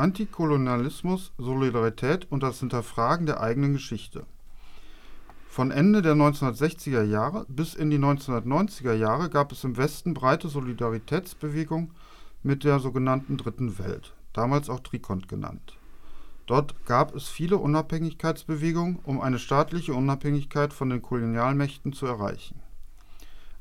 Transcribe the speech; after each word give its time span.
Antikolonialismus, 0.00 1.32
Solidarität 1.36 2.26
und 2.30 2.42
das 2.42 2.60
Hinterfragen 2.60 3.26
der 3.26 3.42
eigenen 3.42 3.74
Geschichte. 3.74 4.24
Von 5.46 5.70
Ende 5.70 6.00
der 6.00 6.14
1960er 6.14 7.02
Jahre 7.02 7.44
bis 7.48 7.74
in 7.74 7.90
die 7.90 7.98
1990er 7.98 8.94
Jahre 8.94 9.28
gab 9.28 9.52
es 9.52 9.62
im 9.62 9.76
Westen 9.76 10.14
breite 10.14 10.48
Solidaritätsbewegungen 10.48 11.90
mit 12.42 12.64
der 12.64 12.78
sogenannten 12.78 13.36
Dritten 13.36 13.78
Welt, 13.78 14.14
damals 14.32 14.70
auch 14.70 14.80
Trikont 14.80 15.28
genannt. 15.28 15.76
Dort 16.46 16.86
gab 16.86 17.14
es 17.14 17.28
viele 17.28 17.58
Unabhängigkeitsbewegungen, 17.58 19.00
um 19.04 19.20
eine 19.20 19.38
staatliche 19.38 19.92
Unabhängigkeit 19.92 20.72
von 20.72 20.88
den 20.88 21.02
Kolonialmächten 21.02 21.92
zu 21.92 22.06
erreichen. 22.06 22.62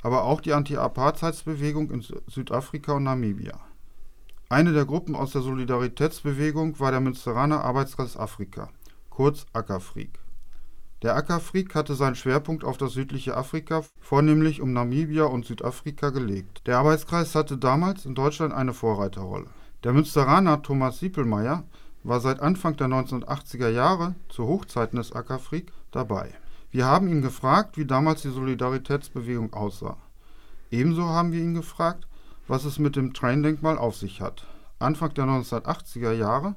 Aber 0.03 0.23
auch 0.23 0.39
die 0.39 0.53
Anti-Apartheidsbewegung 0.53 1.91
in 1.91 2.05
Südafrika 2.27 2.93
und 2.93 3.03
Namibia. 3.03 3.59
Eine 4.51 4.73
der 4.73 4.85
Gruppen 4.85 5.15
aus 5.15 5.33
der 5.33 5.41
Solidaritätsbewegung 5.41 6.79
war 6.79 6.89
der 6.89 7.01
Münsteraner 7.01 7.63
Arbeitskreis 7.63 8.17
Afrika, 8.17 8.71
kurz 9.11 9.45
ACAFRIQ. 9.53 10.17
Der 11.03 11.15
ACAFRIQ 11.15 11.75
hatte 11.75 11.93
seinen 11.93 12.15
Schwerpunkt 12.15 12.63
auf 12.63 12.77
das 12.77 12.93
südliche 12.93 13.37
Afrika, 13.37 13.83
vornehmlich 14.01 14.59
um 14.59 14.73
Namibia 14.73 15.25
und 15.25 15.45
Südafrika, 15.45 16.09
gelegt. 16.09 16.65
Der 16.65 16.79
Arbeitskreis 16.79 17.35
hatte 17.35 17.59
damals 17.59 18.07
in 18.07 18.15
Deutschland 18.15 18.51
eine 18.51 18.73
Vorreiterrolle. 18.73 19.51
Der 19.83 19.93
Münsteraner 19.93 20.63
Thomas 20.63 20.97
Siepelmeier 20.97 21.63
war 22.01 22.19
seit 22.19 22.39
Anfang 22.39 22.75
der 22.75 22.87
1980er 22.87 23.69
Jahre, 23.69 24.15
zu 24.29 24.47
Hochzeiten 24.47 24.97
des 24.97 25.13
ACAFRIQ, 25.13 25.71
dabei. 25.91 26.33
Wir 26.71 26.85
haben 26.85 27.07
ihn 27.07 27.21
gefragt, 27.21 27.77
wie 27.77 27.85
damals 27.85 28.23
die 28.23 28.31
Solidaritätsbewegung 28.31 29.53
aussah. 29.53 29.97
Ebenso 30.71 31.05
haben 31.05 31.33
wir 31.33 31.39
ihn 31.39 31.53
gefragt, 31.53 32.07
was 32.49 32.65
es 32.65 32.79
mit 32.79 32.95
dem 32.95 33.13
Train-Denkmal 33.13 33.77
auf 33.77 33.95
sich 33.95 34.21
hat. 34.21 34.47
Anfang 34.79 35.13
der 35.13 35.25
1980er 35.25 36.11
Jahre 36.13 36.55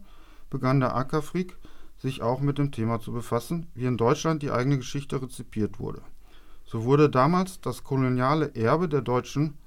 begann 0.49 0.81
der 0.81 0.97
Ackerfreak 0.97 1.59
sich 1.99 2.23
auch 2.23 2.41
mit 2.41 2.57
dem 2.57 2.73
Thema 2.73 2.99
zu 2.99 3.13
befassen, 3.13 3.67
wie 3.75 3.84
in 3.84 3.99
Deutschland 3.99 4.43
die 4.43 4.51
eigene 4.51 4.79
Geschichte 4.79 5.21
rezipiert 5.21 5.79
wurde. 5.79 6.01
So 6.65 6.84
wurde 6.84 7.11
damals 7.11 7.61
das 7.61 7.84
koloniale 7.84 8.55
Erbe 8.55 8.89
der 8.89 9.03
Deutschen 9.03 9.59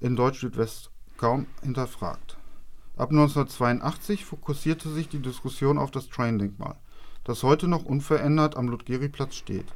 in 0.00 0.16
Deutsch-Südwest 0.16 0.90
kaum 1.18 1.46
hinterfragt. 1.62 2.38
Ab 2.96 3.10
1982 3.10 4.24
fokussierte 4.24 4.88
sich 4.88 5.10
die 5.10 5.20
Diskussion 5.20 5.76
auf 5.76 5.90
das 5.90 6.08
Train-Denkmal, 6.08 6.76
das 7.24 7.42
heute 7.42 7.68
noch 7.68 7.84
unverändert 7.84 8.56
am 8.56 8.68
Ludgeriplatz 8.68 9.34
steht. 9.34 9.66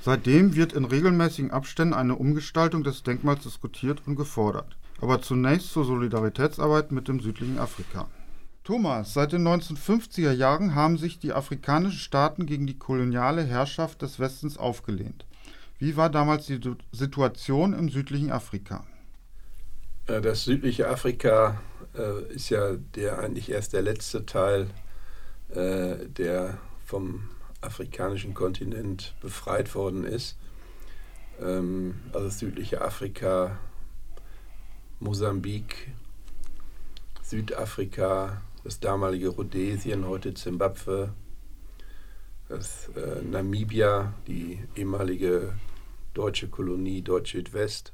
Seitdem 0.00 0.54
wird 0.54 0.72
in 0.72 0.86
regelmäßigen 0.86 1.50
Abständen 1.50 1.92
eine 1.92 2.16
Umgestaltung 2.16 2.84
des 2.84 3.02
Denkmals 3.02 3.42
diskutiert 3.42 4.00
und 4.06 4.16
gefordert 4.16 4.77
aber 5.00 5.22
zunächst 5.22 5.72
zur 5.72 5.84
Solidaritätsarbeit 5.84 6.92
mit 6.92 7.08
dem 7.08 7.20
südlichen 7.20 7.58
Afrika. 7.58 8.08
Thomas, 8.64 9.14
seit 9.14 9.32
den 9.32 9.46
1950er 9.46 10.32
Jahren 10.32 10.74
haben 10.74 10.98
sich 10.98 11.18
die 11.18 11.32
afrikanischen 11.32 11.98
Staaten 11.98 12.44
gegen 12.44 12.66
die 12.66 12.78
koloniale 12.78 13.42
Herrschaft 13.44 14.02
des 14.02 14.20
Westens 14.20 14.58
aufgelehnt. 14.58 15.24
Wie 15.78 15.96
war 15.96 16.10
damals 16.10 16.46
die 16.46 16.60
Situation 16.92 17.72
im 17.72 17.88
südlichen 17.88 18.30
Afrika? 18.30 18.84
Äh, 20.06 20.20
das 20.20 20.44
südliche 20.44 20.88
Afrika 20.88 21.60
äh, 21.96 22.32
ist 22.32 22.50
ja 22.50 22.74
der 22.94 23.20
eigentlich 23.20 23.50
erst 23.50 23.72
der 23.72 23.82
letzte 23.82 24.26
Teil, 24.26 24.68
äh, 25.50 26.06
der 26.08 26.58
vom 26.84 27.30
afrikanischen 27.60 28.34
Kontinent 28.34 29.14
befreit 29.20 29.74
worden 29.74 30.04
ist. 30.04 30.36
Ähm, 31.40 31.94
also 32.12 32.26
das 32.26 32.38
südliche 32.38 32.82
Afrika 32.82 33.58
Mosambik, 35.00 35.92
Südafrika, 37.22 38.42
das 38.64 38.80
damalige 38.80 39.28
Rhodesien, 39.28 40.04
heute 40.06 40.34
Zimbabwe, 40.34 41.14
das 42.48 42.88
äh, 42.96 43.22
Namibia, 43.22 44.12
die 44.26 44.58
ehemalige 44.74 45.54
deutsche 46.14 46.48
Kolonie 46.48 47.02
Deutsch-Südwest. 47.02 47.92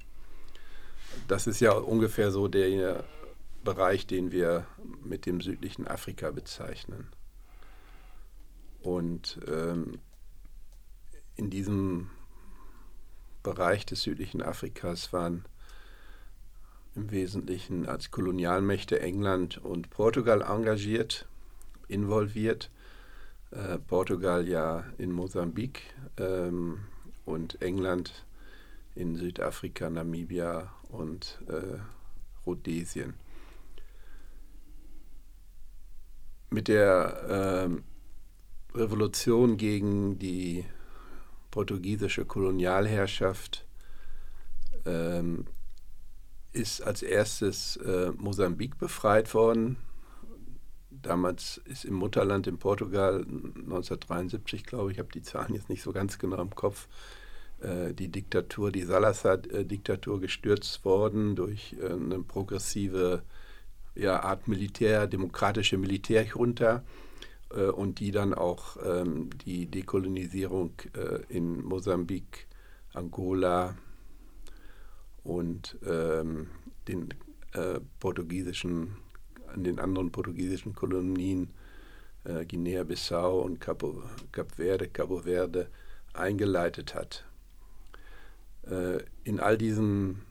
Das 1.28 1.46
ist 1.46 1.60
ja 1.60 1.72
ungefähr 1.72 2.30
so 2.30 2.48
der 2.48 3.04
Bereich, 3.64 4.06
den 4.06 4.32
wir 4.32 4.66
mit 5.04 5.26
dem 5.26 5.42
südlichen 5.42 5.86
Afrika 5.86 6.30
bezeichnen. 6.30 7.08
Und 8.80 9.40
ähm, 9.46 9.98
in 11.36 11.50
diesem 11.50 12.10
Bereich 13.42 13.84
des 13.84 14.02
südlichen 14.02 14.40
Afrikas 14.40 15.12
waren 15.12 15.44
im 16.94 17.10
Wesentlichen 17.10 17.86
als 17.86 18.10
Kolonialmächte 18.10 19.00
England 19.00 19.58
und 19.58 19.90
Portugal 19.90 20.42
engagiert, 20.42 21.26
involviert. 21.88 22.70
Äh, 23.50 23.78
Portugal 23.78 24.48
ja 24.48 24.84
in 24.98 25.12
Mosambik 25.12 25.82
ähm, 26.18 26.78
und 27.24 27.60
England 27.62 28.24
in 28.94 29.16
Südafrika, 29.16 29.90
Namibia 29.90 30.72
und 30.88 31.40
äh, 31.48 31.78
Rhodesien. 32.46 33.14
Mit 36.50 36.68
der 36.68 37.68
äh, 38.74 38.78
Revolution 38.78 39.56
gegen 39.56 40.18
die 40.18 40.64
portugiesische 41.50 42.24
Kolonialherrschaft 42.24 43.64
ähm, 44.84 45.46
ist 46.54 46.80
als 46.80 47.02
erstes 47.02 47.76
äh, 47.76 48.12
Mosambik 48.16 48.78
befreit 48.78 49.34
worden. 49.34 49.76
Damals 50.90 51.60
ist 51.64 51.84
im 51.84 51.94
Mutterland 51.94 52.46
in 52.46 52.58
Portugal 52.58 53.24
1973, 53.26 54.64
glaube 54.64 54.92
ich, 54.92 54.98
habe 54.98 55.10
die 55.12 55.22
Zahlen 55.22 55.54
jetzt 55.54 55.68
nicht 55.68 55.82
so 55.82 55.92
ganz 55.92 56.18
genau 56.18 56.40
im 56.40 56.54
Kopf, 56.54 56.88
äh, 57.60 57.92
die 57.92 58.08
Diktatur, 58.08 58.70
die 58.70 58.84
Salazar-Diktatur 58.84 60.20
gestürzt 60.20 60.84
worden 60.84 61.34
durch 61.36 61.76
äh, 61.80 61.92
eine 61.92 62.20
progressive 62.20 63.22
ja, 63.96 64.22
Art 64.22 64.48
Militär, 64.48 65.06
demokratische 65.06 65.76
Militärjunta 65.76 66.84
äh, 67.50 67.64
und 67.66 68.00
die 68.00 68.12
dann 68.12 68.32
auch 68.32 68.76
ähm, 68.84 69.30
die 69.44 69.66
Dekolonisierung 69.66 70.72
äh, 70.96 71.20
in 71.28 71.62
Mosambik, 71.64 72.46
Angola, 72.92 73.76
und 75.24 75.76
ähm, 75.86 76.48
den 76.86 77.14
äh, 77.52 77.80
portugiesischen, 77.98 78.96
an 79.52 79.64
den 79.64 79.78
anderen 79.78 80.12
portugiesischen 80.12 80.74
Kolonien 80.74 81.48
äh, 82.24 82.44
Guinea-Bissau 82.44 83.40
und 83.40 83.60
Capo, 83.60 84.02
Cap 84.32 84.56
Verde, 84.56 84.88
Cabo 84.88 85.20
Verde 85.24 85.68
eingeleitet 86.12 86.94
hat. 86.94 87.24
Äh, 88.66 89.02
in 89.24 89.40
all 89.40 89.58
diesen 89.58 90.22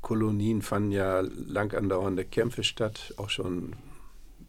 Kolonien 0.00 0.62
fanden 0.62 0.92
ja 0.92 1.20
lang 1.20 1.72
andauernde 1.74 2.24
Kämpfe 2.24 2.62
statt, 2.64 3.14
auch 3.16 3.30
schon 3.30 3.76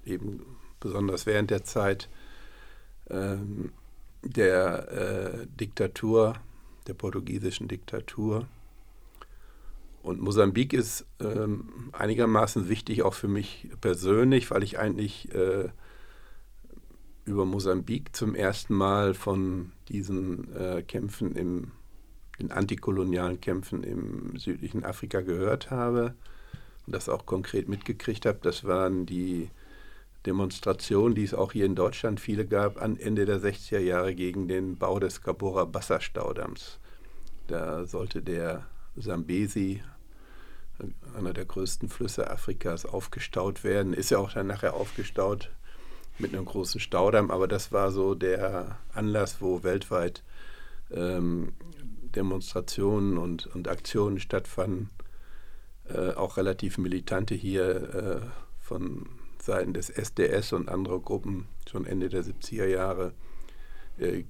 eben 0.05 0.45
besonders 0.79 1.25
während 1.25 1.49
der 1.51 1.63
Zeit 1.63 2.09
ähm, 3.09 3.71
der 4.21 4.91
äh, 4.91 5.47
Diktatur, 5.47 6.35
der 6.87 6.93
portugiesischen 6.93 7.67
Diktatur. 7.67 8.47
Und 10.05 10.21
Mosambik 10.21 10.71
ist 10.71 11.07
ähm, 11.19 11.89
einigermaßen 11.91 12.69
wichtig 12.69 13.01
auch 13.01 13.15
für 13.15 13.27
mich 13.27 13.69
persönlich, 13.81 14.51
weil 14.51 14.61
ich 14.61 14.77
eigentlich 14.77 15.33
äh, 15.33 15.69
über 17.25 17.43
Mosambik 17.43 18.15
zum 18.15 18.35
ersten 18.35 18.75
Mal 18.75 19.15
von 19.15 19.71
diesen 19.89 20.55
äh, 20.55 20.83
Kämpfen 20.83 21.35
im, 21.35 21.71
den 22.39 22.51
antikolonialen 22.51 23.41
Kämpfen 23.41 23.83
im 23.83 24.37
südlichen 24.37 24.85
Afrika 24.85 25.21
gehört 25.21 25.71
habe 25.71 26.13
und 26.85 26.93
das 26.93 27.09
auch 27.09 27.25
konkret 27.25 27.67
mitgekriegt 27.67 28.27
habe. 28.27 28.37
Das 28.43 28.63
waren 28.63 29.07
die 29.07 29.49
Demonstrationen, 30.27 31.15
die 31.15 31.23
es 31.23 31.33
auch 31.33 31.51
hier 31.51 31.65
in 31.65 31.73
Deutschland 31.73 32.19
viele 32.19 32.45
gab, 32.45 32.79
an 32.79 32.97
Ende 32.97 33.25
der 33.25 33.39
60er 33.39 33.79
Jahre 33.79 34.13
gegen 34.13 34.47
den 34.47 34.75
Bau 34.75 34.99
des 34.99 35.23
Cabora 35.23 35.65
Bassa 35.65 35.99
Staudamms. 35.99 36.77
Da 37.47 37.85
sollte 37.85 38.21
der 38.21 38.67
Sambesi, 38.95 39.81
einer 41.17 41.33
der 41.33 41.45
größten 41.45 41.89
Flüsse 41.89 42.29
Afrikas, 42.29 42.85
aufgestaut 42.85 43.63
werden. 43.63 43.93
Ist 43.93 44.11
ja 44.11 44.17
auch 44.17 44.33
dann 44.33 44.47
nachher 44.47 44.73
aufgestaut 44.73 45.51
mit 46.17 46.33
einem 46.33 46.45
großen 46.45 46.79
Staudamm, 46.79 47.31
aber 47.31 47.47
das 47.47 47.71
war 47.71 47.91
so 47.91 48.15
der 48.15 48.77
Anlass, 48.93 49.41
wo 49.41 49.63
weltweit 49.63 50.23
ähm, 50.91 51.53
Demonstrationen 52.15 53.17
und, 53.17 53.47
und 53.47 53.67
Aktionen 53.67 54.19
stattfanden. 54.19 54.89
Äh, 55.87 56.13
auch 56.13 56.37
relativ 56.37 56.77
militante 56.77 57.35
hier 57.35 57.93
äh, 57.93 58.27
von 58.59 59.07
Seiten 59.39 59.73
des 59.73 59.89
SDS 59.89 60.53
und 60.53 60.69
anderer 60.69 60.99
Gruppen 60.99 61.47
schon 61.69 61.85
Ende 61.85 62.09
der 62.09 62.23
70er 62.23 62.65
Jahre 62.65 63.13
äh, 63.97 64.23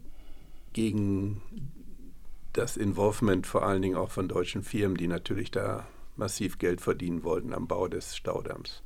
gegen 0.73 1.41
das 2.51 2.75
Involvement 2.77 3.47
vor 3.47 3.65
allen 3.65 3.81
Dingen 3.81 3.95
auch 3.95 4.11
von 4.11 4.27
deutschen 4.27 4.63
Firmen, 4.63 4.97
die 4.97 5.07
natürlich 5.07 5.51
da 5.51 5.87
massiv 6.17 6.57
Geld 6.57 6.81
verdienen 6.81 7.23
wollten 7.23 7.53
am 7.53 7.67
Bau 7.67 7.87
des 7.87 8.15
Staudamms. 8.15 8.83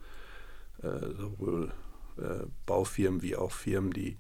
Äh, 0.82 1.14
sowohl 1.16 1.72
äh, 2.18 2.46
Baufirmen 2.66 3.22
wie 3.22 3.36
auch 3.36 3.52
Firmen, 3.52 3.92
die 3.92 4.18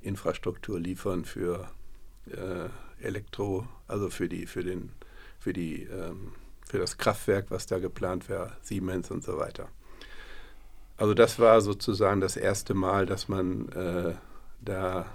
Infrastruktur 0.00 0.78
liefern 0.78 1.24
für 1.24 1.70
äh, 2.26 2.68
Elektro, 3.00 3.66
also 3.88 4.10
für 4.10 4.28
die, 4.28 4.46
für 4.46 4.62
den, 4.62 4.92
für 5.38 5.52
die, 5.52 5.84
ähm, 5.84 6.32
für 6.66 6.78
das 6.78 6.98
Kraftwerk, 6.98 7.50
was 7.50 7.66
da 7.66 7.78
geplant 7.78 8.28
wäre, 8.28 8.56
Siemens 8.62 9.10
und 9.10 9.24
so 9.24 9.38
weiter. 9.38 9.68
Also 10.96 11.14
das 11.14 11.38
war 11.38 11.60
sozusagen 11.60 12.20
das 12.20 12.36
erste 12.36 12.74
Mal, 12.74 13.06
dass 13.06 13.28
man 13.28 13.68
äh, 13.70 14.14
da 14.60 15.06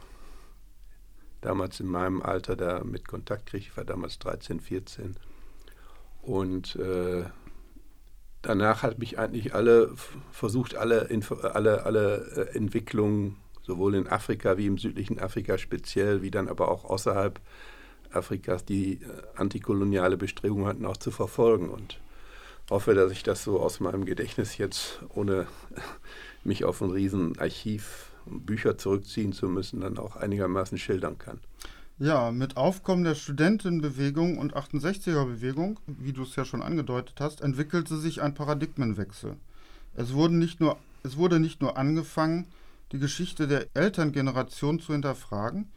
damals 1.42 1.80
in 1.80 1.88
meinem 1.88 2.22
Alter 2.22 2.56
da 2.56 2.84
mit 2.84 3.08
Kontakt 3.08 3.46
kriegt. 3.46 3.68
Ich 3.68 3.78
war 3.78 3.86
damals 3.86 4.20
13, 4.20 4.60
14. 4.60 5.16
Und 6.28 6.76
äh, 6.76 7.24
danach 8.42 8.84
hat 8.84 9.00
mich 9.00 9.18
eigentlich 9.18 9.56
alle 9.56 9.94
versucht, 10.30 10.76
alle, 10.76 11.08
alle, 11.54 11.86
alle 11.86 12.18
äh, 12.36 12.58
Entwicklungen, 12.58 13.38
sowohl 13.64 13.96
in 13.96 14.08
Afrika 14.08 14.58
wie 14.58 14.66
im 14.66 14.78
südlichen 14.78 15.20
Afrika 15.20 15.58
speziell, 15.58 16.22
wie 16.22 16.30
dann 16.30 16.50
aber 16.50 16.70
auch 16.70 16.84
außerhalb 16.84 17.40
Afrikas, 18.12 18.66
die 18.66 18.96
äh, 18.96 19.00
antikoloniale 19.38 20.18
Bestrebungen 20.18 20.68
hatten, 20.68 20.86
auch 20.86 20.98
zu 20.98 21.12
verfolgen. 21.12 21.70
Und 21.70 22.02
hoffe, 22.70 22.94
dass 22.94 23.14
ich 23.14 23.24
das 23.24 23.46
so 23.46 23.62
aus 23.62 23.80
meinem 23.80 24.04
Gedächtnis 24.04 24.58
jetzt, 24.58 25.00
ohne 25.16 25.48
mich 26.44 26.66
auf 26.66 26.82
ein 26.82 26.92
Riesenarchiv 26.92 28.12
Bücher 28.26 28.78
zurückziehen 28.78 29.32
zu 29.32 29.48
müssen, 29.48 29.80
dann 29.80 29.98
auch 29.98 30.18
einigermaßen 30.18 30.78
schildern 30.78 31.18
kann. 31.18 31.40
Ja, 32.00 32.32
mit 32.32 32.58
Aufkommen 32.58 33.04
der 33.04 33.16
Studentenbewegung 33.16 34.38
und 34.38 34.56
68er-Bewegung, 34.56 35.80
wie 35.88 36.14
du 36.14 36.22
es 36.22 36.36
ja 36.36 36.46
schon 36.46 36.62
angedeutet 36.62 37.16
hast, 37.20 37.42
entwickelte 37.42 37.98
sich 37.98 38.22
ein 38.22 38.36
Paradigmenwechsel. 38.36 39.36
Es, 39.96 40.14
wurden 40.14 40.38
nicht 40.38 40.60
nur, 40.60 40.78
es 41.02 41.18
wurde 41.18 41.40
nicht 41.40 41.60
nur 41.60 41.76
angefangen, 41.76 42.46
die 42.92 43.00
Geschichte 43.00 43.48
der 43.48 43.66
Elterngeneration 43.74 44.80
zu 44.80 44.94
hinterfragen, 44.94 45.72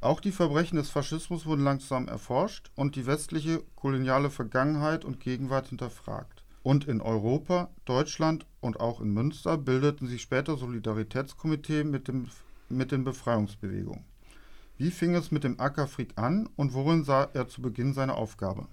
auch 0.00 0.20
die 0.20 0.30
Verbrechen 0.30 0.76
des 0.76 0.90
Faschismus 0.90 1.44
wurden 1.44 1.64
langsam 1.64 2.06
erforscht 2.06 2.70
und 2.76 2.94
die 2.94 3.06
westliche 3.06 3.60
koloniale 3.74 4.30
Vergangenheit 4.30 5.04
und 5.04 5.18
Gegenwart 5.18 5.70
hinterfragt. 5.70 6.44
Und 6.62 6.86
in 6.86 7.00
Europa, 7.00 7.68
Deutschland 7.84 8.46
und 8.60 8.78
auch 8.78 9.00
in 9.00 9.12
Münster 9.12 9.58
bildeten 9.58 10.06
sich 10.06 10.22
später 10.22 10.56
Solidaritätskomitees 10.56 11.84
mit, 11.84 12.12
mit 12.68 12.92
den 12.92 13.02
Befreiungsbewegungen. 13.02 14.04
Wie 14.76 14.90
fing 14.90 15.14
es 15.14 15.30
mit 15.30 15.44
dem 15.44 15.60
Ackerfried 15.60 16.18
an 16.18 16.48
und 16.56 16.74
worin 16.74 17.04
sah 17.04 17.30
er 17.32 17.48
zu 17.48 17.62
Beginn 17.62 17.94
seine 17.94 18.14
Aufgabe? 18.14 18.66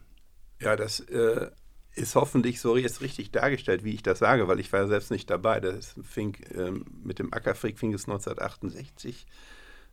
Ja, 0.59 0.75
das 0.75 0.99
äh, 1.01 1.49
ist 1.93 2.15
hoffentlich 2.15 2.59
so 2.59 2.77
jetzt 2.77 3.01
richtig 3.01 3.31
dargestellt, 3.31 3.83
wie 3.83 3.93
ich 3.93 4.03
das 4.03 4.19
sage, 4.19 4.47
weil 4.47 4.59
ich 4.59 4.71
war 4.73 4.87
selbst 4.87 5.11
nicht 5.11 5.29
dabei. 5.29 5.59
Das 5.59 5.95
fing 6.03 6.35
äh, 6.55 6.71
mit 7.03 7.19
dem 7.19 7.33
Ackerfried 7.33 7.77
fing 7.77 7.93
es 7.93 8.07
1968 8.07 9.25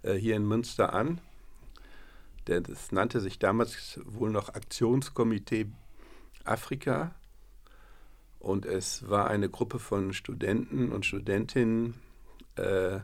äh, 0.02 0.14
hier 0.14 0.36
in 0.36 0.46
Münster 0.46 0.92
an. 0.94 1.20
Der, 2.46 2.62
das 2.62 2.92
nannte 2.92 3.20
sich 3.20 3.38
damals 3.38 4.00
wohl 4.04 4.30
noch 4.30 4.48
Aktionskomitee 4.50 5.66
Afrika. 6.44 7.14
Und 8.38 8.64
es 8.66 9.08
war 9.08 9.28
eine 9.28 9.48
Gruppe 9.48 9.78
von 9.78 10.12
Studenten 10.12 10.92
und 10.92 11.04
Studentinnen, 11.04 11.94
äh, 12.54 13.00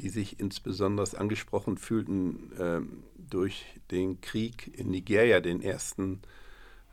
die 0.00 0.08
sich 0.08 0.40
insbesondere 0.40 1.18
angesprochen 1.18 1.76
fühlten 1.76 2.52
äh, 2.58 2.80
durch 3.18 3.66
den 3.90 4.20
Krieg 4.20 4.78
in 4.78 4.90
Nigeria, 4.90 5.40
den 5.40 5.60
ersten, 5.60 6.22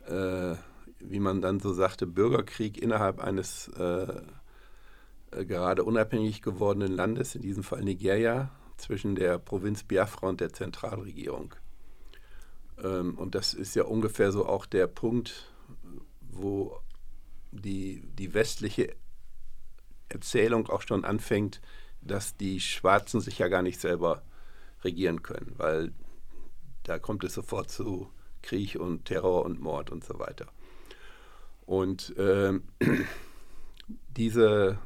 äh, 0.06 0.54
wie 1.00 1.20
man 1.20 1.40
dann 1.40 1.58
so 1.60 1.72
sagte, 1.72 2.06
Bürgerkrieg 2.06 2.80
innerhalb 2.80 3.20
eines 3.20 3.68
äh, 3.68 4.20
äh, 5.30 5.44
gerade 5.44 5.84
unabhängig 5.84 6.42
gewordenen 6.42 6.92
Landes, 6.92 7.34
in 7.34 7.42
diesem 7.42 7.62
Fall 7.62 7.82
Nigeria, 7.82 8.50
zwischen 8.76 9.14
der 9.14 9.38
Provinz 9.38 9.84
Biafra 9.84 10.28
und 10.28 10.40
der 10.40 10.52
Zentralregierung. 10.52 11.54
Ähm, 12.82 13.16
und 13.16 13.34
das 13.34 13.54
ist 13.54 13.74
ja 13.74 13.84
ungefähr 13.84 14.32
so 14.32 14.46
auch 14.46 14.66
der 14.66 14.86
Punkt, 14.86 15.50
wo 16.20 16.78
die, 17.52 18.02
die 18.18 18.34
westliche 18.34 18.94
Erzählung 20.10 20.68
auch 20.68 20.82
schon 20.82 21.04
anfängt, 21.04 21.60
dass 22.00 22.36
die 22.36 22.60
Schwarzen 22.60 23.20
sich 23.20 23.38
ja 23.38 23.48
gar 23.48 23.62
nicht 23.62 23.80
selber 23.80 24.22
regieren 24.84 25.22
können, 25.22 25.54
weil 25.56 25.92
da 26.84 26.98
kommt 26.98 27.24
es 27.24 27.34
sofort 27.34 27.70
zu 27.70 28.10
Krieg 28.42 28.76
und 28.76 29.04
Terror 29.04 29.44
und 29.44 29.60
Mord 29.60 29.90
und 29.90 30.04
so 30.04 30.18
weiter. 30.18 30.46
Und 31.66 32.16
äh, 32.16 32.58
diese 34.16 34.78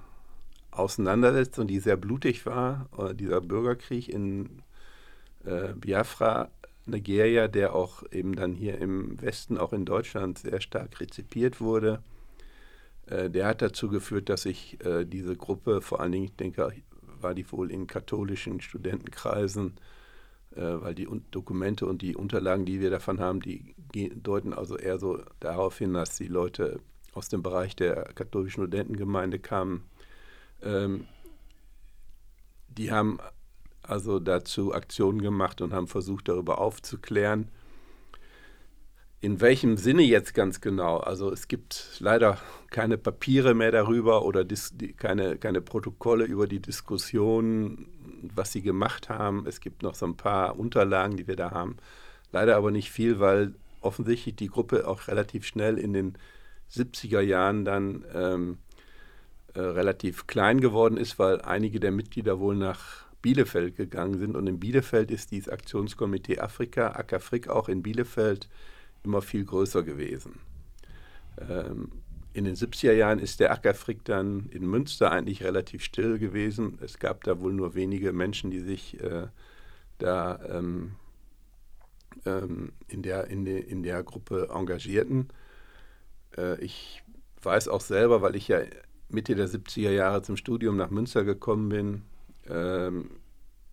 Auseinandersetzung, 0.71 1.67
die 1.67 1.79
sehr 1.79 1.97
blutig 1.97 2.47
war, 2.47 2.89
äh, 2.99 3.15
dieser 3.15 3.41
Bürgerkrieg 3.41 4.09
in 4.09 4.63
äh, 5.45 5.75
Biafra, 5.75 6.51
Nigeria, 6.87 7.47
der 7.47 7.75
auch 7.75 8.03
eben 8.11 8.35
dann 8.35 8.55
hier 8.55 8.79
im 8.79 9.21
Westen, 9.21 9.59
auch 9.59 9.73
in 9.73 9.85
Deutschland, 9.85 10.39
sehr 10.39 10.61
stark 10.61 10.99
rezipiert 11.01 11.61
wurde, 11.61 12.03
äh, 13.07 13.31
der 13.31 13.47
hat 13.47 13.63
dazu 13.63 13.89
geführt, 13.89 14.29
dass 14.29 14.43
sich 14.43 14.85
äh, 14.85 15.05
diese 15.05 15.37
Gruppe, 15.37 15.81
vor 15.81 16.01
allen 16.01 16.13
Dingen, 16.13 16.25
ich 16.25 16.37
denke, 16.37 16.73
war 17.23 17.35
die 17.35 17.51
wohl 17.53 17.71
in 17.71 17.87
katholischen 17.87 18.61
Studentenkreisen, 18.61 19.75
äh, 20.55 20.61
weil 20.61 20.95
die 20.95 21.09
Dokumente 21.31 21.87
und 21.87 22.03
die 22.03 22.17
Unterlagen, 22.17 22.65
die 22.65 22.81
wir 22.81 22.91
davon 22.91 23.21
haben, 23.21 23.41
die 23.41 23.75
deuten 24.15 24.53
also 24.53 24.77
eher 24.77 24.99
so 24.99 25.23
darauf 25.41 25.79
hin, 25.79 25.95
dass 25.95 26.17
die 26.17 26.29
Leute 26.29 26.81
aus 27.15 27.29
dem 27.29 27.43
Bereich 27.43 27.77
der 27.77 28.05
katholischen 28.15 28.63
Studentengemeinde 28.63 29.39
kamen. 29.39 29.85
Ähm, 30.63 31.07
die 32.69 32.91
haben 32.91 33.19
also 33.83 34.19
dazu 34.19 34.73
Aktionen 34.73 35.21
gemacht 35.21 35.61
und 35.61 35.73
haben 35.73 35.89
versucht, 35.89 36.29
darüber 36.29 36.59
aufzuklären. 36.59 37.49
In 39.25 39.41
welchem 39.41 39.77
Sinne 39.77 40.03
jetzt 40.03 40.35
ganz 40.35 40.61
genau? 40.61 40.97
Also 40.97 41.31
es 41.31 41.47
gibt 41.47 41.99
leider 42.01 42.39
keine 42.71 42.99
Papiere 42.99 43.55
mehr 43.55 43.71
darüber 43.71 44.25
oder 44.25 44.45
keine, 44.97 45.37
keine 45.37 45.61
Protokolle 45.61 46.25
über 46.25 46.49
die 46.49 46.59
Diskussion, 46.59 47.87
was 48.35 48.51
sie 48.51 48.63
gemacht 48.63 49.09
haben. 49.09 49.47
Es 49.47 49.61
gibt 49.61 49.85
noch 49.85 49.95
so 49.95 50.07
ein 50.07 50.17
paar 50.17 50.59
Unterlagen, 50.59 51.17
die 51.17 51.29
wir 51.29 51.37
da 51.37 51.53
haben. 51.53 51.77
Leider 52.33 52.57
aber 52.57 52.73
nicht 52.73 52.91
viel, 52.91 53.21
weil 53.21 53.55
offensichtlich 53.81 54.35
die 54.35 54.49
Gruppe 54.49 54.89
auch 54.89 55.07
relativ 55.07 55.47
schnell 55.47 55.79
in 55.79 55.93
den 55.93 56.19
70er 56.73 57.21
Jahren 57.21 57.65
dann 57.65 58.05
ähm, 58.13 58.59
äh, 59.55 59.61
relativ 59.61 60.27
klein 60.27 60.61
geworden 60.61 60.97
ist, 60.97 61.21
weil 61.21 61.41
einige 61.43 61.79
der 61.79 61.93
Mitglieder 61.93 62.41
wohl 62.41 62.57
nach 62.57 63.05
Bielefeld 63.23 63.77
gegangen 63.77 64.19
sind. 64.19 64.35
Und 64.35 64.49
in 64.49 64.59
Bielefeld 64.59 65.13
ist 65.13 65.31
dieses 65.31 65.49
Aktionskomitee 65.49 66.41
Afrika, 66.41 66.89
ACAFRIC, 66.89 67.47
auch 67.47 67.69
in 67.69 67.85
Bielefeld 67.85 68.49
immer 69.05 69.23
viel 69.23 69.45
größer 69.45 69.83
gewesen. 69.83 70.41
Ähm, 71.39 71.91
in 72.35 72.45
den 72.45 72.55
70er 72.55 72.93
Jahren 72.93 73.19
ist 73.19 73.41
der 73.41 73.53
Ackerfrick 73.53 74.05
dann 74.05 74.49
in 74.51 74.67
Münster 74.67 75.11
eigentlich 75.11 75.43
relativ 75.43 75.85
still 75.85 76.19
gewesen. 76.19 76.79
Es 76.81 76.99
gab 76.99 77.25
da 77.25 77.41
wohl 77.41 77.53
nur 77.53 77.75
wenige 77.75 78.13
Menschen, 78.13 78.51
die 78.51 78.61
sich 78.61 78.99
äh, 79.01 79.27
da 79.99 80.41
ähm, 80.49 80.93
ähm, 82.25 82.73
in, 82.89 83.03
der, 83.03 83.29
in, 83.29 83.45
de, 83.45 83.61
in 83.61 83.83
der 83.83 84.03
Gruppe 84.03 84.49
engagierten. 84.55 85.29
Äh, 86.37 86.59
ich 86.65 87.03
weiß 87.43 87.69
auch 87.69 87.81
selber, 87.81 88.23
weil 88.23 88.37
ich 88.37 88.49
ja 88.49 88.61
Mitte 89.09 89.35
der 89.35 89.49
70er 89.49 89.91
Jahre 89.91 90.23
zum 90.23 90.37
Studium 90.37 90.77
nach 90.77 90.91
Münster 90.91 91.25
gekommen 91.25 91.69
bin, 91.69 92.03
ähm, 92.49 93.11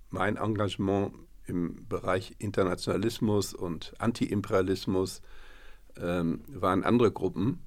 mein 0.09 0.35
Engagement 0.35 1.13
im 1.49 1.87
Bereich 1.89 2.35
Internationalismus 2.37 3.53
und 3.53 3.93
Antiimperialismus 3.97 5.21
ähm, 5.99 6.41
waren 6.47 6.83
andere 6.83 7.11
Gruppen. 7.11 7.59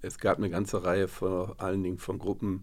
Es 0.00 0.18
gab 0.18 0.38
eine 0.38 0.50
ganze 0.50 0.84
Reihe 0.84 1.08
vor 1.08 1.56
allen 1.58 1.82
Dingen 1.82 1.98
von 1.98 2.18
Gruppen, 2.18 2.62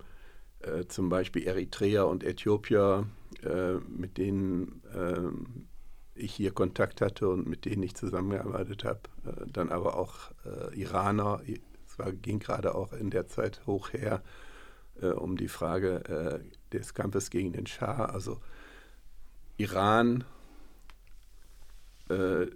äh, 0.60 0.86
zum 0.88 1.10
Beispiel 1.10 1.44
Eritrea 1.44 2.04
und 2.04 2.24
Äthiopier, 2.24 3.08
äh, 3.44 3.74
mit 3.88 4.18
denen 4.18 4.82
äh, 4.94 6.20
ich 6.20 6.34
hier 6.34 6.51
Kontakt 6.51 7.01
hatte 7.01 7.30
und 7.30 7.48
mit 7.48 7.65
denen 7.65 7.84
ich 7.84 7.96
zusammengearbeitet 7.96 8.84
habe. 8.84 9.01
Äh, 9.25 9.46
dann 9.51 9.70
aber 9.70 9.98
auch 9.98 10.32
äh, 10.46 10.80
Iraner. 10.80 11.42
Es 11.88 11.98
war, 11.98 12.12
ging 12.12 12.39
gerade 12.39 12.75
auch 12.75 12.94
in 12.94 13.10
der 13.10 13.27
Zeit 13.27 13.62
hoch 13.65 13.94
her 13.94 14.22
äh, 15.01 15.08
um 15.08 15.38
die 15.38 15.50
Frage 15.50 16.42
des 16.74 16.94
Kampfes 16.94 17.30
gegen 17.30 17.54
den 17.54 17.68
Schah. 17.68 18.06
Also 18.06 18.39
Iran, 19.58 20.24
äh, 22.10 22.48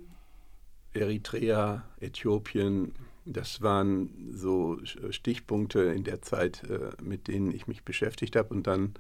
Eritrea, 0.94 1.84
Äthiopien, 2.00 2.94
das 3.26 3.62
waren 3.62 4.32
so 4.34 4.80
Stichpunkte 4.84 5.82
in 5.82 6.04
der 6.04 6.22
Zeit, 6.22 6.64
äh, 6.64 6.92
mit 7.02 7.28
denen 7.28 7.52
ich 7.52 7.68
mich 7.68 7.84
beschäftigt 7.84 8.36
habe. 8.36 8.54
Und 8.54 8.66
dann 8.68 8.96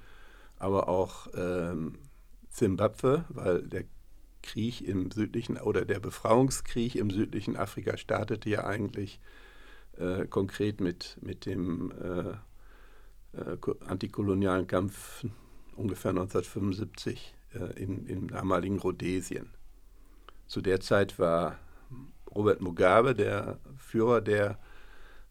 aber 0.57 0.87
auch 0.87 1.27
ähm, 1.35 1.95
Zimbabwe, 2.49 3.25
weil 3.29 3.63
der 3.63 3.85
Krieg 4.41 4.81
im 4.81 5.11
südlichen 5.11 5.57
oder 5.57 5.85
der 5.85 5.99
Befreiungskrieg 5.99 6.95
im 6.95 7.09
südlichen 7.09 7.57
Afrika 7.57 7.97
startete 7.97 8.49
ja 8.49 8.65
eigentlich 8.65 9.19
äh, 9.97 10.25
konkret 10.27 10.79
mit, 10.79 11.17
mit 11.21 11.45
dem 11.45 11.91
äh, 11.91 13.37
äh, 13.37 13.57
antikolonialen 13.85 14.67
Kampf 14.67 15.25
ungefähr 15.75 16.11
1975 16.11 17.35
äh, 17.53 17.81
in, 17.81 18.05
im 18.05 18.27
damaligen 18.27 18.79
Rhodesien. 18.79 19.49
Zu 20.47 20.61
der 20.61 20.79
Zeit 20.79 21.19
war 21.19 21.57
Robert 22.33 22.61
Mugabe 22.61 23.13
der 23.13 23.59
Führer 23.77 24.21
der 24.21 24.59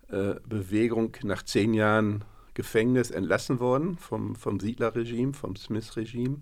äh, 0.09 0.35
Bewegung 0.47 1.17
nach 1.23 1.43
zehn 1.43 1.75
Jahren 1.75 2.25
Gefängnis 2.55 3.11
entlassen 3.11 3.61
worden 3.61 3.99
vom, 3.99 4.35
vom 4.35 4.59
Siedlerregime, 4.59 5.33
vom 5.33 5.55
Smith-Regime 5.55 6.41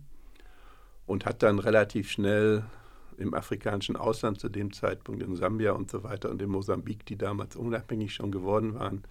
und 1.04 1.26
hat 1.26 1.42
dann 1.42 1.58
relativ 1.58 2.10
schnell 2.10 2.64
im 3.18 3.34
afrikanischen 3.34 3.96
Ausland 3.96 4.40
zu 4.40 4.48
dem 4.48 4.72
Zeitpunkt 4.72 5.22
in 5.22 5.36
Sambia 5.36 5.72
und 5.72 5.90
so 5.90 6.04
weiter 6.04 6.30
und 6.30 6.40
in 6.40 6.48
Mosambik, 6.48 7.04
die 7.06 7.16
damals 7.16 7.56
unabhängig 7.56 8.14
schon 8.14 8.30
geworden 8.30 8.74
waren, 8.74 9.02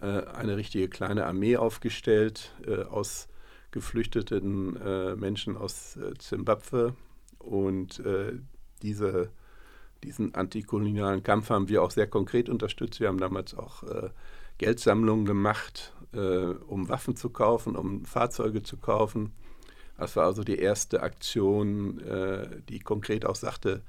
äh, 0.00 0.26
eine 0.26 0.56
richtige 0.56 0.88
kleine 0.88 1.26
Armee 1.26 1.56
aufgestellt 1.56 2.54
äh, 2.66 2.84
aus 2.84 3.28
geflüchteten 3.70 4.76
äh, 4.76 5.16
Menschen 5.16 5.56
aus 5.56 5.98
Zimbabwe 6.18 6.94
und 7.38 8.02
diese 8.82 9.30
diesen 10.02 10.34
antikolonialen 10.34 11.22
Kampf 11.22 11.50
haben 11.50 11.68
wir 11.68 11.82
auch 11.82 11.90
sehr 11.90 12.06
konkret 12.06 12.48
unterstützt. 12.48 13.00
Wir 13.00 13.08
haben 13.08 13.18
damals 13.18 13.54
auch 13.54 13.82
äh, 13.82 14.10
Geldsammlungen 14.58 15.26
gemacht, 15.26 15.94
äh, 16.12 16.18
um 16.18 16.88
Waffen 16.88 17.16
zu 17.16 17.30
kaufen, 17.30 17.76
um 17.76 18.04
Fahrzeuge 18.04 18.62
zu 18.62 18.76
kaufen. 18.76 19.32
Das 19.98 20.16
war 20.16 20.24
also 20.24 20.44
die 20.44 20.58
erste 20.58 21.02
Aktion, 21.02 22.00
äh, 22.00 22.62
die 22.68 22.80
konkret 22.80 23.26
auch 23.26 23.34
sagte, 23.34 23.82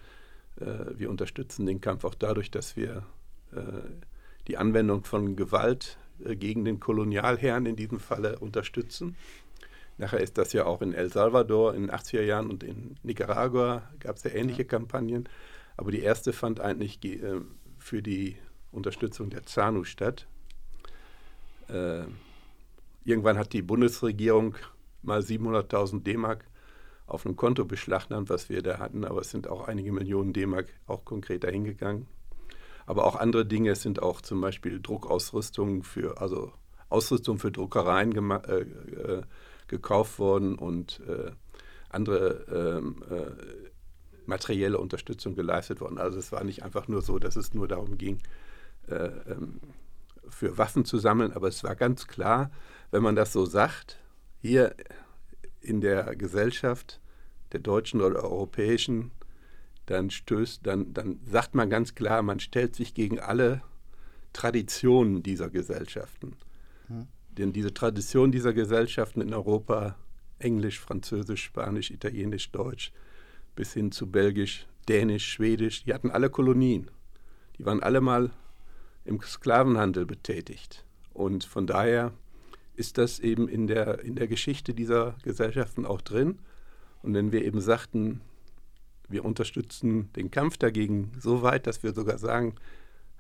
äh, 0.60 0.66
wir 0.98 1.10
unterstützen 1.10 1.66
den 1.66 1.80
Kampf 1.80 2.04
auch 2.04 2.16
dadurch, 2.16 2.52
dass 2.52 2.76
wir 2.76 3.04
äh, 3.54 3.62
die 4.48 4.58
Anwendung 4.58 5.06
von 5.06 5.38
Gewalt 5.38 5.98
äh, 6.26 6.36
gegen 6.36 6.66
den 6.66 6.82
Kolonialherrn 6.82 7.66
in 7.66 7.78
diesem 7.78 8.00
Falle 8.02 8.40
unterstützen. 8.40 9.16
Nachher 9.98 10.20
ist 10.20 10.38
das 10.38 10.54
ja 10.54 10.66
auch 10.66 10.82
in 10.82 10.94
El 10.94 11.12
Salvador 11.12 11.76
in 11.76 11.84
den 11.88 11.92
80er 11.92 12.22
Jahren 12.24 12.50
und 12.50 12.64
in 12.64 12.96
Nicaragua 13.04 13.84
gab 14.00 14.16
es 14.16 14.24
ja 14.24 14.32
ähnliche 14.32 14.64
ja. 14.64 14.68
Kampagnen. 14.68 15.30
Aber 15.78 15.92
die 15.92 16.02
erste 16.02 16.34
fand 16.34 16.60
eigentlich 16.60 17.04
äh, 17.04 17.42
für 17.78 18.02
die 18.02 18.38
Unterstützung 18.72 19.30
der 19.30 19.46
ZANU 19.46 19.84
statt. 19.84 20.28
Äh, 21.68 22.04
irgendwann 23.04 23.38
hat 23.38 23.54
die 23.54 23.62
Bundesregierung 23.62 24.56
mal 25.02 25.22
700.000 25.22 26.04
D-Mark 26.04 26.46
auf 27.08 27.26
einem 27.26 27.36
Konto 27.36 27.66
beschlagnahmt, 27.66 28.30
was 28.30 28.50
wir 28.50 28.62
da 28.62 28.80
hatten, 28.80 29.04
aber 29.04 29.22
es 29.22 29.32
sind 29.32 29.48
auch 29.48 29.68
einige 29.68 29.92
Millionen 29.92 30.34
D-Mark 30.34 30.68
auch 30.88 31.04
konkret 31.04 31.44
dahingegangen. 31.44 32.08
Aber 32.86 33.06
auch 33.06 33.16
andere 33.16 33.46
Dinge, 33.46 33.72
es 33.72 33.82
sind 33.82 34.02
auch 34.02 34.22
zum 34.22 34.42
Beispiel 34.42 34.82
Druckausrüstung 34.82 35.84
für, 35.84 36.22
also 36.22 36.54
Ausrüstung 36.90 37.38
für 37.38 37.52
Druckereien 37.52 38.12
äh, 38.32 38.60
äh, 38.60 39.22
gekauft 39.72 40.20
worden 40.20 40.56
und 40.56 41.01
äh, 41.08 41.32
andere 41.90 42.78
ähm, 42.78 43.04
äh, 43.10 43.70
materielle 44.28 44.78
Unterstützung 44.78 45.34
geleistet 45.36 45.82
worden. 45.82 45.98
Also 45.98 46.20
es 46.20 46.32
war 46.32 46.44
nicht 46.44 46.63
einfach 46.63 46.88
nur 46.88 47.01
so, 47.01 47.18
dass 47.18 47.36
es 47.36 47.56
nur 47.56 47.68
darum 47.68 47.98
ging, 47.98 48.20
äh, 48.88 49.08
ähm, 49.28 49.60
für 50.30 50.58
Waffen 50.58 50.86
zu 50.86 51.00
sammeln, 51.00 51.34
aber 51.34 51.48
es 51.48 51.63
war 51.63 51.75
ganz 51.75 52.08
klar, 52.08 52.51
wenn 52.92 53.01
man 53.01 53.16
das 53.16 53.34
so 53.34 53.46
sagt, 53.46 53.98
hier 54.40 54.75
in 55.60 55.82
der 55.82 56.16
Gesellschaft 56.16 57.00
der 57.51 57.60
deutschen 57.60 58.01
oder 58.01 58.24
europäischen, 58.24 59.12
dann 59.88 60.10
stößt, 60.10 60.66
dann, 60.66 60.94
dann 60.94 61.20
sagt 61.25 61.56
man 61.56 61.70
ganz 61.70 61.96
klar, 61.96 62.22
man 62.22 62.40
stellt 62.40 62.75
sich 62.75 62.94
gegen 62.94 63.20
alle 63.20 63.62
Traditionen 64.34 65.24
dieser 65.24 65.50
Gesellschaften. 65.50 66.38
Denn 67.42 67.54
diese 67.54 67.74
Traditionen 67.74 68.32
dieser 68.32 68.54
Gesellschaften 68.54 69.20
in 69.20 69.34
Europa, 69.34 69.96
Englisch, 70.38 70.80
Französisch, 70.80 71.44
Spanisch, 71.44 71.90
Italienisch, 71.90 72.52
Deutsch, 72.52 72.94
bis 73.56 73.74
hin 73.74 73.92
zu 73.92 74.12
Belgisch, 74.12 74.68
Dänisch, 74.88 75.28
Schwedisch, 75.28 75.84
die 75.84 75.92
hatten 75.92 76.12
alle 76.12 76.30
Kolonien. 76.30 76.92
Die 77.58 77.66
waren 77.66 77.82
alle 77.82 78.00
mal 78.00 78.30
im 79.06 79.20
Sklavenhandel 79.22 80.06
betätigt. 80.06 80.86
Und 81.14 81.44
von 81.44 81.66
daher 81.66 82.14
ist 82.76 83.00
das 83.00 83.20
eben 83.20 83.48
in 83.48 83.66
der, 83.66 84.02
in 84.02 84.14
der 84.14 84.28
Geschichte 84.28 84.76
dieser 84.76 85.16
Gesellschaften 85.24 85.88
auch 85.88 86.02
drin. 86.02 86.38
Und 87.02 87.16
wenn 87.16 87.32
wir 87.32 87.44
eben 87.44 87.60
sagten, 87.60 88.22
wir 89.10 89.26
unterstützen 89.26 90.14
den 90.14 90.30
Kampf 90.30 90.58
dagegen 90.58 91.12
so 91.20 91.42
weit, 91.42 91.66
dass 91.66 91.82
wir 91.82 91.94
sogar 91.94 92.20
sagen, 92.20 92.54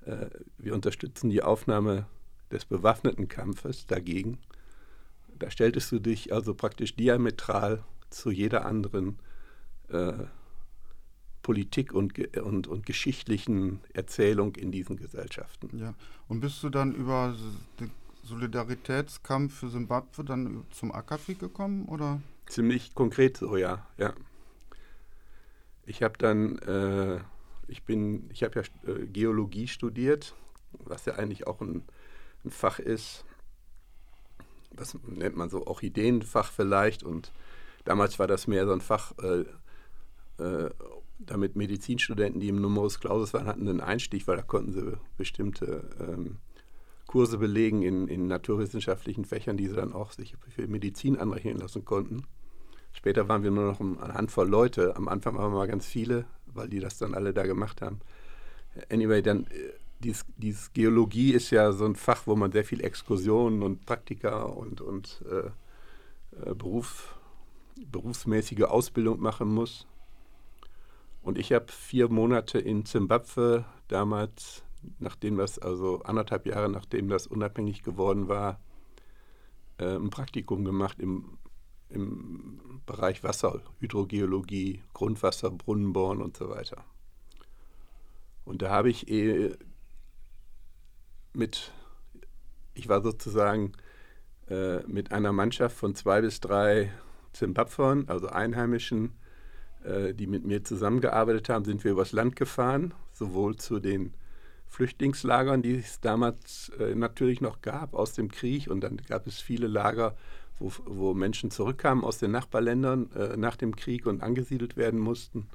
äh, 0.05 0.27
wir 0.59 0.75
unterstützen 0.75 1.31
die 1.31 1.41
Aufnahme 1.41 2.05
des 2.51 2.65
bewaffneten 2.65 3.27
Kampfes 3.27 3.85
dagegen, 3.87 4.37
da 5.39 5.49
stelltest 5.49 5.91
du 5.91 5.99
dich 5.99 6.33
also 6.33 6.53
praktisch 6.53 6.95
diametral 6.95 7.83
zu 8.09 8.29
jeder 8.29 8.65
anderen 8.65 9.17
äh, 9.89 10.13
Politik 11.41 11.93
und, 11.93 12.37
und, 12.37 12.67
und 12.67 12.85
geschichtlichen 12.85 13.79
Erzählung 13.93 14.55
in 14.55 14.71
diesen 14.71 14.97
Gesellschaften. 14.97 15.77
Ja. 15.79 15.95
Und 16.27 16.41
bist 16.41 16.61
du 16.61 16.69
dann 16.69 16.93
über 16.93 17.35
den 17.79 17.91
Solidaritätskampf 18.23 19.59
für 19.59 19.69
Simbabwe 19.69 20.23
dann 20.23 20.65
zum 20.71 20.91
AKFI 20.91 21.35
gekommen 21.35 21.85
oder? 21.85 22.21
Ziemlich 22.45 22.93
konkret 22.93 23.37
so, 23.37 23.57
ja. 23.57 23.85
ja. 23.97 24.13
Ich 25.85 26.03
habe 26.03 26.17
dann, 26.17 26.59
äh, 26.59 27.19
ich 27.67 27.83
bin, 27.83 28.29
ich 28.31 28.43
habe 28.43 28.61
ja 28.61 28.93
äh, 28.93 29.07
Geologie 29.07 29.67
studiert, 29.67 30.35
was 30.73 31.05
ja 31.05 31.15
eigentlich 31.15 31.47
auch 31.47 31.61
ein, 31.61 31.83
ein 32.43 32.51
Fach 32.51 32.79
ist, 32.79 33.25
was 34.71 34.97
nennt 35.05 35.35
man 35.35 35.49
so 35.49 35.65
Orchideenfach 35.67 36.51
vielleicht 36.51 37.03
und 37.03 37.31
damals 37.83 38.19
war 38.19 38.27
das 38.27 38.47
mehr 38.47 38.65
so 38.65 38.73
ein 38.73 38.81
Fach, 38.81 39.13
äh, 39.19 39.45
äh, 40.41 40.69
damit 41.19 41.55
Medizinstudenten, 41.55 42.41
die 42.41 42.49
im 42.49 42.61
Numerus 42.61 42.99
Clausus 42.99 43.33
waren, 43.33 43.45
hatten 43.45 43.67
einen 43.67 43.81
Einstieg, 43.81 44.27
weil 44.27 44.37
da 44.37 44.41
konnten 44.41 44.73
sie 44.73 44.97
bestimmte 45.17 45.89
ähm, 45.99 46.37
Kurse 47.05 47.37
belegen 47.37 47.83
in, 47.83 48.07
in 48.07 48.27
naturwissenschaftlichen 48.27 49.25
Fächern, 49.25 49.57
die 49.57 49.67
sie 49.67 49.75
dann 49.75 49.93
auch 49.93 50.13
sich 50.13 50.35
für 50.49 50.67
Medizin 50.67 51.17
anrechnen 51.17 51.57
lassen 51.57 51.85
konnten. 51.85 52.25
Später 52.93 53.27
waren 53.27 53.43
wir 53.43 53.51
nur 53.51 53.65
noch 53.65 53.79
eine 53.79 54.13
Handvoll 54.13 54.49
Leute. 54.49 54.95
Am 54.95 55.07
Anfang 55.07 55.37
waren 55.37 55.51
wir 55.51 55.57
mal 55.57 55.67
ganz 55.67 55.85
viele, 55.85 56.25
weil 56.45 56.69
die 56.69 56.79
das 56.79 56.97
dann 56.97 57.13
alle 57.13 57.33
da 57.33 57.43
gemacht 57.45 57.81
haben. 57.81 57.99
Anyway, 58.89 59.21
dann 59.21 59.45
äh, 59.45 59.73
dies, 60.01 60.25
dies 60.37 60.73
Geologie 60.73 61.31
ist 61.31 61.51
ja 61.51 61.71
so 61.71 61.85
ein 61.85 61.95
Fach, 61.95 62.27
wo 62.27 62.35
man 62.35 62.51
sehr 62.51 62.65
viel 62.65 62.83
Exkursionen 62.83 63.63
und 63.63 63.85
Praktika 63.85 64.43
und, 64.43 64.81
und 64.81 65.23
äh, 65.29 66.49
äh 66.49 66.55
Beruf, 66.55 67.17
berufsmäßige 67.85 68.63
Ausbildung 68.63 69.19
machen 69.19 69.47
muss. 69.47 69.87
Und 71.21 71.37
ich 71.37 71.53
habe 71.53 71.71
vier 71.71 72.09
Monate 72.09 72.59
in 72.59 72.85
Zimbabwe 72.85 73.65
damals, 73.87 74.63
nachdem 74.99 75.37
das, 75.37 75.59
also 75.59 76.01
anderthalb 76.01 76.47
Jahre 76.47 76.69
nachdem 76.69 77.09
das 77.09 77.27
unabhängig 77.27 77.83
geworden 77.83 78.27
war, 78.27 78.59
äh, 79.77 79.95
ein 79.95 80.09
Praktikum 80.09 80.65
gemacht 80.65 80.99
im, 80.99 81.37
im 81.89 82.81
Bereich 82.87 83.23
Wasser, 83.23 83.61
Hydrogeologie, 83.79 84.81
Grundwasser, 84.93 85.51
Brunnenbohren 85.51 86.21
und 86.21 86.35
so 86.37 86.49
weiter. 86.49 86.83
Und 88.43 88.63
da 88.63 88.71
habe 88.71 88.89
ich 88.89 89.07
eh 89.07 89.51
mit, 91.33 91.71
ich 92.73 92.89
war 92.89 93.01
sozusagen 93.01 93.73
äh, 94.49 94.79
mit 94.87 95.11
einer 95.11 95.31
Mannschaft 95.31 95.77
von 95.77 95.95
zwei 95.95 96.21
bis 96.21 96.39
drei 96.39 96.91
Zimbabwern, 97.33 98.05
also 98.07 98.27
Einheimischen, 98.27 99.13
äh, 99.83 100.13
die 100.13 100.27
mit 100.27 100.45
mir 100.45 100.63
zusammengearbeitet 100.63 101.49
haben, 101.49 101.65
sind 101.65 101.83
wir 101.83 101.91
übers 101.91 102.11
Land 102.11 102.35
gefahren, 102.35 102.93
sowohl 103.13 103.55
zu 103.55 103.79
den 103.79 104.13
Flüchtlingslagern, 104.67 105.61
die 105.61 105.75
es 105.75 105.99
damals 105.99 106.71
äh, 106.79 106.95
natürlich 106.95 107.41
noch 107.41 107.61
gab 107.61 107.93
aus 107.93 108.13
dem 108.13 108.31
Krieg. 108.31 108.69
Und 108.69 108.81
dann 108.81 108.97
gab 108.97 109.27
es 109.27 109.41
viele 109.41 109.67
Lager, 109.67 110.15
wo, 110.59 110.71
wo 110.85 111.13
Menschen 111.13 111.51
zurückkamen 111.51 112.03
aus 112.03 112.19
den 112.19 112.31
Nachbarländern 112.31 113.11
äh, 113.11 113.37
nach 113.37 113.57
dem 113.57 113.75
Krieg 113.75 114.05
und 114.05 114.23
angesiedelt 114.23 114.77
werden 114.77 114.99
mussten. 114.99 115.47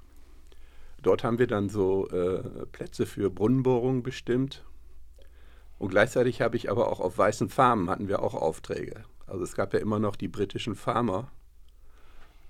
Dort 1.02 1.24
haben 1.24 1.38
wir 1.38 1.46
dann 1.46 1.68
so 1.68 2.08
äh, 2.08 2.66
Plätze 2.72 3.06
für 3.06 3.30
Brunnenbohrungen 3.30 4.02
bestimmt. 4.02 4.64
Und 5.78 5.90
gleichzeitig 5.90 6.40
habe 6.40 6.56
ich 6.56 6.70
aber 6.70 6.90
auch 6.90 7.00
auf 7.00 7.18
weißen 7.18 7.48
Farmen 7.48 7.90
hatten 7.90 8.08
wir 8.08 8.22
auch 8.22 8.34
Aufträge. 8.34 9.04
Also 9.26 9.44
es 9.44 9.54
gab 9.54 9.74
ja 9.74 9.80
immer 9.80 9.98
noch 9.98 10.16
die 10.16 10.28
britischen 10.28 10.74
Farmer, 10.74 11.30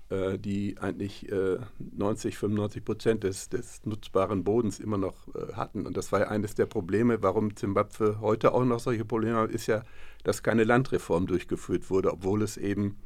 äh, 0.09 0.37
die 0.37 0.77
eigentlich 0.79 1.29
äh, 1.31 1.57
90, 1.79 2.37
95 2.37 2.85
Prozent 2.85 3.23
des, 3.23 3.49
des, 3.49 3.85
nutzbaren 3.85 4.43
Bodens 4.43 4.79
immer 4.79 4.97
noch 4.97 5.27
äh, 5.35 5.53
hatten. 5.53 5.85
Und 5.85 5.97
das 5.97 6.11
war 6.11 6.21
ja 6.21 6.27
eines 6.27 6.55
der 6.55 6.65
Probleme, 6.67 7.21
warum 7.21 7.55
Zimbabwe 7.55 8.21
heute 8.21 8.53
auch 8.53 8.63
noch 8.63 8.79
solche 8.79 9.03
Probleme 9.05 9.37
hat, 9.37 9.51
ist 9.51 9.67
ja, 9.67 9.83
dass 10.23 10.43
keine 10.43 10.63
Landreform 10.63 11.27
durchgeführt 11.27 11.89
wurde, 11.89 12.13
obwohl 12.13 12.41
es 12.41 12.55
eben 12.55 12.97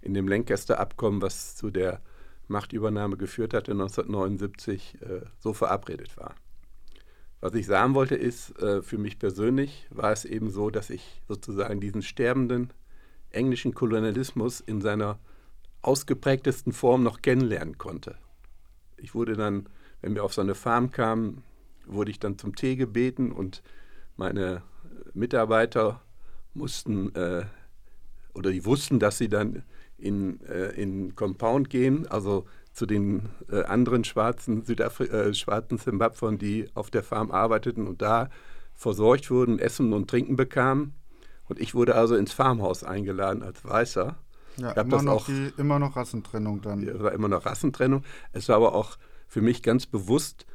in 0.00 0.14
dem 0.14 0.28
Lancaster-Abkommen, 0.28 1.20
was 1.20 1.56
zu 1.56 1.70
der 1.70 2.00
Machtübernahme 2.46 3.16
geführt 3.18 3.52
hatte 3.52 3.72
1979, 3.72 5.02
äh, 5.02 5.26
so 5.38 5.52
verabredet 5.52 6.16
war. 6.16 6.34
Was 7.40 7.54
ich 7.54 7.66
sagen 7.66 7.94
wollte 7.94 8.16
ist, 8.16 8.58
äh, 8.60 8.82
für 8.82 8.98
mich 8.98 9.18
persönlich 9.18 9.86
war 9.90 10.12
es 10.12 10.24
eben 10.24 10.50
so, 10.50 10.70
dass 10.70 10.90
ich 10.90 11.22
sozusagen 11.28 11.80
diesen 11.80 12.02
sterbenden 12.02 12.72
englischen 13.30 13.74
Kolonialismus 13.74 14.60
in 14.60 14.80
seiner 14.80 15.18
ausgeprägtesten 15.82 16.72
Form 16.72 17.02
noch 17.02 17.22
kennenlernen 17.22 17.78
konnte. 17.78 18.16
Ich 18.96 19.14
wurde 19.14 19.34
dann, 19.34 19.68
wenn 20.00 20.14
wir 20.14 20.24
auf 20.24 20.34
so 20.34 20.40
eine 20.40 20.56
Farm 20.56 20.90
kamen, 20.90 21.44
wurde 21.86 22.10
ich 22.10 22.18
dann 22.18 22.38
zum 22.38 22.56
Tee 22.56 22.74
gebeten 22.74 23.30
und 23.30 23.62
meine 24.16 24.62
Mitarbeiter 25.14 26.02
mussten 26.54 27.14
äh, 27.14 27.44
oder 28.34 28.50
die 28.50 28.64
wussten, 28.64 28.98
dass 28.98 29.18
sie 29.18 29.28
dann 29.28 29.62
in, 29.96 30.40
äh, 30.42 30.70
in 30.70 31.14
Compound 31.14 31.70
gehen, 31.70 32.06
also 32.08 32.46
zu 32.78 32.86
den 32.86 33.28
äh, 33.50 33.64
anderen 33.64 34.04
schwarzen, 34.04 34.62
Südafri 34.62 35.06
äh, 35.06 35.34
schwarzen 35.34 35.78
Zimbabwern, 35.78 36.38
die 36.38 36.68
auf 36.74 36.90
der 36.90 37.02
Farm 37.02 37.30
arbeiteten 37.32 37.86
und 37.86 38.00
da 38.00 38.30
versorgt 38.74 39.30
wurden, 39.30 39.58
Essen 39.58 39.92
und 39.92 40.08
Trinken 40.08 40.36
bekamen. 40.36 40.94
Und 41.48 41.58
ich 41.58 41.74
wurde 41.74 41.96
also 41.96 42.14
ins 42.14 42.32
Farmhaus 42.32 42.84
eingeladen 42.84 43.42
als 43.42 43.64
Weißer. 43.64 44.16
Ja, 44.58 44.72
immer 44.72 45.02
noch, 45.02 45.12
auch, 45.12 45.26
die, 45.26 45.52
immer 45.56 45.78
noch 45.78 45.96
Rassentrennung 45.96 46.62
dann. 46.62 46.86
Es 46.86 47.00
war 47.00 47.12
immer 47.12 47.28
noch 47.28 47.46
Rassentrennung. 47.46 48.04
Es 48.32 48.48
war 48.48 48.56
aber 48.56 48.74
auch 48.74 48.96
für 49.26 49.40
mich 49.40 49.62
ganz 49.62 49.86
bewusst, 49.86 50.46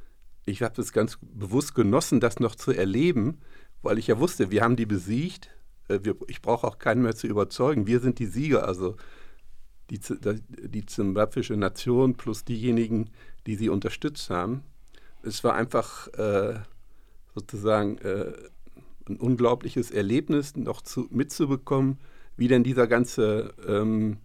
ich 0.45 0.61
habe 0.61 0.81
es 0.81 0.93
ganz 0.93 1.17
bewusst 1.21 1.75
genossen, 1.75 2.19
das 2.19 2.39
noch 2.39 2.55
zu 2.55 2.71
erleben, 2.71 3.39
weil 3.81 3.97
ich 3.97 4.07
ja 4.07 4.19
wusste, 4.19 4.51
wir 4.51 4.61
haben 4.61 4.77
die 4.77 4.85
besiegt. 4.85 5.49
Äh, 5.89 5.99
ich 6.27 6.41
brauche 6.41 6.65
auch 6.67 6.79
keinen 6.79 7.01
mehr 7.01 7.15
zu 7.15 7.27
überzeugen. 7.27 7.85
Wir 7.85 7.99
sind 7.99 8.19
die 8.19 8.27
Sieger. 8.27 8.65
Also 8.65 8.95
die, 9.93 10.41
die 10.67 10.85
zimbabwische 10.85 11.55
Nation 11.55 12.15
plus 12.15 12.43
diejenigen, 12.43 13.09
die 13.45 13.55
sie 13.55 13.69
unterstützt 13.69 14.29
haben. 14.29 14.63
Es 15.21 15.43
war 15.43 15.53
einfach 15.53 16.07
äh, 16.13 16.59
sozusagen 17.35 17.97
äh, 17.99 18.33
ein 19.07 19.17
unglaubliches 19.17 19.91
Erlebnis, 19.91 20.55
noch 20.55 20.81
zu, 20.81 21.07
mitzubekommen, 21.11 21.99
wie 22.35 22.47
denn 22.47 22.63
dieser 22.63 22.87
ganze, 22.87 23.53
ähm, 23.67 24.17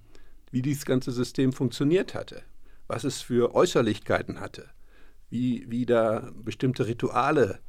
wie 0.51 0.63
dieses 0.63 0.85
ganze 0.85 1.13
System 1.13 1.53
funktioniert 1.53 2.15
hatte, 2.15 2.43
was 2.87 3.05
es 3.05 3.21
für 3.21 3.55
Äußerlichkeiten 3.55 4.41
hatte, 4.41 4.67
wie, 5.31 5.67
wie 5.69 5.85
da 5.85 6.31
bestimmte 6.35 6.87
Rituale 6.87 7.61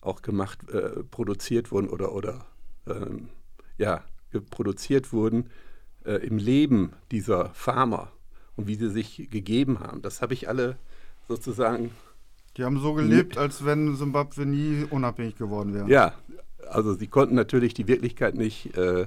auch 0.00 0.22
gemacht, 0.22 0.68
äh, 0.70 1.02
produziert 1.04 1.72
wurden 1.72 1.88
oder, 1.88 2.12
oder 2.12 2.46
ähm, 2.86 3.28
ja, 3.78 4.04
produziert 4.50 5.12
wurden, 5.12 5.50
äh, 6.04 6.26
im 6.26 6.38
Leben 6.38 6.92
dieser 7.10 7.50
Farmer 7.54 8.12
und 8.56 8.66
wie 8.66 8.74
sie 8.74 8.90
sich 8.90 9.28
gegeben 9.30 9.80
haben. 9.80 10.02
Das 10.02 10.22
habe 10.22 10.34
ich 10.34 10.48
alle 10.48 10.76
sozusagen. 11.28 11.90
Die 12.56 12.64
haben 12.64 12.78
so 12.80 12.92
gelebt, 12.94 13.38
als 13.38 13.64
wenn 13.64 13.96
Simbabwe 13.96 14.44
nie 14.44 14.84
unabhängig 14.90 15.36
geworden 15.36 15.72
wäre. 15.72 15.88
Ja, 15.88 16.14
also 16.68 16.94
sie 16.94 17.06
konnten 17.06 17.34
natürlich 17.34 17.74
die 17.74 17.88
Wirklichkeit 17.88 18.34
nicht, 18.34 18.76
äh, 18.76 19.06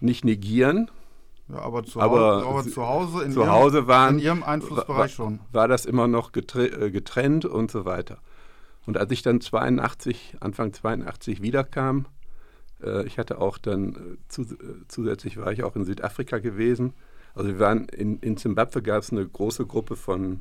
nicht 0.00 0.24
negieren. 0.24 0.90
Ja, 1.48 1.60
aber 1.60 1.84
zu, 1.84 2.00
aber, 2.00 2.46
aber 2.46 2.62
zu 2.64 2.86
Hause, 2.86 3.24
in, 3.24 3.32
zu 3.32 3.40
ihrem, 3.40 3.50
Hause 3.50 3.86
waren, 3.86 4.18
in 4.18 4.24
ihrem 4.24 4.42
Einflussbereich 4.42 4.98
war, 4.98 5.08
schon. 5.08 5.40
War 5.52 5.68
das 5.68 5.84
immer 5.84 6.06
noch 6.08 6.30
äh, 6.34 6.90
getrennt 6.90 7.44
und 7.44 7.70
so 7.70 7.84
weiter. 7.84 8.18
Und 8.86 8.96
als 8.96 9.10
ich 9.10 9.22
dann 9.22 9.40
82, 9.40 10.36
Anfang 10.40 10.72
82 10.72 11.42
wiederkam, 11.42 12.06
ich 13.06 13.18
hatte 13.18 13.40
auch 13.40 13.58
dann, 13.58 14.18
äh, 14.36 14.40
äh, 14.40 14.56
zusätzlich 14.88 15.36
war 15.36 15.52
ich 15.52 15.62
auch 15.62 15.76
in 15.76 15.84
Südafrika 15.84 16.38
gewesen. 16.38 16.94
Also 17.34 17.50
wir 17.50 17.58
waren 17.58 17.88
in, 17.88 18.18
in 18.20 18.36
Zimbabwe 18.36 18.82
gab 18.82 19.02
es 19.02 19.10
eine 19.10 19.26
große 19.26 19.66
Gruppe 19.66 19.96
von 19.96 20.40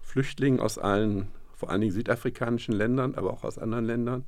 Flüchtlingen 0.00 0.60
aus 0.60 0.78
allen, 0.78 1.28
vor 1.54 1.70
allen 1.70 1.80
Dingen 1.80 1.92
südafrikanischen 1.92 2.74
Ländern, 2.74 3.14
aber 3.14 3.32
auch 3.32 3.44
aus 3.44 3.58
anderen 3.58 3.84
Ländern. 3.84 4.24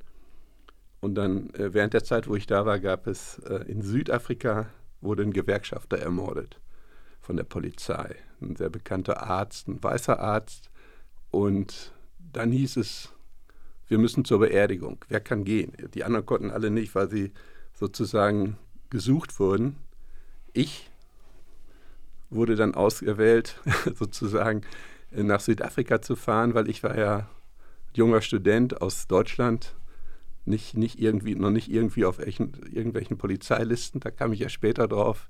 Und 1.01 1.15
dann 1.15 1.49
während 1.53 1.93
der 1.93 2.03
Zeit, 2.03 2.27
wo 2.27 2.35
ich 2.35 2.47
da 2.47 2.65
war, 2.65 2.79
gab 2.79 3.05
es 3.05 3.37
in 3.67 3.83
Südafrika 3.83 4.67
wurde 5.01 5.23
ein 5.23 5.33
Gewerkschafter 5.33 5.97
ermordet 5.97 6.59
von 7.21 7.37
der 7.37 7.43
Polizei. 7.43 8.15
Ein 8.41 8.55
sehr 8.55 8.69
bekannter 8.69 9.23
Arzt, 9.23 9.67
ein 9.67 9.83
weißer 9.83 10.19
Arzt. 10.19 10.69
Und 11.31 11.93
dann 12.19 12.51
hieß 12.51 12.77
es, 12.77 13.13
wir 13.87 13.97
müssen 13.97 14.25
zur 14.25 14.39
Beerdigung. 14.39 15.03
Wer 15.09 15.19
kann 15.19 15.43
gehen? 15.43 15.73
Die 15.93 16.03
anderen 16.03 16.25
konnten 16.25 16.51
alle 16.51 16.71
nicht, 16.71 16.95
weil 16.95 17.09
sie 17.09 17.31
sozusagen 17.73 18.57
gesucht 18.89 19.39
wurden. 19.39 19.75
Ich 20.53 20.89
wurde 22.29 22.55
dann 22.55 22.73
ausgewählt, 22.73 23.59
sozusagen 23.95 24.61
nach 25.11 25.39
Südafrika 25.39 26.01
zu 26.01 26.15
fahren, 26.15 26.53
weil 26.53 26.69
ich 26.69 26.83
war 26.83 26.97
ja 26.97 27.29
junger 27.93 28.21
Student 28.21 28.81
aus 28.81 29.07
Deutschland, 29.07 29.75
nicht, 30.45 30.77
nicht 30.77 30.99
irgendwie, 30.99 31.35
noch 31.35 31.49
nicht 31.49 31.71
irgendwie 31.71 32.05
auf 32.05 32.19
welchen, 32.19 32.53
irgendwelchen 32.71 33.17
Polizeilisten, 33.17 33.99
da 33.99 34.11
kam 34.11 34.33
ich 34.33 34.39
ja 34.39 34.49
später 34.49 34.87
drauf. 34.87 35.29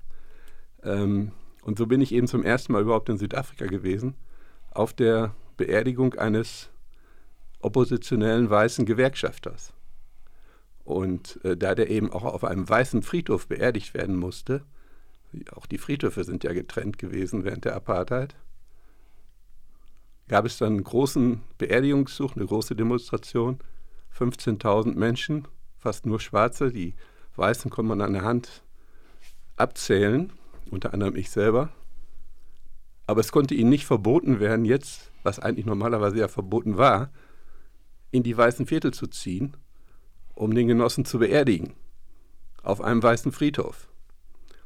Ähm, 0.82 1.32
und 1.62 1.78
so 1.78 1.86
bin 1.86 2.00
ich 2.00 2.12
eben 2.12 2.26
zum 2.26 2.42
ersten 2.42 2.72
Mal 2.72 2.82
überhaupt 2.82 3.08
in 3.08 3.16
Südafrika 3.16 3.66
gewesen, 3.66 4.14
auf 4.70 4.92
der 4.92 5.34
Beerdigung 5.56 6.14
eines 6.14 6.70
oppositionellen 7.60 8.50
weißen 8.50 8.86
Gewerkschafters. 8.86 9.72
Und 10.84 11.44
äh, 11.44 11.56
da 11.56 11.74
der 11.74 11.90
eben 11.90 12.12
auch 12.12 12.24
auf 12.24 12.44
einem 12.44 12.68
weißen 12.68 13.02
Friedhof 13.02 13.48
beerdigt 13.48 13.94
werden 13.94 14.16
musste, 14.16 14.62
auch 15.52 15.66
die 15.66 15.78
Friedhöfe 15.78 16.24
sind 16.24 16.44
ja 16.44 16.52
getrennt 16.52 16.98
gewesen 16.98 17.44
während 17.44 17.64
der 17.64 17.74
Apartheid, 17.74 18.36
gab 20.28 20.44
es 20.44 20.58
dann 20.58 20.74
einen 20.74 20.84
großen 20.84 21.42
Beerdigungssuch, 21.58 22.36
eine 22.36 22.46
große 22.46 22.74
Demonstration, 22.74 23.58
15.000 24.16 24.94
Menschen, 24.94 25.46
fast 25.76 26.06
nur 26.06 26.20
Schwarze, 26.20 26.72
die 26.72 26.94
Weißen 27.36 27.70
konnte 27.70 27.90
man 27.90 28.00
an 28.00 28.14
der 28.14 28.22
Hand 28.22 28.62
abzählen, 29.56 30.32
unter 30.70 30.94
anderem 30.94 31.16
ich 31.16 31.30
selber. 31.30 31.70
Aber 33.06 33.20
es 33.20 33.30
konnte 33.30 33.54
ihnen 33.54 33.70
nicht 33.70 33.86
verboten 33.86 34.40
werden, 34.40 34.64
jetzt, 34.64 35.12
was 35.22 35.38
eigentlich 35.38 35.66
normalerweise 35.66 36.18
ja 36.18 36.28
verboten 36.28 36.76
war, 36.76 37.10
in 38.10 38.22
die 38.22 38.36
weißen 38.36 38.66
Viertel 38.66 38.92
zu 38.92 39.06
ziehen, 39.06 39.56
um 40.34 40.54
den 40.54 40.68
Genossen 40.68 41.04
zu 41.04 41.18
beerdigen. 41.18 41.74
Auf 42.62 42.80
einem 42.80 43.02
weißen 43.02 43.32
Friedhof. 43.32 43.88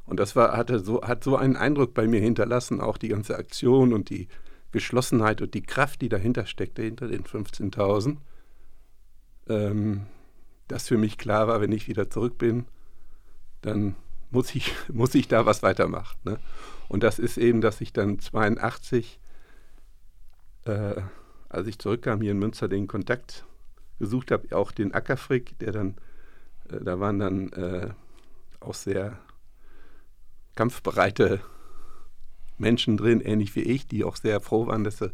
Und 0.05 0.19
das 0.19 0.35
war, 0.35 0.57
hatte 0.57 0.79
so, 0.79 1.01
hat 1.03 1.23
so 1.23 1.37
einen 1.37 1.55
Eindruck 1.55 1.93
bei 1.93 2.07
mir 2.07 2.19
hinterlassen, 2.19 2.81
auch 2.81 2.97
die 2.97 3.07
ganze 3.07 3.37
Aktion 3.37 3.93
und 3.93 4.09
die 4.09 4.27
Geschlossenheit 4.71 5.41
und 5.41 5.53
die 5.53 5.61
Kraft, 5.61 6.01
die 6.01 6.09
dahinter 6.09 6.45
steckte, 6.45 6.81
hinter 6.81 7.07
den 7.07 7.23
15.000, 7.23 8.17
ähm, 9.49 10.05
dass 10.67 10.87
für 10.87 10.97
mich 10.97 11.17
klar 11.17 11.47
war, 11.47 11.61
wenn 11.61 11.71
ich 11.71 11.87
wieder 11.87 12.09
zurück 12.09 12.37
bin, 12.37 12.65
dann 13.61 13.95
muss 14.31 14.55
ich, 14.55 14.73
muss 14.91 15.13
ich 15.15 15.27
da 15.27 15.45
was 15.45 15.63
weitermachen. 15.63 16.17
Ne? 16.23 16.39
Und 16.87 17.03
das 17.03 17.19
ist 17.19 17.37
eben, 17.37 17.61
dass 17.61 17.81
ich 17.81 17.93
dann 17.93 18.19
82 18.19 19.19
äh, 20.65 21.01
als 21.51 21.67
ich 21.67 21.79
zurückkam 21.79 22.21
hier 22.21 22.31
in 22.31 22.39
Münster, 22.39 22.67
den 22.67 22.87
Kontakt 22.87 23.45
gesucht 23.99 24.31
habe, 24.31 24.55
auch 24.55 24.71
den 24.71 24.93
Ackerfrick, 24.93 25.57
der 25.59 25.71
dann, 25.71 25.95
äh, 26.69 26.83
da 26.83 26.99
waren 26.99 27.19
dann 27.19 27.49
äh, 27.53 27.89
auch 28.59 28.73
sehr 28.73 29.19
kampfbereite 30.55 31.41
Menschen 32.57 32.97
drin, 32.97 33.21
ähnlich 33.21 33.55
wie 33.55 33.61
ich, 33.61 33.87
die 33.87 34.03
auch 34.03 34.15
sehr 34.15 34.39
froh 34.39 34.67
waren, 34.67 34.83
dass 34.83 34.99
sie 34.99 35.11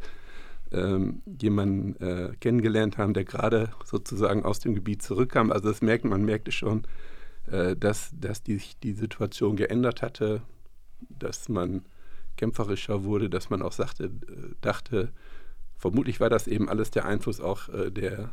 ähm, 0.72 1.22
jemanden 1.26 1.96
äh, 2.02 2.34
kennengelernt 2.40 2.98
haben, 2.98 3.14
der 3.14 3.24
gerade 3.24 3.70
sozusagen 3.86 4.44
aus 4.44 4.60
dem 4.60 4.76
Gebiet 4.76 5.02
zurückkam. 5.02 5.52
Also 5.52 5.70
das 5.70 5.82
merkt 5.82 6.06
man, 6.06 6.26
merkte 6.26 6.52
schon, 6.52 6.84
äh, 7.50 7.76
dass, 7.76 8.12
dass 8.20 8.44
die, 8.44 8.62
die 8.84 8.94
Situation 8.94 9.56
geändert 9.56 10.02
hatte, 10.02 10.42
dass 11.10 11.48
man 11.48 11.86
kämpferischer 12.36 13.04
wurde, 13.04 13.30
dass 13.30 13.50
man 13.50 13.62
auch 13.62 13.72
sagte, 13.72 14.06
äh, 14.06 14.56
dachte, 14.62 15.14
vermutlich 15.78 16.20
war 16.20 16.30
das 16.30 16.48
eben 16.48 16.70
alles 16.70 16.92
der 16.92 17.06
Einfluss 17.06 17.40
auch 17.40 17.70
äh, 17.70 17.92
der, 17.92 18.32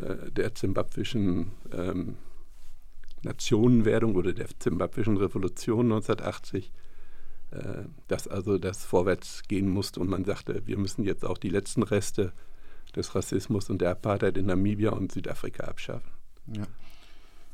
äh, 0.00 0.30
der 0.30 0.54
zimbabwischen 0.54 1.52
ähm, 1.72 2.16
Nationenwerdung 3.22 4.14
oder 4.14 4.32
der 4.32 4.48
zimbabwischen 4.58 5.16
Revolution 5.16 5.92
1980, 5.92 6.72
äh, 7.50 7.84
dass 8.08 8.28
also 8.28 8.58
das 8.58 8.84
vorwärts 8.84 9.42
gehen 9.48 9.68
musste 9.68 10.00
und 10.00 10.08
man 10.08 10.24
sagte, 10.24 10.66
wir 10.66 10.78
müssen 10.78 11.04
jetzt 11.04 11.24
auch 11.24 11.38
die 11.38 11.50
letzten 11.50 11.82
Reste 11.82 12.32
des 12.94 13.14
Rassismus 13.14 13.70
und 13.70 13.80
der 13.80 13.90
Apartheid 13.90 14.36
in 14.36 14.46
Namibia 14.46 14.90
und 14.90 15.10
Südafrika 15.12 15.64
abschaffen. 15.64 16.10
Ja. 16.46 16.66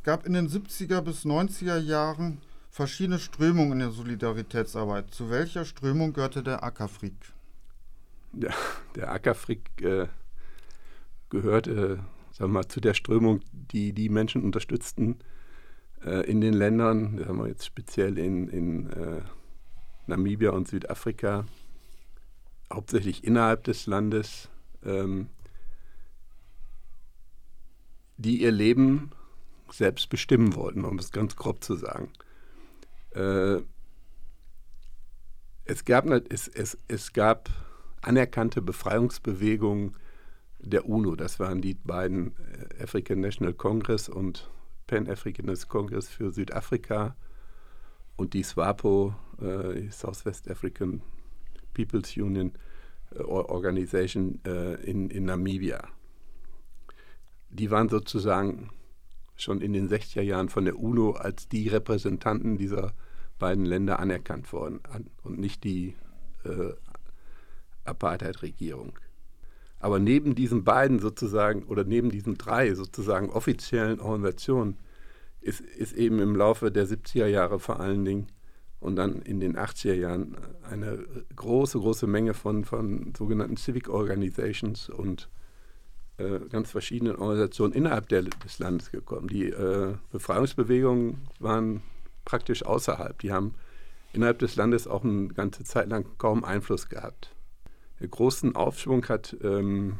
gab 0.02 0.26
in 0.26 0.32
den 0.32 0.48
70er 0.48 1.00
bis 1.00 1.24
90er 1.24 1.78
Jahren 1.78 2.38
verschiedene 2.70 3.18
Strömungen 3.18 3.72
in 3.72 3.78
der 3.78 3.90
Solidaritätsarbeit. 3.90 5.14
Zu 5.14 5.30
welcher 5.30 5.64
Strömung 5.64 6.12
gehörte 6.12 6.42
der 6.42 6.62
Ackerfried? 6.62 7.16
Der, 8.32 8.54
der 8.94 9.12
Ackerfrick 9.12 9.70
äh, 9.82 10.06
gehörte, 11.28 12.00
sagen 12.32 12.52
wir 12.52 12.60
mal, 12.60 12.68
zu 12.68 12.80
der 12.80 12.94
Strömung, 12.94 13.40
die 13.52 13.92
die 13.92 14.08
Menschen 14.08 14.42
unterstützten 14.42 15.18
äh, 16.04 16.28
in 16.28 16.40
den 16.40 16.54
Ländern, 16.54 17.18
sagen 17.18 17.38
wir 17.38 17.48
jetzt 17.48 17.66
speziell 17.66 18.18
in, 18.18 18.48
in 18.48 18.90
äh, 18.90 19.22
Namibia 20.06 20.50
und 20.50 20.68
Südafrika, 20.68 21.44
hauptsächlich 22.72 23.24
innerhalb 23.24 23.64
des 23.64 23.86
Landes, 23.86 24.48
ähm, 24.84 25.28
die 28.16 28.42
ihr 28.42 28.52
Leben 28.52 29.10
selbst 29.72 30.10
bestimmen 30.10 30.54
wollten, 30.54 30.84
um 30.84 30.98
es 30.98 31.12
ganz 31.12 31.36
grob 31.36 31.62
zu 31.62 31.76
sagen. 31.76 32.10
Äh, 33.14 33.62
es, 35.64 35.84
gab, 35.84 36.06
es, 36.06 36.48
es, 36.48 36.76
es 36.88 37.12
gab 37.12 37.48
anerkannte 38.02 38.62
Befreiungsbewegungen 38.62 39.96
der 40.58 40.88
UNO. 40.88 41.16
Das 41.16 41.40
waren 41.40 41.60
die 41.60 41.74
beiden 41.74 42.34
äh, 42.78 42.82
African 42.82 43.20
National 43.20 43.54
Congress 43.54 44.08
und 44.08 44.50
Pan-Africanist 44.86 45.68
Congress 45.68 46.08
für 46.08 46.32
Südafrika 46.32 47.14
und 48.16 48.34
die 48.34 48.42
SWAPO, 48.42 49.14
äh, 49.40 49.88
Southwest 49.90 50.50
African 50.50 51.02
People's 51.74 52.16
Union 52.16 52.52
äh, 53.14 53.22
Organization 53.22 54.40
äh, 54.44 54.74
in, 54.82 55.10
in 55.10 55.24
Namibia. 55.24 55.88
Die 57.50 57.70
waren 57.70 57.88
sozusagen 57.88 58.70
schon 59.36 59.60
in 59.60 59.72
den 59.72 59.88
60er 59.88 60.22
Jahren 60.22 60.48
von 60.48 60.64
der 60.64 60.78
UNO 60.78 61.12
als 61.12 61.48
die 61.48 61.68
Repräsentanten 61.68 62.58
dieser 62.58 62.92
beiden 63.38 63.64
Länder 63.64 63.98
anerkannt 63.98 64.52
worden 64.52 64.80
an, 64.90 65.06
und 65.22 65.38
nicht 65.38 65.64
die 65.64 65.96
äh, 66.44 66.72
Apartheid-Regierung. 67.84 68.98
Aber 69.78 69.98
neben 69.98 70.34
diesen 70.34 70.64
beiden 70.64 70.98
sozusagen 70.98 71.64
oder 71.64 71.84
neben 71.84 72.10
diesen 72.10 72.36
drei 72.36 72.74
sozusagen 72.74 73.30
offiziellen 73.30 74.00
Organisationen 74.00 74.76
ist, 75.40 75.60
ist 75.60 75.94
eben 75.94 76.18
im 76.20 76.36
Laufe 76.36 76.70
der 76.70 76.86
70er 76.86 77.26
Jahre 77.26 77.58
vor 77.58 77.80
allen 77.80 78.04
Dingen 78.04 78.26
und 78.78 78.96
dann 78.96 79.22
in 79.22 79.40
den 79.40 79.56
80er 79.56 79.94
Jahren 79.94 80.36
eine 80.68 81.06
große, 81.34 81.78
große 81.78 82.06
Menge 82.06 82.34
von, 82.34 82.64
von 82.64 83.14
sogenannten 83.16 83.56
Civic 83.56 83.88
Organizations 83.88 84.90
und 84.90 85.30
äh, 86.18 86.40
ganz 86.50 86.70
verschiedenen 86.70 87.16
Organisationen 87.16 87.72
innerhalb 87.72 88.08
der, 88.08 88.22
des 88.22 88.58
Landes 88.58 88.90
gekommen. 88.90 89.28
Die 89.28 89.48
äh, 89.48 89.94
Befreiungsbewegungen 90.12 91.22
waren 91.38 91.82
praktisch 92.26 92.64
außerhalb. 92.64 93.18
Die 93.20 93.32
haben 93.32 93.54
innerhalb 94.12 94.38
des 94.38 94.56
Landes 94.56 94.86
auch 94.86 95.04
eine 95.04 95.28
ganze 95.28 95.64
Zeit 95.64 95.88
lang 95.88 96.04
kaum 96.18 96.44
Einfluss 96.44 96.88
gehabt. 96.88 97.34
Großen 98.08 98.56
Aufschwung 98.56 99.06
hat 99.08 99.36
ähm, 99.42 99.98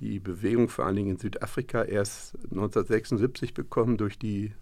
die 0.00 0.18
Bewegung 0.18 0.68
vor 0.68 0.86
allen 0.86 0.96
Dingen 0.96 1.10
in 1.10 1.18
Südafrika 1.18 1.82
erst 1.82 2.34
1976 2.36 3.54
bekommen 3.54 3.96
durch 3.96 4.18
die, 4.18 4.52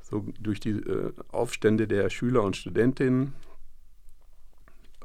so, 0.00 0.24
durch 0.38 0.60
die 0.60 0.70
äh, 0.70 1.12
Aufstände 1.28 1.88
der 1.88 2.10
Schüler 2.10 2.42
und 2.42 2.56
Studentinnen 2.56 3.34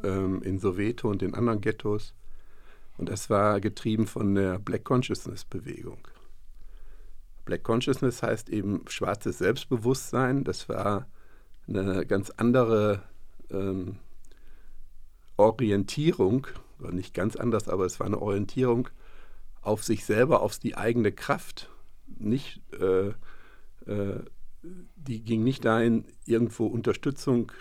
ähm, 0.04 0.44
in 0.44 0.60
Soweto 0.60 1.10
und 1.10 1.24
in 1.24 1.34
anderen 1.34 1.62
Ghettos. 1.62 2.14
Und 2.98 3.10
das 3.10 3.30
war 3.30 3.60
getrieben 3.60 4.08
von 4.08 4.36
der 4.36 4.60
Black 4.60 4.84
Consciousness 4.84 5.46
Bewegung. 5.46 6.08
Black 7.46 7.64
Consciousness 7.64 8.22
heißt 8.22 8.50
eben 8.50 8.82
schwarzes 8.88 9.38
Selbstbewusstsein. 9.40 10.44
Das 10.44 10.68
war 10.70 11.08
eine 11.68 12.06
ganz 12.06 12.30
andere 12.32 13.04
ähm, 13.50 13.98
Orientierung, 15.38 16.48
nicht 16.92 17.14
ganz 17.14 17.36
anders, 17.36 17.68
aber 17.70 17.86
es 17.86 18.00
war 18.00 18.08
eine 18.08 18.22
Orientierung 18.22 18.90
auf 19.62 19.84
sich 19.84 20.06
selber, 20.06 20.42
auf 20.42 20.58
die 20.60 20.76
eigene 20.76 21.12
Kraft. 21.12 21.70
Nicht, 22.20 22.62
äh, 22.80 23.10
äh, 23.90 24.24
die 24.96 25.22
ging 25.24 25.44
nicht 25.44 25.66
dahin, 25.66 26.06
irgendwo 26.26 26.68
Unterstützung 26.68 27.52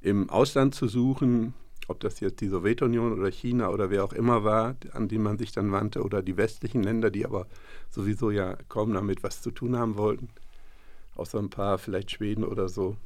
im 0.00 0.30
Ausland 0.30 0.74
zu 0.74 0.88
suchen, 0.88 1.54
ob 1.88 2.00
das 2.00 2.20
jetzt 2.20 2.40
die 2.40 2.48
Sowjetunion 2.48 3.12
oder 3.12 3.30
China 3.30 3.70
oder 3.70 3.90
wer 3.90 4.04
auch 4.04 4.12
immer 4.12 4.44
war, 4.44 4.76
an 4.92 5.08
die 5.08 5.18
man 5.18 5.38
sich 5.38 5.52
dann 5.52 5.72
wandte, 5.72 6.02
oder 6.02 6.22
die 6.22 6.36
westlichen 6.36 6.82
Länder, 6.82 7.10
die 7.10 7.24
aber 7.24 7.46
sowieso 7.90 8.30
ja 8.30 8.56
kaum 8.68 8.92
damit 8.92 9.22
was 9.22 9.42
zu 9.42 9.50
tun 9.50 9.76
haben 9.76 9.96
wollten, 9.96 10.28
außer 11.14 11.38
ein 11.38 11.50
paar, 11.50 11.78
vielleicht 11.78 12.10
Schweden 12.10 12.44
oder 12.44 12.68
so. 12.68 12.96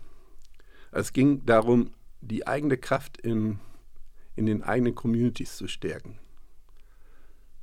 Es 0.93 1.13
ging 1.13 1.45
darum, 1.45 1.91
die 2.21 2.47
eigene 2.47 2.77
Kraft 2.77 3.19
im, 3.19 3.59
in 4.37 4.47
den 4.47 4.63
eigenen 4.63 4.95
Communities 4.95 5.57
zu 5.57 5.69
stärken 5.69 6.19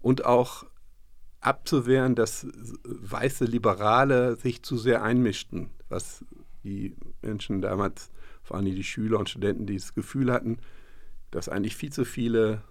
und 0.02 0.26
auch 0.26 0.66
abzuwehren, 1.40 2.16
dass 2.16 2.48
weiße 2.84 3.46
Liberale 3.46 4.36
sich 4.36 4.64
zu 4.64 4.78
sehr 4.78 5.04
einmischten, 5.04 5.70
was 5.90 6.26
die 6.64 6.96
Menschen 7.22 7.62
damals, 7.62 8.12
vor 8.44 8.58
allem 8.58 8.66
die 8.66 8.84
Schüler 8.84 9.20
und 9.20 9.30
Studenten, 9.30 9.66
dieses 9.66 9.94
Gefühl 9.94 10.32
hatten, 10.32 10.60
dass 11.32 11.50
eigentlich 11.50 11.76
viel 11.76 11.92
zu 11.92 12.06
viele 12.06 12.62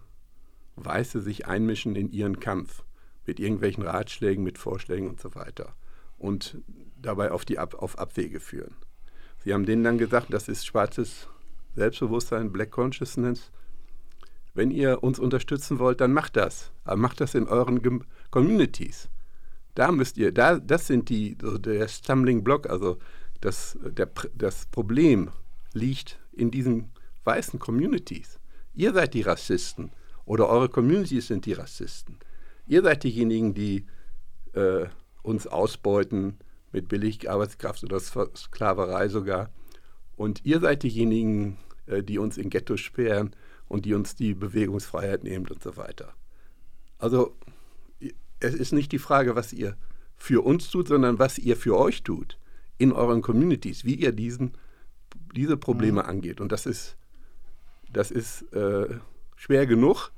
Weiße 0.77 1.21
sich 1.21 1.47
einmischen 1.47 1.97
in 1.97 2.11
ihren 2.11 2.41
Kampf 2.41 2.85
mit 3.27 3.41
irgendwelchen 3.41 3.83
Ratschlägen, 3.83 4.45
mit 4.45 4.59
Vorschlägen 4.59 5.09
und 5.09 5.21
so 5.21 5.35
weiter 5.35 5.75
und 6.19 6.59
dabei 7.01 7.31
auf, 7.31 7.45
die 7.45 7.59
Ab 7.59 7.75
auf 7.75 7.99
Abwege 7.99 8.41
führen. 8.41 8.75
Sie 9.39 9.53
haben 9.53 9.67
denen 9.67 9.85
dann 9.85 9.99
gesagt, 9.99 10.33
das 10.33 10.49
ist 10.49 10.67
schwarzes 10.67 11.29
Selbstbewusstsein, 11.75 12.53
Black 12.53 12.71
Consciousness. 12.71 13.51
Wenn 14.57 14.71
ihr 14.71 15.03
uns 15.03 15.19
unterstützen 15.19 15.79
wollt, 15.79 16.01
dann 16.01 16.14
macht 16.14 16.35
das. 16.35 16.73
Aber 16.85 16.97
macht 16.97 17.21
das 17.21 17.35
in 17.35 17.47
euren 17.47 17.83
Gem 17.83 18.05
Communities. 18.31 19.11
Da 19.75 19.92
müsst 19.92 20.16
ihr, 20.16 20.33
da, 20.33 20.59
das 20.59 20.87
sind 20.87 21.11
die, 21.11 21.37
so 21.38 21.59
der 21.59 21.87
Stumbling 21.88 22.42
Block, 22.42 22.66
also 22.66 22.97
das, 23.42 23.79
der, 23.83 24.09
das 24.35 24.64
Problem 24.64 25.29
liegt 25.75 26.19
in 26.33 26.51
diesen 26.51 26.90
weißen 27.25 27.61
Communities. 27.61 28.40
Ihr 28.73 28.95
seid 28.95 29.12
die 29.12 29.21
Rassisten 29.21 29.90
oder 30.25 30.49
eure 30.49 30.71
Communities 30.71 31.27
sind 31.27 31.45
die 31.45 31.53
Rassisten. 31.53 32.19
Ihr 32.66 32.83
seid 32.83 33.05
diejenigen, 33.05 33.53
die 33.53 33.85
äh, 34.55 34.87
uns 35.23 35.47
ausbeuten 35.47 36.38
mit 36.73 36.88
Billigarbeitskraft 36.88 37.85
oder 37.85 38.01
Sklaverei 38.01 39.09
sogar. 39.09 39.51
Und 40.16 40.47
ihr 40.47 40.61
seid 40.61 40.83
diejenigen, 40.83 41.59
äh, 41.85 42.03
die 42.03 42.16
uns 42.16 42.38
in 42.38 42.49
Ghettos 42.49 42.81
sperren 42.81 43.37
und 43.68 43.85
die 43.85 43.94
uns 43.94 44.14
die 44.14 44.35
Bewegungsfreiheit 44.35 45.24
nehmen 45.24 45.46
und 45.48 45.62
so 45.62 45.76
weiter. 45.76 46.14
Also 46.98 47.37
es 48.40 48.55
ist 48.55 48.72
nicht 48.72 48.92
die 48.92 48.98
Frage, 48.98 49.35
was 49.35 49.52
ihr 49.52 49.76
für 50.16 50.44
uns 50.44 50.70
tut, 50.70 50.88
sondern 50.88 51.18
was 51.18 51.38
ihr 51.38 51.57
für 51.57 51.76
euch 51.76 52.02
tut 52.02 52.38
in 52.79 52.92
euren 52.92 53.22
Communities, 53.22 53.85
wie 53.85 53.94
ihr 53.94 54.12
diesen, 54.12 54.52
diese 55.35 55.57
Probleme 55.57 56.02
mhm. 56.02 56.09
angeht. 56.09 56.40
Und 56.40 56.52
das 56.52 56.66
ist 56.66 56.96
das 57.96 58.11
ist 58.11 58.42
äh, 58.52 58.98
schwer 59.37 59.66
genug. 59.66 60.11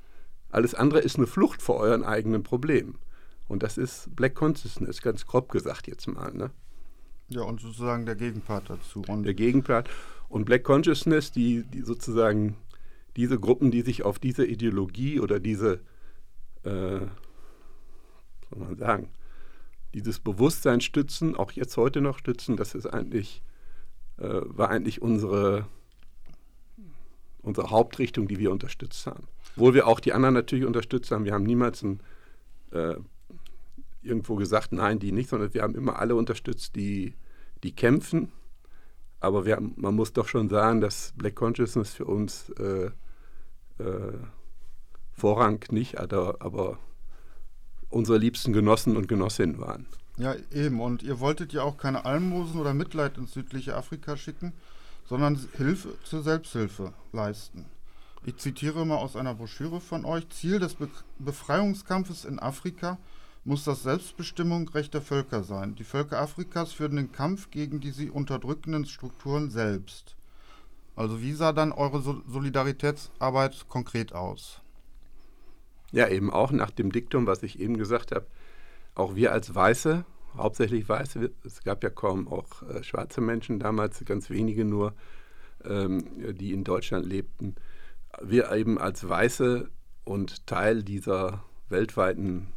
Alles 0.50 0.74
andere 0.74 1.00
ist 1.00 1.16
eine 1.16 1.26
Flucht 1.26 1.62
vor 1.62 1.76
euren 1.76 2.02
eigenen 2.02 2.42
Problemen. 2.42 2.98
Und 3.46 3.62
das 3.62 3.78
ist 3.78 4.14
Black 4.14 4.34
Consciousness, 4.34 5.00
ganz 5.00 5.26
grob 5.26 5.50
gesagt 5.50 5.86
jetzt 5.86 6.06
mal. 6.06 6.32
Ne? 6.32 6.50
Ja, 7.28 7.42
und 7.42 7.60
sozusagen 7.60 8.06
der 8.06 8.16
Gegenpart 8.16 8.70
dazu. 8.70 9.02
Und 9.06 9.22
der 9.22 9.34
Gegenpart. 9.34 9.88
Und 10.28 10.44
Black 10.44 10.64
Consciousness, 10.64 11.30
die, 11.30 11.62
die 11.62 11.82
sozusagen 11.82 12.56
diese 13.18 13.38
Gruppen, 13.38 13.70
die 13.70 13.82
sich 13.82 14.04
auf 14.04 14.18
diese 14.18 14.46
Ideologie 14.46 15.20
oder 15.20 15.40
diese, 15.40 15.80
äh, 16.62 17.00
soll 18.48 18.58
man 18.58 18.76
sagen, 18.78 19.10
dieses 19.92 20.20
Bewusstsein 20.20 20.80
stützen, 20.80 21.34
auch 21.36 21.52
jetzt 21.52 21.76
heute 21.76 22.00
noch 22.00 22.18
stützen, 22.18 22.56
das 22.56 22.74
ist 22.74 22.86
eigentlich, 22.86 23.42
äh, 24.18 24.40
war 24.44 24.70
eigentlich 24.70 25.02
unsere 25.02 25.66
unsere 27.42 27.70
Hauptrichtung, 27.70 28.28
die 28.28 28.38
wir 28.38 28.52
unterstützt 28.52 29.06
haben. 29.06 29.26
Obwohl 29.56 29.74
wir 29.74 29.86
auch 29.86 30.00
die 30.00 30.12
anderen 30.12 30.34
natürlich 30.34 30.64
unterstützt 30.64 31.10
haben. 31.10 31.24
Wir 31.24 31.32
haben 31.32 31.44
niemals 31.44 31.82
ein, 31.82 32.00
äh, 32.72 32.96
irgendwo 34.02 34.36
gesagt, 34.36 34.72
nein, 34.72 34.98
die 34.98 35.12
nicht, 35.12 35.30
sondern 35.30 35.54
wir 35.54 35.62
haben 35.62 35.74
immer 35.74 35.98
alle 35.98 36.14
unterstützt, 36.14 36.76
die, 36.76 37.14
die 37.64 37.72
kämpfen. 37.72 38.30
Aber 39.20 39.46
wir, 39.46 39.60
man 39.76 39.94
muss 39.94 40.12
doch 40.12 40.28
schon 40.28 40.48
sagen, 40.48 40.80
dass 40.80 41.12
Black 41.16 41.34
Consciousness 41.34 41.94
für 41.94 42.04
uns 42.04 42.50
äh, 42.50 42.90
äh, 43.78 44.16
Vorrang 45.12 45.64
nicht, 45.70 45.98
aber, 45.98 46.78
unsere 47.90 48.18
liebsten 48.18 48.52
Genossen 48.52 48.96
und 48.96 49.08
Genossinnen 49.08 49.58
waren. 49.58 49.86
Ja, 50.18 50.34
eben. 50.52 50.80
Und 50.80 51.02
ihr 51.02 51.20
wolltet 51.20 51.52
ja 51.52 51.62
auch 51.62 51.76
keine 51.76 52.04
Almosen 52.04 52.60
oder 52.60 52.74
Mitleid 52.74 53.16
ins 53.18 53.32
südliche 53.32 53.76
Afrika 53.76 54.16
schicken, 54.16 54.52
sondern 55.06 55.38
Hilfe 55.56 55.94
zur 56.04 56.22
Selbsthilfe 56.22 56.92
leisten. 57.12 57.64
Ich 58.26 58.36
zitiere 58.36 58.84
mal 58.84 58.96
aus 58.96 59.16
einer 59.16 59.34
Broschüre 59.34 59.80
von 59.80 60.04
euch. 60.04 60.28
Ziel 60.28 60.58
des 60.58 60.74
Be 60.74 60.88
Befreiungskampfes 61.18 62.24
in 62.24 62.38
Afrika 62.38 62.98
muss 63.44 63.64
das 63.64 63.84
Selbstbestimmungsrecht 63.84 64.92
der 64.92 65.00
Völker 65.02 65.42
sein. 65.44 65.74
Die 65.76 65.84
Völker 65.84 66.20
Afrikas 66.20 66.72
führen 66.72 66.96
den 66.96 67.12
Kampf 67.12 67.50
gegen 67.50 67.80
die 67.80 67.92
sie 67.92 68.10
unterdrückenden 68.10 68.84
Strukturen 68.84 69.50
selbst. 69.50 70.17
Also 70.98 71.22
wie 71.22 71.32
sah 71.32 71.52
dann 71.52 71.70
eure 71.70 72.02
Solidaritätsarbeit 72.26 73.68
konkret 73.68 74.12
aus? 74.12 74.60
Ja, 75.92 76.08
eben 76.08 76.32
auch 76.32 76.50
nach 76.50 76.72
dem 76.72 76.90
Diktum, 76.90 77.28
was 77.28 77.44
ich 77.44 77.60
eben 77.60 77.76
gesagt 77.76 78.10
habe. 78.10 78.26
Auch 78.96 79.14
wir 79.14 79.32
als 79.32 79.54
Weiße 79.54 80.04
hauptsächlich 80.36 80.88
Weiße. 80.88 81.30
Es 81.44 81.62
gab 81.62 81.84
ja 81.84 81.90
kaum 81.90 82.26
auch 82.26 82.62
äh, 82.64 82.82
schwarze 82.82 83.20
Menschen 83.20 83.60
damals, 83.60 84.04
ganz 84.04 84.28
wenige 84.28 84.64
nur, 84.64 84.92
ähm, 85.64 86.04
die 86.34 86.52
in 86.52 86.64
Deutschland 86.64 87.06
lebten. 87.06 87.54
Wir 88.20 88.50
eben 88.50 88.76
als 88.76 89.08
Weiße 89.08 89.70
und 90.02 90.48
Teil 90.48 90.82
dieser 90.82 91.44
weltweiten 91.68 92.48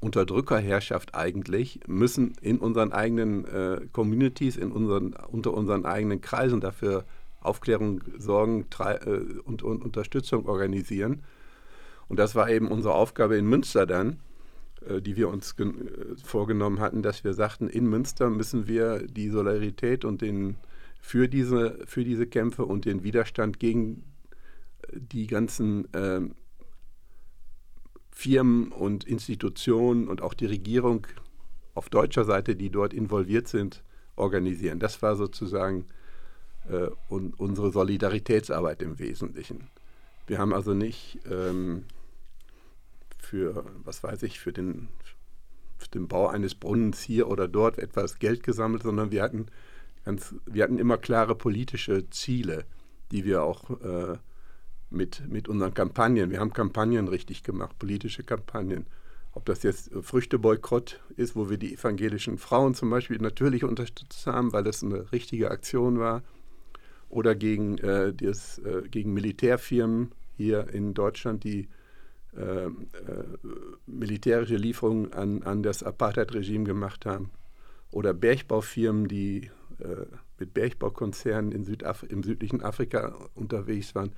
Unterdrückerherrschaft 0.00 1.14
eigentlich, 1.14 1.80
müssen 1.86 2.32
in 2.40 2.58
unseren 2.58 2.92
eigenen 2.92 3.44
äh, 3.44 3.86
Communities, 3.92 4.56
in 4.56 4.72
unseren, 4.72 5.14
unter 5.14 5.54
unseren 5.54 5.86
eigenen 5.86 6.20
Kreisen 6.20 6.60
dafür 6.60 7.04
Aufklärung 7.40 8.02
sorgen 8.18 8.66
äh, 8.78 9.16
und, 9.44 9.62
und, 9.62 9.82
Unterstützung 9.82 10.46
organisieren. 10.46 11.22
Und 12.08 12.18
das 12.18 12.34
war 12.34 12.50
eben 12.50 12.68
unsere 12.68 12.94
Aufgabe 12.94 13.36
in 13.36 13.46
Münster 13.46 13.86
dann, 13.86 14.20
äh, 14.86 15.00
die 15.00 15.16
wir 15.16 15.28
uns 15.28 15.54
äh, 15.58 15.72
vorgenommen 16.22 16.80
hatten, 16.80 17.02
dass 17.02 17.24
wir 17.24 17.34
sagten, 17.34 17.68
in 17.68 17.86
Münster 17.86 18.30
müssen 18.30 18.66
wir 18.66 19.06
die 19.06 19.30
Solidarität 19.30 20.04
und 20.04 20.20
den 20.20 20.56
für 21.00 21.28
diese, 21.28 21.78
für 21.86 22.04
diese 22.04 22.26
Kämpfe 22.26 22.66
und 22.66 22.84
den 22.84 23.02
Widerstand 23.02 23.58
gegen 23.58 24.04
die 24.92 25.26
ganzen 25.26 25.88
ähm, 25.94 26.34
Firmen 28.10 28.70
und 28.70 29.04
Institutionen 29.04 30.08
und 30.08 30.20
auch 30.20 30.34
die 30.34 30.46
Regierung 30.46 31.06
auf 31.74 31.88
deutscher 31.88 32.24
Seite, 32.24 32.54
die 32.54 32.68
dort 32.68 32.92
involviert 32.92 33.48
sind, 33.48 33.82
organisieren. 34.16 34.78
Das 34.78 35.00
war 35.00 35.16
sozusagen 35.16 35.86
äh, 36.70 36.90
un 37.08 37.34
unsere 37.36 37.72
Solidaritätsarbeit 37.72 38.82
im 38.82 38.98
Wesentlichen. 38.98 39.68
Wir 40.26 40.38
haben 40.38 40.54
also 40.54 40.74
nicht 40.74 41.18
ähm, 41.30 41.84
für, 43.18 43.64
was 43.84 44.02
weiß 44.02 44.22
ich, 44.22 44.40
für 44.40 44.52
den, 44.52 44.88
für 45.78 45.88
den 45.88 46.08
Bau 46.08 46.28
eines 46.28 46.54
Brunnens 46.54 47.00
hier 47.00 47.28
oder 47.28 47.48
dort 47.48 47.78
etwas 47.78 48.18
Geld 48.18 48.42
gesammelt, 48.42 48.82
sondern 48.82 49.10
wir 49.10 49.22
hatten, 49.22 49.46
ganz, 50.04 50.34
wir 50.46 50.64
hatten 50.64 50.78
immer 50.78 50.98
klare 50.98 51.34
politische 51.34 52.08
Ziele, 52.10 52.64
die 53.10 53.24
wir 53.24 53.42
auch 53.42 53.70
äh, 53.82 54.18
mit, 54.90 55.28
mit 55.28 55.48
unseren 55.48 55.74
Kampagnen. 55.74 56.30
Wir 56.30 56.40
haben 56.40 56.52
Kampagnen 56.52 57.08
richtig 57.08 57.42
gemacht, 57.42 57.78
politische 57.78 58.22
Kampagnen. 58.22 58.86
Ob 59.32 59.44
das 59.44 59.62
jetzt 59.62 59.90
Früchteboykott 60.00 61.00
ist, 61.16 61.36
wo 61.36 61.48
wir 61.48 61.56
die 61.56 61.74
evangelischen 61.74 62.36
Frauen 62.36 62.74
zum 62.74 62.90
Beispiel 62.90 63.18
natürlich 63.18 63.62
unterstützt 63.62 64.26
haben, 64.26 64.52
weil 64.52 64.64
das 64.64 64.82
eine 64.82 65.12
richtige 65.12 65.50
Aktion 65.52 66.00
war, 66.00 66.22
oder 67.10 67.34
gegen, 67.34 67.78
äh, 67.78 68.14
das, 68.14 68.58
äh, 68.58 68.82
gegen 68.88 69.12
Militärfirmen 69.12 70.12
hier 70.36 70.68
in 70.72 70.94
Deutschland, 70.94 71.44
die 71.44 71.68
äh, 72.36 72.66
äh 72.66 72.70
militärische 73.86 74.56
Lieferungen 74.56 75.12
an, 75.12 75.42
an 75.42 75.62
das 75.62 75.82
Apartheid-Regime 75.82 76.64
gemacht 76.64 77.04
haben, 77.04 77.30
oder 77.90 78.14
Bergbaufirmen, 78.14 79.08
die 79.08 79.50
äh, 79.80 80.06
mit 80.38 80.54
Bergbaukonzernen 80.54 81.52
in 81.52 81.64
Südaf 81.64 82.02
im 82.02 82.22
südlichen 82.22 82.62
Afrika 82.62 83.14
unterwegs 83.34 83.94
waren. 83.94 84.12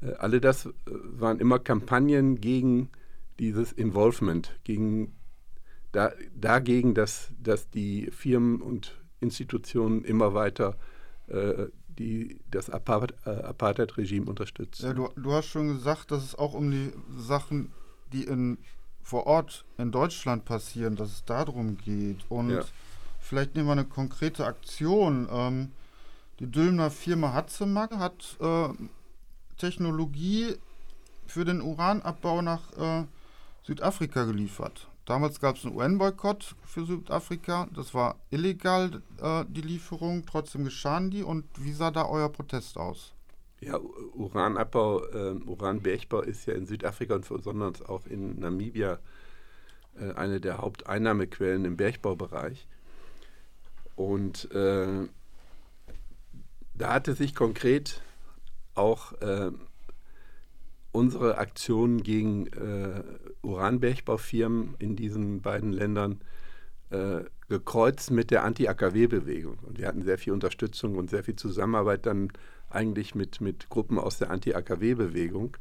Äh, 0.00 0.12
alle 0.14 0.40
das 0.40 0.68
waren 0.84 1.38
immer 1.38 1.58
Kampagnen 1.58 2.40
gegen 2.40 2.90
dieses 3.38 3.72
Involvement, 3.72 4.58
gegen, 4.64 5.12
da, 5.92 6.12
dagegen, 6.34 6.94
dass, 6.94 7.32
dass 7.40 7.70
die 7.70 8.10
Firmen 8.10 8.60
und 8.60 8.98
Institutionen 9.20 10.04
immer 10.04 10.34
weiter 10.34 10.76
die, 12.02 12.40
das 12.50 12.68
äh, 12.68 12.72
Apartheid-Regime 12.72 14.26
unterstützen. 14.26 14.86
Ja, 14.86 14.92
du, 14.92 15.08
du 15.16 15.32
hast 15.32 15.46
schon 15.46 15.68
gesagt, 15.68 16.10
dass 16.10 16.24
es 16.24 16.34
auch 16.34 16.54
um 16.54 16.70
die 16.70 16.92
Sachen, 17.16 17.72
die 18.12 18.24
in, 18.24 18.58
vor 19.02 19.26
Ort 19.26 19.64
in 19.78 19.92
Deutschland 19.92 20.44
passieren, 20.44 20.96
dass 20.96 21.10
es 21.10 21.24
darum 21.24 21.78
geht. 21.78 22.24
Und 22.28 22.50
ja. 22.50 22.64
vielleicht 23.20 23.54
nehmen 23.54 23.68
wir 23.68 23.72
eine 23.72 23.84
konkrete 23.84 24.44
Aktion. 24.44 25.28
Ähm, 25.30 25.72
die 26.40 26.50
Dülmner 26.50 26.90
Firma 26.90 27.32
Hatzemak 27.32 27.96
hat 27.96 28.36
äh, 28.40 28.68
Technologie 29.58 30.56
für 31.26 31.44
den 31.44 31.62
Uranabbau 31.62 32.42
nach 32.42 32.62
äh, 32.76 33.04
Südafrika 33.62 34.24
geliefert. 34.24 34.88
Damals 35.04 35.40
gab 35.40 35.56
es 35.56 35.64
einen 35.64 35.76
UN-Boykott 35.76 36.54
für 36.64 36.86
Südafrika. 36.86 37.68
Das 37.74 37.92
war 37.92 38.16
illegal, 38.30 39.02
äh, 39.20 39.44
die 39.48 39.60
Lieferung. 39.60 40.24
Trotzdem 40.26 40.64
geschahen 40.64 41.10
die. 41.10 41.24
Und 41.24 41.44
wie 41.58 41.72
sah 41.72 41.90
da 41.90 42.06
euer 42.06 42.28
Protest 42.28 42.78
aus? 42.78 43.12
Ja, 43.60 43.78
Uranabbau, 43.78 45.04
äh, 45.04 45.34
Uranbergbau 45.46 46.20
ist 46.22 46.46
ja 46.46 46.54
in 46.54 46.66
Südafrika 46.66 47.14
und 47.14 47.28
besonders 47.28 47.82
auch 47.82 48.06
in 48.06 48.38
Namibia 48.40 48.98
äh, 49.98 50.12
eine 50.14 50.40
der 50.40 50.58
Haupteinnahmequellen 50.58 51.64
im 51.64 51.76
Bergbaubereich. 51.76 52.66
Und 53.96 54.50
äh, 54.52 55.08
da 56.74 56.92
hatte 56.94 57.14
sich 57.14 57.34
konkret 57.34 58.02
auch 58.74 59.12
äh, 59.20 59.50
unsere 60.92 61.38
Aktionen 61.38 62.02
gegen 62.02 62.46
äh, 62.48 63.02
Uranbergbaufirmen 63.42 64.74
in 64.78 64.94
diesen 64.94 65.40
beiden 65.40 65.72
Ländern 65.72 66.20
äh, 66.90 67.24
gekreuzt 67.48 68.10
mit 68.10 68.30
der 68.30 68.44
Anti-AKW-Bewegung. 68.44 69.58
Und 69.62 69.78
wir 69.78 69.88
hatten 69.88 70.02
sehr 70.02 70.18
viel 70.18 70.32
Unterstützung 70.32 70.96
und 70.96 71.10
sehr 71.10 71.24
viel 71.24 71.36
Zusammenarbeit 71.36 72.06
dann 72.06 72.30
eigentlich 72.68 73.14
mit, 73.14 73.40
mit 73.40 73.68
Gruppen 73.70 73.98
aus 73.98 74.18
der 74.18 74.30
Anti-AKW-Bewegung. 74.30 75.56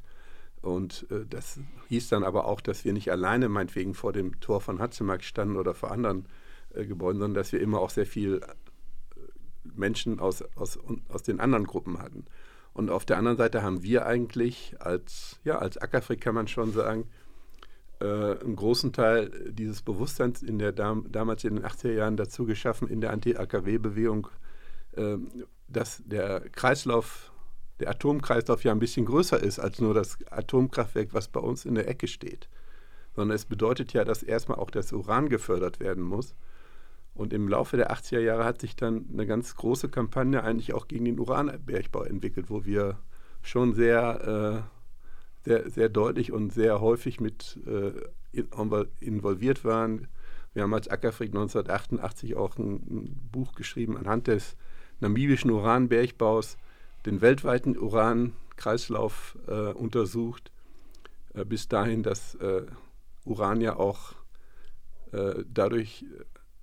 Und 0.61 1.07
äh, 1.09 1.25
das 1.29 1.59
hieß 1.87 2.09
dann 2.09 2.23
aber 2.23 2.45
auch, 2.45 2.61
dass 2.61 2.85
wir 2.85 2.93
nicht 2.93 3.11
alleine 3.11 3.49
meinetwegen 3.49 3.93
vor 3.93 4.13
dem 4.13 4.39
Tor 4.41 4.61
von 4.61 4.79
Hatzemark 4.79 5.23
standen 5.23 5.55
oder 5.55 5.73
vor 5.73 5.91
anderen 5.91 6.25
äh, 6.73 6.85
Gebäuden, 6.85 7.19
sondern 7.19 7.35
dass 7.35 7.51
wir 7.51 7.61
immer 7.61 7.79
auch 7.79 7.89
sehr 7.89 8.05
viel 8.05 8.41
äh, 8.41 9.19
Menschen 9.63 10.19
aus, 10.19 10.43
aus, 10.55 10.77
aus 11.09 11.23
den 11.23 11.39
anderen 11.39 11.65
Gruppen 11.65 11.99
hatten. 11.99 12.25
Und 12.73 12.89
auf 12.89 13.05
der 13.05 13.17
anderen 13.17 13.37
Seite 13.37 13.63
haben 13.63 13.83
wir 13.83 14.05
eigentlich 14.05 14.75
als, 14.79 15.39
ja, 15.43 15.57
als 15.59 15.77
Ackerfrick 15.77 16.21
kann 16.21 16.35
man 16.35 16.47
schon 16.47 16.71
sagen, 16.71 17.07
äh, 17.99 18.39
einen 18.39 18.55
großen 18.55 18.93
Teil 18.93 19.29
dieses 19.51 19.81
Bewusstseins 19.81 20.41
in 20.41 20.57
der 20.57 20.71
Dam 20.71 21.05
damals 21.11 21.43
in 21.43 21.55
den 21.55 21.65
80er 21.65 21.91
Jahren 21.93 22.17
dazu 22.17 22.45
geschaffen, 22.45 22.87
in 22.87 23.01
der 23.01 23.11
Anti-AKW-Bewegung, 23.11 24.27
äh, 24.93 25.17
dass 25.67 26.01
der 26.05 26.41
Kreislauf, 26.49 27.31
der 27.79 27.89
Atomkreislauf 27.89 28.63
ja 28.63 28.71
ein 28.71 28.79
bisschen 28.79 29.05
größer 29.05 29.41
ist 29.41 29.59
als 29.59 29.79
nur 29.79 29.93
das 29.93 30.17
Atomkraftwerk, 30.29 31.13
was 31.13 31.27
bei 31.27 31.39
uns 31.39 31.65
in 31.65 31.75
der 31.75 31.87
Ecke 31.87 32.07
steht. 32.07 32.49
Sondern 33.15 33.35
es 33.35 33.45
bedeutet 33.45 33.91
ja, 33.93 34.05
dass 34.05 34.23
erstmal 34.23 34.59
auch 34.59 34.71
das 34.71 34.93
Uran 34.93 35.29
gefördert 35.29 35.79
werden 35.79 36.03
muss. 36.03 36.33
Und 37.21 37.33
im 37.33 37.47
Laufe 37.47 37.77
der 37.77 37.91
80er 37.91 38.19
Jahre 38.19 38.45
hat 38.45 38.61
sich 38.61 38.75
dann 38.75 39.05
eine 39.13 39.27
ganz 39.27 39.55
große 39.55 39.89
Kampagne 39.89 40.43
eigentlich 40.43 40.73
auch 40.73 40.87
gegen 40.87 41.05
den 41.05 41.19
Uranbergbau 41.19 42.01
entwickelt, 42.01 42.49
wo 42.49 42.65
wir 42.65 42.97
schon 43.43 43.75
sehr, 43.75 44.65
äh, 45.45 45.47
sehr, 45.47 45.69
sehr 45.69 45.89
deutlich 45.89 46.31
und 46.31 46.51
sehr 46.51 46.81
häufig 46.81 47.19
mit 47.19 47.59
äh, 47.67 47.91
involviert 48.99 49.63
waren. 49.63 50.07
Wir 50.55 50.63
haben 50.63 50.73
als 50.73 50.87
Ackerfried 50.87 51.29
1988 51.29 52.35
auch 52.35 52.57
ein, 52.57 52.73
ein, 52.89 53.29
Buch 53.31 53.53
geschrieben 53.53 53.97
anhand 53.97 54.25
des 54.25 54.55
namibischen 54.99 55.51
Uranbergbaus, 55.51 56.57
den 57.05 57.21
weltweiten 57.21 57.77
Urankreislauf 57.77 59.37
äh, 59.47 59.73
untersucht, 59.73 60.51
äh, 61.35 61.45
bis 61.45 61.67
dahin, 61.67 62.01
dass 62.01 62.33
äh, 62.35 62.63
Uran 63.25 63.61
ja 63.61 63.75
auch 63.75 64.13
äh, 65.11 65.43
dadurch 65.47 66.03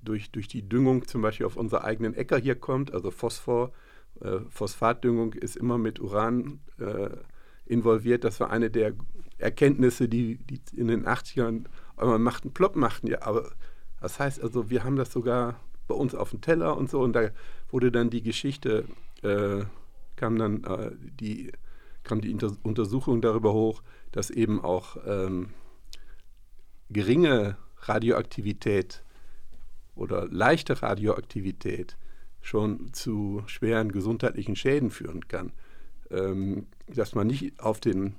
durch, 0.08 0.30
durch 0.30 0.48
die 0.48 0.68
Düngung 0.68 1.06
zum 1.06 1.22
Beispiel 1.22 1.46
auf 1.46 1.56
unsere 1.56 1.84
eigenen 1.84 2.14
Äcker 2.14 2.38
hier 2.38 2.54
kommt, 2.54 2.92
also 2.92 3.10
Phosphor, 3.10 3.72
äh, 4.20 4.38
Phosphatdüngung 4.48 5.34
ist 5.34 5.56
immer 5.56 5.78
mit 5.78 6.00
Uran 6.00 6.60
äh, 6.78 7.10
involviert. 7.66 8.24
Das 8.24 8.40
war 8.40 8.50
eine 8.50 8.70
der 8.70 8.94
Erkenntnisse, 9.38 10.08
die, 10.08 10.36
die 10.36 10.60
in 10.76 10.88
den 10.88 11.06
80ern 11.06 11.64
einmal 11.96 12.18
machten, 12.18 12.52
plopp 12.52 12.74
machten. 12.74 13.06
Ja, 13.06 13.22
aber 13.22 13.52
das 14.00 14.18
heißt 14.18 14.42
also, 14.42 14.70
wir 14.70 14.84
haben 14.84 14.96
das 14.96 15.12
sogar 15.12 15.60
bei 15.86 15.94
uns 15.94 16.14
auf 16.14 16.30
dem 16.30 16.40
Teller 16.40 16.76
und 16.76 16.90
so 16.90 17.00
und 17.00 17.14
da 17.14 17.30
wurde 17.70 17.92
dann 17.92 18.10
die 18.10 18.22
Geschichte, 18.22 18.84
äh, 19.22 19.64
kam 20.16 20.38
dann 20.38 20.64
äh, 20.64 20.90
die, 21.20 21.52
kam 22.02 22.20
die 22.20 22.30
Inter 22.30 22.56
Untersuchung 22.62 23.20
darüber 23.20 23.52
hoch, 23.52 23.82
dass 24.12 24.30
eben 24.30 24.60
auch 24.62 24.96
ähm, 25.06 25.50
geringe 26.90 27.56
Radioaktivität 27.82 29.04
oder 29.98 30.26
leichte 30.28 30.80
Radioaktivität 30.80 31.96
schon 32.40 32.92
zu 32.92 33.42
schweren 33.46 33.92
gesundheitlichen 33.92 34.56
Schäden 34.56 34.90
führen 34.90 35.28
kann. 35.28 35.52
Ähm, 36.10 36.66
dass 36.86 37.14
man 37.14 37.26
nicht 37.26 37.60
auf 37.60 37.80
den, 37.80 38.14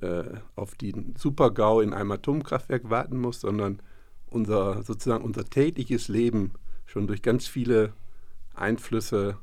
äh, 0.00 0.24
auf 0.54 0.74
den 0.74 1.14
Supergau 1.16 1.80
in 1.80 1.94
einem 1.94 2.10
Atomkraftwerk 2.12 2.90
warten 2.90 3.18
muss, 3.18 3.40
sondern 3.40 3.80
unser, 4.26 4.82
sozusagen 4.82 5.24
unser 5.24 5.44
tägliches 5.44 6.08
Leben 6.08 6.52
schon 6.84 7.06
durch 7.06 7.22
ganz 7.22 7.46
viele 7.46 7.94
Einflüsse 8.54 9.38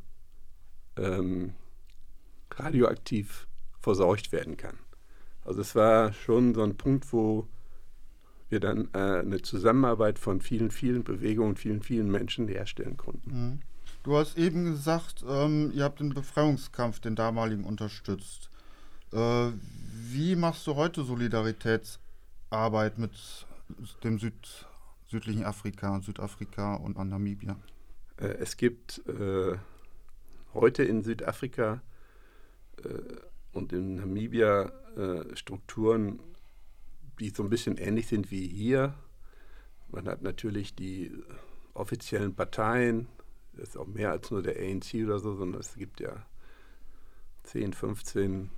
ähm, 0.97 1.53
radioaktiv 2.51 3.47
verseucht 3.79 4.31
werden 4.31 4.57
kann. 4.57 4.77
Also 5.45 5.61
es 5.61 5.75
war 5.75 6.13
schon 6.13 6.53
so 6.53 6.61
ein 6.61 6.77
Punkt, 6.77 7.11
wo 7.11 7.47
wir 8.53 8.59
dann 8.59 8.87
äh, 8.93 9.19
eine 9.19 9.41
Zusammenarbeit 9.41 10.19
von 10.19 10.39
vielen, 10.39 10.69
vielen 10.69 11.03
Bewegungen, 11.03 11.55
vielen, 11.55 11.81
vielen 11.81 12.09
Menschen 12.09 12.47
herstellen 12.47 12.95
konnten. 12.95 13.31
Mhm. 13.31 13.59
Du 14.03 14.15
hast 14.15 14.37
eben 14.37 14.65
gesagt, 14.65 15.25
ähm, 15.27 15.71
ihr 15.73 15.83
habt 15.83 15.99
den 15.99 16.13
Befreiungskampf, 16.13 16.99
den 16.99 17.15
damaligen, 17.15 17.63
unterstützt. 17.63 18.49
Äh, 19.11 19.49
wie 20.11 20.35
machst 20.35 20.67
du 20.67 20.75
heute 20.75 21.03
Solidaritätsarbeit 21.03 22.97
mit 22.99 23.11
dem 24.03 24.19
Süd, 24.19 24.67
südlichen 25.07 25.45
Afrika, 25.45 25.99
Südafrika 26.01 26.75
und 26.75 26.97
an 26.97 27.09
Namibia? 27.09 27.55
Äh, 28.17 28.27
es 28.39 28.57
gibt 28.57 29.01
äh, 29.07 29.57
heute 30.53 30.83
in 30.83 31.01
Südafrika 31.01 31.81
äh, 32.83 32.89
und 33.51 33.73
in 33.73 33.95
Namibia 33.95 34.71
äh, 34.95 35.35
Strukturen, 35.35 36.19
die 37.19 37.29
so 37.29 37.43
ein 37.43 37.49
bisschen 37.49 37.77
ähnlich 37.77 38.07
sind 38.07 38.31
wie 38.31 38.47
hier. 38.47 38.93
Man 39.91 40.07
hat 40.07 40.21
natürlich 40.21 40.75
die 40.75 41.11
offiziellen 41.73 42.35
Parteien, 42.35 43.07
das 43.53 43.69
ist 43.69 43.77
auch 43.77 43.87
mehr 43.87 44.11
als 44.11 44.31
nur 44.31 44.41
der 44.41 44.57
ANC 44.57 44.95
oder 45.03 45.19
so, 45.19 45.35
sondern 45.35 45.61
es 45.61 45.75
gibt 45.75 45.99
ja 45.99 46.25
10, 47.43 47.73
15 47.73 48.49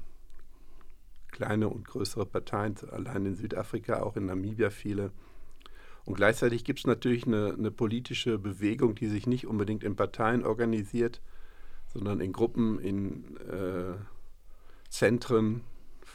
kleine 1.31 1.67
und 1.67 1.85
größere 1.85 2.25
Parteien, 2.25 2.75
allein 2.91 3.25
in 3.25 3.35
Südafrika, 3.35 4.01
auch 4.01 4.15
in 4.15 4.27
Namibia 4.27 4.69
viele. 4.69 5.11
Und 6.05 6.15
gleichzeitig 6.15 6.63
gibt 6.63 6.79
es 6.79 6.87
natürlich 6.87 7.25
eine, 7.25 7.53
eine, 7.57 7.71
politische 7.71 8.37
Bewegung, 8.37 8.95
die 8.95 9.07
sich 9.07 9.27
nicht 9.27 9.47
unbedingt 9.47 9.83
in 9.83 9.95
Parteien 9.95 10.45
organisiert, 10.45 11.21
sondern 11.91 12.21
in 12.21 12.31
Gruppen, 12.31 12.79
in 12.79 13.37
äh, 13.37 13.95
Zentren, 14.89 15.61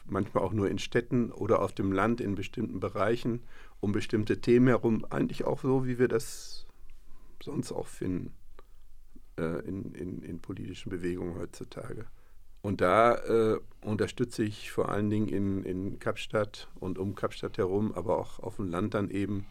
manchmal 0.07 0.45
auch 0.45 0.53
nur 0.53 0.69
in 0.71 0.79
Städten 0.79 1.31
oder 1.33 1.63
auf 1.63 1.73
dem 1.73 1.93
Land 1.93 2.21
in 2.21 2.35
bestimmten 2.35 2.81
Bereichen, 2.81 3.43
um 3.81 3.93
bestimmte 3.93 4.41
Themen 4.41 4.69
herum. 4.69 5.07
Eigentlich 5.11 5.45
auch 5.45 5.61
so, 5.63 5.87
wie 5.87 5.99
wir 5.99 6.09
das 6.09 6.67
sonst 7.43 7.73
auch 7.73 7.87
finden 7.87 8.33
äh, 9.39 9.61
in, 9.67 9.95
in, 9.95 10.23
in 10.23 10.41
politischen 10.41 10.91
Bewegungen 10.91 11.37
heutzutage. 11.37 12.07
Und 12.63 12.83
da 12.83 13.15
äh, 13.15 13.61
unterstütze 13.81 14.45
ich 14.45 14.71
vor 14.71 14.91
allen 14.91 15.09
Dingen 15.09 15.29
in, 15.29 15.65
in 15.65 15.99
Kapstadt 15.99 16.69
und 16.79 16.99
um 16.99 17.15
Kapstadt 17.15 17.57
herum, 17.57 17.93
aber 17.93 18.19
auch 18.19 18.39
auf 18.39 18.57
dem 18.57 18.69
Land 18.69 18.93
dann 18.95 19.11
eben 19.11 19.47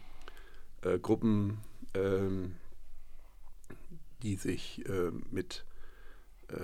äh, 0.82 0.98
Gruppen, 0.98 1.58
ähm, 1.94 2.54
die 4.22 4.36
sich 4.36 4.86
äh, 4.88 5.10
mit, 5.30 5.64
äh, 6.48 6.54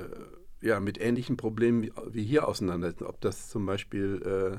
ja, 0.61 0.81
mit 0.81 1.01
ähnlichen 1.01 1.37
Problemen 1.37 1.83
wie, 1.83 1.93
wie, 2.11 2.25
hier 2.25 2.49
auseinandersetzen. 2.49 3.05
Ob 3.05 3.21
das 3.21 3.49
zum 3.49 3.67
Beispiel 3.67 4.23
äh, 4.23 4.59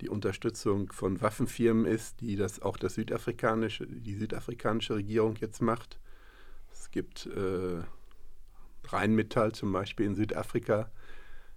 die 0.00 0.08
Unterstützung 0.08 0.92
von 0.92 1.20
Waffenfirmen 1.20 1.86
ist, 1.86 2.20
die 2.20 2.36
das 2.36 2.60
auch 2.60 2.76
das 2.76 2.94
südafrikanische, 2.94 3.86
die 3.86 4.14
südafrikanische 4.14 4.96
Regierung 4.96 5.36
jetzt 5.40 5.62
macht. 5.62 5.98
Es 6.72 6.90
gibt 6.90 7.26
äh, 7.26 7.82
Rheinmetall 8.88 9.52
zum 9.52 9.72
Beispiel 9.72 10.06
in 10.06 10.14
Südafrika, 10.14 10.90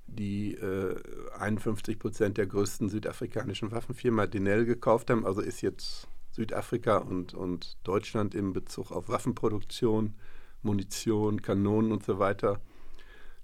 die 0.07 0.53
äh, 0.55 0.95
51 1.37 1.99
Prozent 1.99 2.37
der 2.37 2.47
größten 2.47 2.89
südafrikanischen 2.89 3.71
Waffenfirma 3.71 4.27
Denel 4.27 4.65
gekauft 4.65 5.09
haben. 5.09 5.25
Also 5.25 5.41
ist 5.41 5.61
jetzt 5.61 6.07
Südafrika 6.31 6.97
und, 6.97 7.33
und 7.33 7.77
Deutschland 7.83 8.33
in 8.35 8.53
Bezug 8.53 8.91
auf 8.91 9.09
Waffenproduktion, 9.09 10.15
Munition, 10.61 11.41
Kanonen 11.41 11.91
und 11.91 12.03
so 12.03 12.19
weiter 12.19 12.61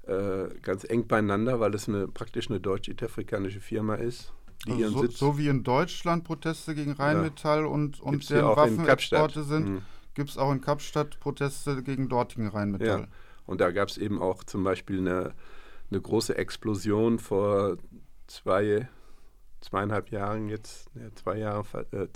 äh, 0.08 0.50
ganz 0.62 0.84
eng 0.84 1.08
beieinander, 1.08 1.60
weil 1.60 1.74
es 1.74 1.90
eine, 1.90 2.08
praktisch 2.08 2.50
eine 2.50 2.60
deutsch-südafrikanische 2.60 3.60
Firma 3.60 3.96
ist. 3.96 4.34
Also 4.68 4.90
so, 4.90 5.08
so, 5.08 5.38
wie 5.38 5.48
in 5.48 5.64
Deutschland 5.64 6.24
Proteste 6.24 6.76
gegen 6.76 6.94
Rheinmetall 6.94 7.62
ja. 7.62 7.68
und, 7.68 8.00
und 8.00 8.30
deren 8.30 8.56
Waffenexporte 8.56 9.44
sind, 9.44 9.70
mhm. 9.70 9.82
gibt 10.14 10.30
es 10.30 10.38
auch 10.38 10.52
in 10.52 10.62
Kapstadt 10.62 11.20
Proteste 11.20 11.84
gegen 11.84 12.10
dortigen 12.10 12.48
Rheinmetall. 12.48 13.02
Ja. 13.02 13.08
Und 13.46 13.62
da 13.62 13.72
gab 13.72 13.90
es 13.90 13.98
eben 13.98 14.22
auch 14.22 14.44
zum 14.44 14.64
Beispiel 14.64 15.00
eine, 15.00 15.34
eine 15.92 16.02
große 16.02 16.36
Explosion 16.38 17.20
vor 17.20 17.78
zwei, 18.28 18.88
zweieinhalb 19.62 20.10
Jahren 20.10 20.50
jetzt, 20.50 20.90
ja, 20.96 21.14
zwei 21.16 21.38
Jahre, 21.38 21.86
äh, 21.92 22.08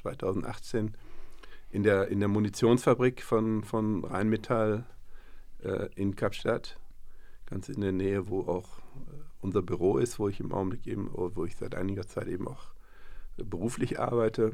2018, 0.00 0.96
in 1.70 1.82
der, 1.82 2.08
in 2.08 2.20
der 2.20 2.28
Munitionsfabrik 2.28 3.22
von, 3.22 3.64
von 3.64 4.04
Rheinmetall 4.04 4.86
äh, 5.64 5.88
in 5.96 6.16
Kapstadt, 6.16 6.78
ganz 7.46 7.68
in 7.68 7.80
der 7.80 7.92
Nähe, 7.92 8.28
wo 8.28 8.42
auch 8.42 8.78
äh, 8.78 8.82
unser 9.40 9.62
Büro 9.62 9.98
ist, 9.98 10.18
wo 10.18 10.28
ich 10.28 10.40
im 10.40 10.52
Augenblick 10.52 10.86
eben, 10.86 11.10
wo 11.12 11.44
ich 11.44 11.56
seit 11.56 11.74
einiger 11.74 12.06
Zeit 12.06 12.28
eben 12.28 12.48
auch 12.48 12.74
beruflich 13.36 13.98
arbeite, 13.98 14.52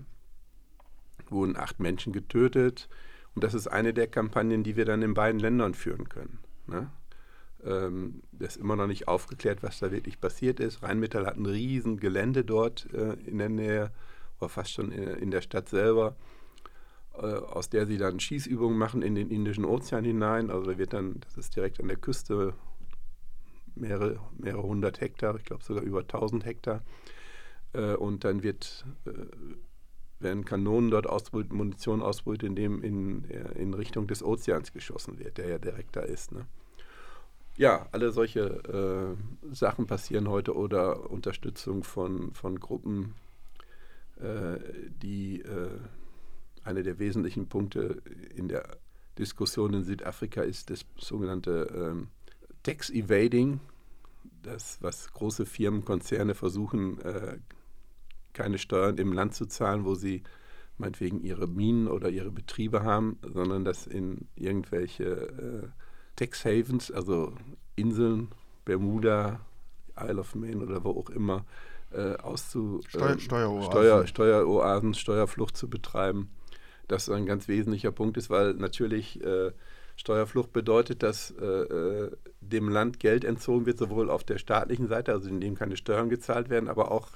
wurden 1.29 1.57
acht 1.57 1.81
Menschen 1.81 2.13
getötet. 2.13 2.89
Und 3.35 3.45
das 3.45 3.55
ist 3.55 3.69
eine 3.69 3.95
der 3.95 4.09
Kampagnen, 4.09 4.65
die 4.65 4.77
wir 4.77 4.85
dann 4.85 5.03
in 5.03 5.15
beiden 5.15 5.41
Ländern 5.41 5.75
führen 5.75 6.09
können. 6.09 6.39
Ne? 6.67 6.91
Ähm, 7.65 8.23
das 8.33 8.57
ist 8.57 8.63
immer 8.63 8.77
noch 8.77 8.87
nicht 8.87 9.07
aufgeklärt, 9.07 9.63
was 9.63 9.79
da 9.79 9.93
wirklich 9.93 10.21
passiert 10.21 10.59
ist. 10.61 10.83
Rheinmetall 10.83 11.27
hat 11.27 11.37
ein 11.37 11.47
riesen 11.47 11.99
Gelände 11.99 12.45
dort 12.45 12.93
äh, 12.93 13.13
in 13.25 13.39
der 13.39 13.49
Nähe, 13.49 13.93
oder 14.39 14.49
fast 14.49 14.73
schon 14.73 14.91
in, 14.91 15.09
in 15.09 15.31
der 15.31 15.43
Stadt 15.43 15.69
selber, 15.69 16.17
äh, 16.17 16.40
aus 17.27 17.69
der 17.69 17.87
sie 17.87 17.99
dann 17.99 18.21
Schießübungen 18.21 18.79
machen 18.79 19.03
in 19.03 19.15
den 19.15 19.31
Indischen 19.31 19.65
Ozean 19.65 20.05
hinein. 20.05 20.51
Also 20.51 20.71
da 20.71 20.79
wird 20.79 20.93
dann, 20.93 21.21
das 21.21 21.37
ist 21.37 21.57
direkt 21.57 21.81
an 21.81 21.89
der 21.89 21.97
Küste, 21.97 22.55
mehrere, 23.75 24.21
mehrere 24.39 24.63
hundert 24.63 25.01
Hektar, 25.01 25.37
ich 25.37 25.45
glaube 25.45 25.65
sogar 25.65 25.83
über 25.83 26.01
1000 26.01 26.45
Hektar. 26.45 26.83
Äh, 27.73 27.95
und 27.95 28.25
dann 28.25 28.43
wird 28.43 28.85
äh, 29.07 29.13
werden 30.21 30.45
Kanonen 30.45 30.91
dort 30.91 31.07
ausbrüten, 31.07 31.57
Munition 31.57 32.03
ausbrüten, 32.03 32.49
indem 32.49 32.83
in, 32.83 33.25
in 33.25 33.75
Richtung 33.75 34.07
des 34.07 34.23
Ozeans 34.23 34.73
geschossen 34.73 35.19
wird, 35.19 35.39
der 35.39 35.49
ja 35.49 35.59
direkt 35.59 35.97
da 35.97 36.01
ist. 36.01 36.33
Ne? 36.33 36.47
Ja, 37.57 37.89
alle 37.93 38.13
solche 38.13 39.17
äh, 39.51 39.55
Sachen 39.55 39.87
passieren 39.87 40.29
heute 40.29 40.55
oder 40.55 41.11
Unterstützung 41.11 41.85
von, 41.85 42.33
von 42.35 42.61
Gruppen, 42.61 43.15
äh, 44.21 44.59
die 45.03 45.41
äh, 45.41 45.79
eine 46.65 46.83
der 46.83 46.99
wesentlichen 46.99 47.49
Punkte 47.49 48.03
in 48.35 48.49
der 48.49 48.79
Diskussion 49.19 49.75
in 49.75 49.85
Südafrika 49.85 50.43
ist 50.43 50.71
das 50.71 50.85
sogenannte 50.97 51.71
ähm, 51.75 52.09
Tax 52.63 52.91
Evading, 52.91 53.61
das, 54.43 54.79
was 54.81 55.13
große 55.13 55.47
Firmen, 55.47 55.85
Konzerne 55.85 56.35
versuchen, 56.35 57.01
äh, 57.01 57.39
keine 58.33 58.59
Steuern 58.59 58.97
im 58.99 59.13
Land 59.13 59.35
zu 59.35 59.47
zahlen, 59.47 59.85
wo 59.85 59.95
sie 59.95 60.23
meinetwegen 60.79 61.21
ihre 61.23 61.47
Minen 61.47 61.89
oder 61.89 62.09
ihre 62.09 62.31
Betriebe 62.31 62.83
haben, 62.83 63.19
sondern 63.23 63.65
das 63.65 63.87
in 63.87 64.29
irgendwelche 64.35 65.05
äh, 65.05 65.69
Tax 66.17 66.45
Havens, 66.45 66.91
also 66.91 67.35
Inseln, 67.77 68.29
Bermuda, 68.65 69.41
Isle 69.99 70.21
of 70.21 70.35
Man 70.35 70.63
oder 70.63 70.85
wo 70.85 70.91
auch 70.91 71.11
immer, 71.11 71.45
äh, 71.93 72.17
auszu 72.17 72.81
Steuer, 72.87 73.17
äh, 73.17 73.19
Steueroasen. 73.19 73.71
Steuer, 73.71 74.07
Steueroasen, 74.07 74.95
Steuerflucht 74.95 75.57
zu 75.57 75.69
betreiben. 75.69 76.31
Das 76.91 77.09
ein 77.09 77.27
ganz 77.27 77.47
wesentlicher 77.47 77.93
Punkt 77.93 78.17
ist, 78.17 78.31
weil 78.31 78.55
natürlich 78.55 79.23
äh, 79.25 79.53
Steuerflucht 79.97 80.53
bedeutet, 80.53 81.03
dass 81.03 81.33
äh, 81.41 81.45
äh, 81.45 82.11
dem 82.41 82.69
Land 82.69 82.99
Geld 83.01 83.25
entzogen 83.25 83.67
wird, 83.67 83.79
sowohl 83.79 84.11
auf 84.11 84.25
der 84.25 84.39
staatlichen 84.39 84.89
Seite, 84.89 85.13
also 85.13 85.29
indem 85.29 85.55
keine 85.55 85.77
Steuern 85.77 86.09
gezahlt 86.09 86.49
werden, 86.49 86.69
aber 86.69 86.91
auch 86.91 87.11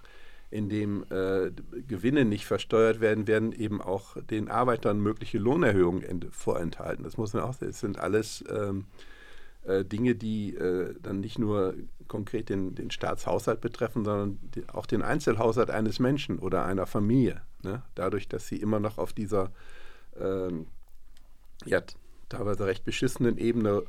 in 0.51 0.69
dem 0.69 1.05
äh, 1.11 1.51
Gewinne 1.89 2.25
nicht 2.25 2.47
versteuert 2.47 3.01
werden, 3.01 3.27
werden 3.27 3.53
eben 3.53 3.81
auch 3.81 4.17
den 4.23 4.49
Arbeitern 4.49 5.01
mögliche 5.01 5.39
Lohnerhöhungen 5.39 6.27
vorenthalten. 6.31 7.03
Das 7.03 7.17
muss 7.17 7.33
man 7.33 7.43
auch 7.43 7.55
sehen. 7.55 7.71
Es 7.71 7.81
sind 7.81 7.99
alles 7.99 8.45
ähm, 8.49 8.85
äh, 9.65 9.85
Dinge, 9.85 10.15
die 10.15 10.55
äh, 10.55 10.95
dann 11.03 11.19
nicht 11.21 11.39
nur 11.39 11.75
konkret 12.07 12.51
den, 12.51 12.75
den 12.75 12.91
Staatshaushalt 12.93 13.61
betreffen, 13.61 14.05
sondern 14.05 14.39
die, 14.55 14.69
auch 14.69 14.87
den 14.87 15.03
Einzelhaushalt 15.03 15.71
eines 15.71 15.99
Menschen 15.99 16.39
oder 16.39 16.65
einer 16.65 16.87
Familie. 16.87 17.43
Ne? 17.65 17.83
Dadurch, 17.95 18.29
dass 18.29 18.47
sie 18.47 18.57
immer 18.57 18.81
noch 18.81 18.99
auf 18.99 19.13
dieser 19.13 19.51
ähm, 20.19 20.67
ja, 21.65 21.83
teilweise 22.29 22.67
recht 22.67 22.85
beschissenen 22.85 23.39
Ebene 23.39 23.83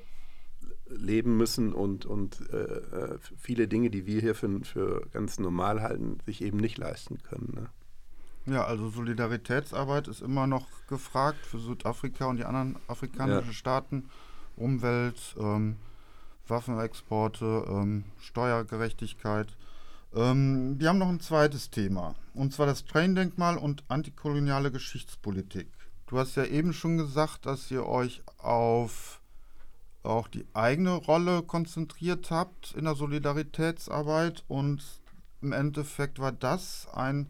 leben 0.88 1.38
müssen 1.38 1.74
und, 1.74 2.06
und 2.06 2.42
äh, 2.52 2.58
äh, 2.58 3.20
viele 3.38 3.68
Dinge, 3.68 3.90
die 3.90 4.06
wir 4.06 4.22
hier 4.22 4.36
für, 4.36 4.64
für 4.64 5.08
ganz 5.12 5.40
normal 5.40 5.82
halten, 5.82 6.20
sich 6.26 6.42
eben 6.42 6.58
nicht 6.58 6.78
leisten 6.78 7.22
können. 7.24 7.54
Ne? 7.56 8.54
Ja, 8.54 8.66
also 8.66 8.90
Solidaritätsarbeit 8.90 10.08
ist 10.08 10.22
immer 10.22 10.46
noch 10.46 10.68
gefragt 10.88 11.44
für 11.46 11.60
Südafrika 11.60 12.26
und 12.26 12.38
die 12.38 12.46
anderen 12.46 12.76
afrikanischen 12.88 13.48
ja. 13.48 13.54
Staaten. 13.54 14.10
Umwelt, 14.56 15.36
ähm, 15.40 15.78
Waffenexporte, 16.48 17.66
ähm, 17.68 18.06
Steuergerechtigkeit. 18.20 19.48
Ähm, 20.16 20.80
wir 20.80 20.90
haben 20.90 20.98
noch 20.98 21.10
ein 21.10 21.20
zweites 21.20 21.70
Thema, 21.70 22.16
und 22.34 22.54
zwar 22.54 22.68
das 22.68 22.86
Train-Denkmal 22.86 23.58
und 23.58 23.84
antikoloniale 23.90 24.72
Geschichtspolitik. 24.72 25.68
Du 26.08 26.18
hast 26.18 26.36
ja 26.36 26.46
eben 26.46 26.72
schon 26.72 26.98
gesagt, 26.98 27.46
dass 27.46 27.70
ihr 27.70 27.86
euch 27.86 28.24
auf 28.38 29.22
auch 30.04 30.28
die 30.28 30.46
eigene 30.54 30.94
Rolle 30.94 31.42
konzentriert 31.42 32.30
habt 32.32 32.74
in 32.78 32.86
der 32.86 32.96
Solidaritätsarbeit 32.96 34.44
und 34.48 34.84
im 35.42 35.52
Endeffekt 35.52 36.20
war 36.20 36.32
das 36.32 36.88
ein, 36.94 37.28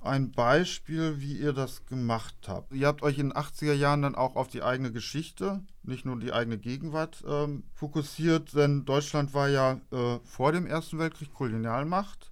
ein 0.00 0.30
Beispiel, 0.30 1.20
wie 1.20 1.34
ihr 1.34 1.52
das 1.52 1.86
gemacht 1.86 2.34
habt. 2.46 2.72
Ihr 2.72 2.86
habt 2.86 3.02
euch 3.02 3.18
in 3.18 3.30
den 3.30 3.36
80er 3.36 3.72
Jahren 3.72 4.02
dann 4.02 4.14
auch 4.14 4.36
auf 4.36 4.48
die 4.48 4.62
eigene 4.62 4.92
Geschichte, 4.92 5.62
nicht 5.82 6.04
nur 6.04 6.18
die 6.18 6.32
eigene 6.32 6.58
Gegenwart 6.58 7.24
ähm, 7.26 7.64
fokussiert, 7.74 8.54
denn 8.54 8.84
Deutschland 8.84 9.34
war 9.34 9.48
ja 9.48 9.80
äh, 9.90 10.18
vor 10.24 10.52
dem 10.52 10.66
Ersten 10.66 10.98
Weltkrieg 10.98 11.32
Kolonialmacht. 11.34 12.30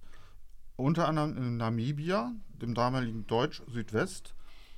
unter 0.75 1.07
anderem 1.07 1.35
in 1.37 1.57
Namibia, 1.57 2.31
dem 2.61 2.73
damaligen 2.73 3.25
Deutsch-Südwest. 3.27 4.33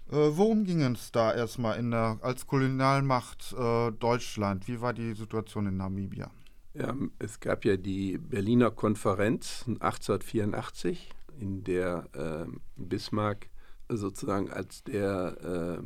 Äh, 0.09 0.15
worum 0.15 0.63
ging 0.63 0.81
es 0.81 1.11
da 1.11 1.33
erstmal 1.33 1.77
in 1.77 1.91
der, 1.91 2.17
als 2.21 2.47
Kolonialmacht 2.47 3.53
äh, 3.53 3.91
Deutschland? 3.91 4.67
Wie 4.67 4.81
war 4.81 4.93
die 4.93 5.13
Situation 5.13 5.67
in 5.67 5.77
Namibia? 5.77 6.31
Ja, 6.73 6.95
es 7.19 7.39
gab 7.39 7.65
ja 7.65 7.77
die 7.77 8.17
Berliner 8.17 8.71
Konferenz 8.71 9.65
1884, 9.67 11.09
in 11.39 11.63
der 11.63 12.07
äh, 12.13 12.51
Bismarck 12.75 13.49
sozusagen 13.87 14.51
als 14.51 14.83
der 14.83 15.79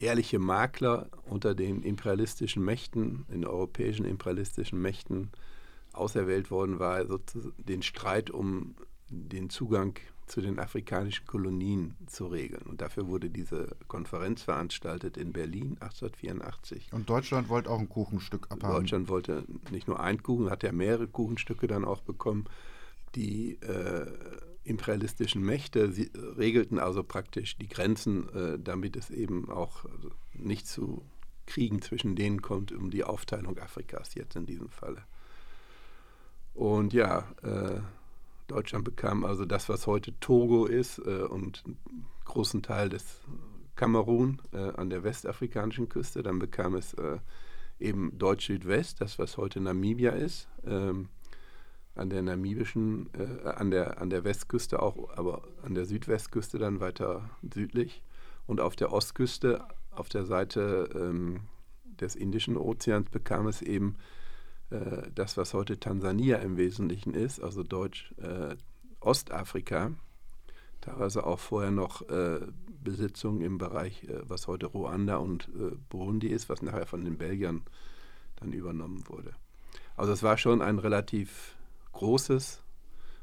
äh, 0.00 0.04
ehrliche 0.04 0.38
Makler 0.38 1.08
unter 1.24 1.54
den 1.54 1.82
imperialistischen 1.82 2.64
Mächten, 2.64 3.24
den 3.32 3.44
europäischen 3.44 4.04
imperialistischen 4.04 4.80
Mächten 4.80 5.30
auserwählt 5.92 6.50
worden 6.50 6.78
war, 6.78 7.04
den 7.58 7.82
Streit 7.82 8.30
um 8.30 8.74
den 9.08 9.50
Zugang 9.50 9.98
zu 10.26 10.40
den 10.40 10.58
afrikanischen 10.58 11.26
Kolonien 11.26 11.94
zu 12.06 12.26
regeln. 12.26 12.62
Und 12.66 12.80
dafür 12.80 13.06
wurde 13.06 13.28
diese 13.28 13.76
Konferenz 13.88 14.42
veranstaltet 14.42 15.16
in 15.16 15.32
Berlin 15.32 15.76
1884. 15.80 16.92
Und 16.92 17.10
Deutschland 17.10 17.48
wollte 17.48 17.70
auch 17.70 17.78
ein 17.78 17.88
Kuchenstück 17.88 18.46
abhaben. 18.50 18.74
Deutschland 18.74 19.08
wollte 19.08 19.44
nicht 19.70 19.88
nur 19.88 20.00
ein 20.00 20.22
Kuchen, 20.22 20.48
hat 20.48 20.62
ja 20.62 20.72
mehrere 20.72 21.06
Kuchenstücke 21.06 21.66
dann 21.66 21.84
auch 21.84 22.00
bekommen. 22.00 22.46
Die 23.14 23.60
äh, 23.60 24.06
imperialistischen 24.64 25.42
Mächte 25.42 25.90
sie, 25.92 26.10
regelten 26.36 26.78
also 26.78 27.02
praktisch 27.02 27.56
die 27.56 27.68
Grenzen, 27.68 28.28
äh, 28.34 28.58
damit 28.58 28.96
es 28.96 29.10
eben 29.10 29.50
auch 29.50 29.84
nicht 30.34 30.66
zu 30.66 31.04
Kriegen 31.46 31.82
zwischen 31.82 32.14
denen 32.14 32.40
kommt, 32.42 32.72
um 32.72 32.90
die 32.90 33.04
Aufteilung 33.04 33.58
Afrikas 33.58 34.14
jetzt 34.14 34.36
in 34.36 34.46
diesem 34.46 34.70
Falle. 34.70 35.02
Und 36.54 36.92
ja, 36.92 37.26
äh, 37.42 37.80
Deutschland 38.46 38.84
bekam 38.84 39.24
also 39.24 39.44
das, 39.44 39.68
was 39.68 39.86
heute 39.86 40.18
Togo 40.20 40.66
ist 40.66 40.98
äh, 40.98 41.22
und 41.22 41.62
einen 41.64 42.06
großen 42.24 42.62
Teil 42.62 42.88
des 42.88 43.20
Kamerun 43.76 44.40
äh, 44.52 44.58
an 44.58 44.90
der 44.90 45.02
westafrikanischen 45.02 45.88
Küste. 45.88 46.22
Dann 46.22 46.38
bekam 46.38 46.74
es 46.74 46.94
äh, 46.94 47.18
eben 47.80 48.18
Deutsch-Südwest, 48.18 49.00
das, 49.00 49.18
was 49.18 49.36
heute 49.36 49.60
Namibia 49.60 50.12
ist. 50.12 50.48
Ähm, 50.64 51.08
an 51.94 52.10
der 52.10 52.22
namibischen, 52.22 53.10
äh, 53.14 53.48
an, 53.48 53.70
der, 53.70 54.00
an 54.00 54.10
der 54.10 54.24
Westküste 54.24 54.80
auch, 54.82 55.16
aber 55.16 55.42
an 55.62 55.74
der 55.74 55.84
Südwestküste 55.84 56.58
dann 56.58 56.80
weiter 56.80 57.30
südlich. 57.52 58.02
Und 58.46 58.60
auf 58.60 58.76
der 58.76 58.92
Ostküste, 58.92 59.66
auf 59.90 60.08
der 60.08 60.24
Seite 60.24 60.88
ähm, 60.94 61.40
des 61.84 62.16
Indischen 62.16 62.56
Ozeans, 62.56 63.10
bekam 63.10 63.46
es 63.46 63.62
eben 63.62 63.96
äh, 64.70 65.10
das, 65.14 65.36
was 65.36 65.54
heute 65.54 65.78
Tansania 65.78 66.38
im 66.38 66.56
Wesentlichen 66.56 67.14
ist, 67.14 67.40
also 67.40 67.62
Deutsch 67.62 68.14
äh, 68.18 68.56
Ostafrika, 69.00 69.92
teilweise 70.80 71.26
auch 71.26 71.38
vorher 71.38 71.70
noch 71.70 72.08
äh, 72.08 72.40
Besitzungen 72.82 73.42
im 73.42 73.58
Bereich, 73.58 74.04
äh, 74.04 74.20
was 74.28 74.48
heute 74.48 74.66
Ruanda 74.66 75.16
und 75.16 75.48
äh, 75.48 75.76
Burundi 75.90 76.28
ist, 76.28 76.48
was 76.48 76.62
nachher 76.62 76.86
von 76.86 77.04
den 77.04 77.18
Belgiern 77.18 77.62
dann 78.36 78.52
übernommen 78.52 79.04
wurde. 79.08 79.34
Also 79.96 80.12
es 80.12 80.22
war 80.22 80.38
schon 80.38 80.62
ein 80.62 80.78
relativ 80.78 81.54
großes 81.92 82.62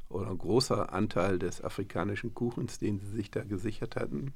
oder 0.09 0.29
ein 0.29 0.37
großer 0.37 0.91
Anteil 0.91 1.39
des 1.39 1.63
afrikanischen 1.63 2.33
Kuchens, 2.33 2.79
den 2.79 2.99
sie 2.99 3.09
sich 3.09 3.31
da 3.31 3.43
gesichert 3.43 3.95
hatten. 3.95 4.33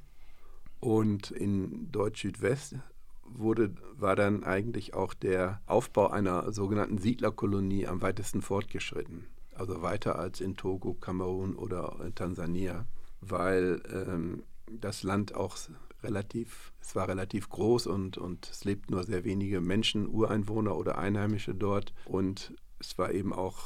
Und 0.80 1.30
in 1.30 1.90
Deutsch-Südwest 1.90 2.76
wurde, 3.24 3.74
war 3.96 4.16
dann 4.16 4.44
eigentlich 4.44 4.94
auch 4.94 5.14
der 5.14 5.60
Aufbau 5.66 6.08
einer 6.08 6.52
sogenannten 6.52 6.98
Siedlerkolonie 6.98 7.86
am 7.86 8.02
weitesten 8.02 8.42
fortgeschritten. 8.42 9.26
Also 9.54 9.82
weiter 9.82 10.18
als 10.18 10.40
in 10.40 10.56
Togo, 10.56 10.94
Kamerun 10.94 11.54
oder 11.54 11.96
Tansania, 12.14 12.86
weil 13.20 13.80
ähm, 13.92 14.42
das 14.66 15.02
Land 15.02 15.34
auch 15.34 15.56
relativ, 16.02 16.72
es 16.80 16.94
war 16.94 17.08
relativ 17.08 17.48
groß 17.48 17.86
und, 17.86 18.18
und 18.18 18.48
es 18.50 18.64
lebten 18.64 18.92
nur 18.92 19.04
sehr 19.04 19.24
wenige 19.24 19.60
Menschen, 19.60 20.08
Ureinwohner 20.08 20.76
oder 20.76 20.98
Einheimische 20.98 21.54
dort. 21.54 21.94
Und 22.04 22.54
es 22.84 22.98
war 22.98 23.12
eben 23.12 23.32
auch 23.32 23.62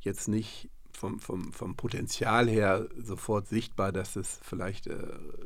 jetzt 0.00 0.28
nicht 0.28 0.70
vom, 0.96 1.20
vom, 1.20 1.52
vom 1.52 1.76
Potenzial 1.76 2.48
her 2.48 2.88
sofort 2.96 3.48
sichtbar, 3.48 3.92
dass 3.92 4.16
es 4.16 4.40
vielleicht 4.42 4.86
äh, 4.86 4.96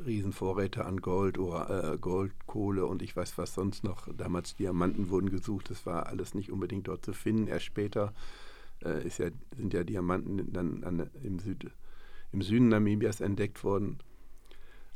Riesenvorräte 0.05 0.85
an 0.85 1.01
Gold 1.01 1.37
oder 1.37 1.93
äh, 1.93 1.97
Gold, 1.97 2.33
Kohle 2.47 2.85
und 2.85 3.01
ich 3.01 3.15
weiß 3.15 3.37
was 3.37 3.53
sonst 3.53 3.83
noch, 3.83 4.07
damals 4.15 4.55
Diamanten 4.55 5.09
wurden 5.09 5.29
gesucht, 5.29 5.69
das 5.69 5.85
war 5.85 6.07
alles 6.07 6.33
nicht 6.33 6.51
unbedingt 6.51 6.87
dort 6.87 7.05
zu 7.05 7.13
finden. 7.13 7.47
Erst 7.47 7.65
später 7.65 8.13
äh, 8.83 9.07
ja, 9.07 9.29
sind 9.55 9.73
ja 9.73 9.83
Diamanten 9.83 10.51
dann 10.53 10.83
an, 10.83 11.09
im, 11.21 11.39
Süd, 11.39 11.69
im 12.31 12.41
Süden 12.41 12.69
Namibias 12.69 13.21
entdeckt 13.21 13.63
worden. 13.63 13.99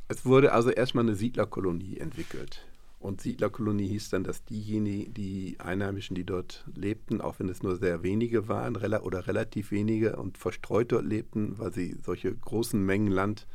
Es 0.08 0.24
wurde 0.24 0.52
also 0.52 0.70
erstmal 0.70 1.04
eine 1.04 1.16
Siedlerkolonie 1.16 1.98
entwickelt. 1.98 2.66
Und 3.06 3.20
Siedlerkolonie 3.20 3.86
hieß 3.86 4.08
dann, 4.08 4.24
dass 4.24 4.44
diejenigen, 4.44 5.14
die 5.14 5.54
Einheimischen, 5.60 6.16
die 6.16 6.24
dort 6.24 6.64
lebten, 6.74 7.20
auch 7.20 7.38
wenn 7.38 7.48
es 7.48 7.62
nur 7.62 7.76
sehr 7.76 8.02
wenige 8.02 8.48
waren 8.48 8.74
oder 8.74 9.28
relativ 9.28 9.70
wenige 9.70 10.16
und 10.16 10.38
verstreut 10.38 10.90
dort 10.90 11.04
lebten, 11.04 11.56
weil 11.56 11.72
sie 11.72 11.96
solche 12.02 12.34
großen 12.34 12.84
Mengen 12.84 13.12
Land 13.12 13.46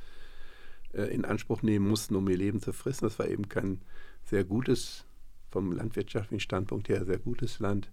äh, 0.94 1.14
in 1.14 1.26
Anspruch 1.26 1.64
nehmen 1.64 1.86
mussten, 1.86 2.16
um 2.16 2.30
ihr 2.30 2.38
Leben 2.38 2.62
zu 2.62 2.72
fristen. 2.72 3.06
Das 3.06 3.20
war 3.20 3.28
eben 3.28 3.50
kein 3.50 3.82
sehr 4.24 4.46
gutes, 4.46 5.06
vom 5.50 5.74
landwirtschaftlichen 5.74 6.40
Standpunkt 6.40 6.88
her 6.88 7.04
sehr 7.04 7.20
gutes 7.20 7.60
Land. 7.60 7.92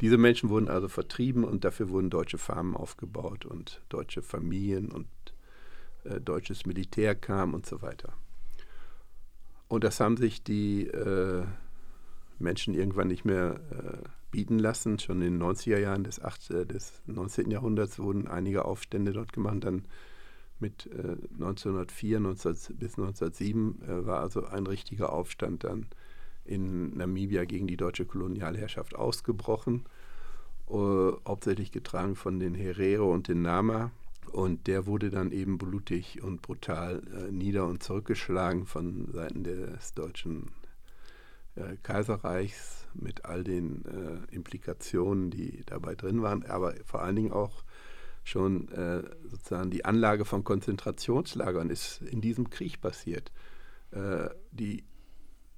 Diese 0.00 0.16
Menschen 0.16 0.48
wurden 0.48 0.68
also 0.68 0.88
vertrieben 0.88 1.44
und 1.44 1.64
dafür 1.64 1.90
wurden 1.90 2.08
deutsche 2.08 2.38
Farmen 2.38 2.74
aufgebaut 2.74 3.44
und 3.44 3.82
deutsche 3.90 4.22
Familien 4.22 4.90
und 4.90 5.08
äh, 6.04 6.22
deutsches 6.22 6.64
Militär 6.64 7.14
kam 7.14 7.52
und 7.52 7.66
so 7.66 7.82
weiter. 7.82 8.14
Und 9.68 9.84
das 9.84 10.00
haben 10.00 10.16
sich 10.16 10.42
die 10.42 10.86
äh, 10.86 11.44
Menschen 12.38 12.74
irgendwann 12.74 13.08
nicht 13.08 13.24
mehr 13.24 13.60
äh, 13.70 14.08
bieten 14.30 14.58
lassen. 14.58 14.98
Schon 14.98 15.22
in 15.22 15.38
den 15.38 15.42
90er 15.42 15.78
Jahren 15.78 16.04
des, 16.04 16.22
8, 16.22 16.50
äh, 16.50 16.66
des 16.66 17.02
19. 17.06 17.50
Jahrhunderts 17.50 17.98
wurden 17.98 18.28
einige 18.28 18.64
Aufstände 18.64 19.12
dort 19.12 19.32
gemacht. 19.32 19.64
Dann 19.64 19.84
mit 20.58 20.88
1904 20.92 22.16
äh, 22.16 22.20
19, 22.20 22.52
bis 22.76 22.98
1907 22.98 23.82
äh, 23.82 24.06
war 24.06 24.20
also 24.20 24.46
ein 24.46 24.66
richtiger 24.66 25.12
Aufstand 25.12 25.64
dann 25.64 25.86
in 26.44 26.96
Namibia 26.96 27.44
gegen 27.44 27.66
die 27.66 27.76
deutsche 27.76 28.06
Kolonialherrschaft 28.06 28.94
ausgebrochen. 28.94 29.84
Uh, 30.68 31.18
hauptsächlich 31.24 31.70
getragen 31.70 32.16
von 32.16 32.40
den 32.40 32.56
Herero 32.56 33.12
und 33.12 33.28
den 33.28 33.40
Nama. 33.40 33.92
Und 34.32 34.66
der 34.66 34.86
wurde 34.86 35.10
dann 35.10 35.32
eben 35.32 35.58
blutig 35.58 36.22
und 36.22 36.42
brutal 36.42 37.02
äh, 37.14 37.32
nieder- 37.32 37.66
und 37.66 37.82
zurückgeschlagen 37.82 38.66
von 38.66 39.10
Seiten 39.12 39.44
des 39.44 39.94
deutschen 39.94 40.50
äh, 41.54 41.76
Kaiserreichs 41.82 42.86
mit 42.94 43.24
all 43.24 43.44
den 43.44 43.84
äh, 43.84 44.34
Implikationen, 44.34 45.30
die 45.30 45.62
dabei 45.66 45.94
drin 45.94 46.22
waren, 46.22 46.44
aber 46.44 46.74
vor 46.84 47.02
allen 47.02 47.16
Dingen 47.16 47.32
auch 47.32 47.64
schon 48.24 48.68
äh, 48.72 49.02
sozusagen 49.28 49.70
die 49.70 49.84
Anlage 49.84 50.24
von 50.24 50.44
Konzentrationslagern 50.44 51.70
ist 51.70 52.02
in 52.02 52.20
diesem 52.20 52.50
Krieg 52.50 52.80
passiert. 52.80 53.30
Äh, 53.92 54.28
die 54.50 54.84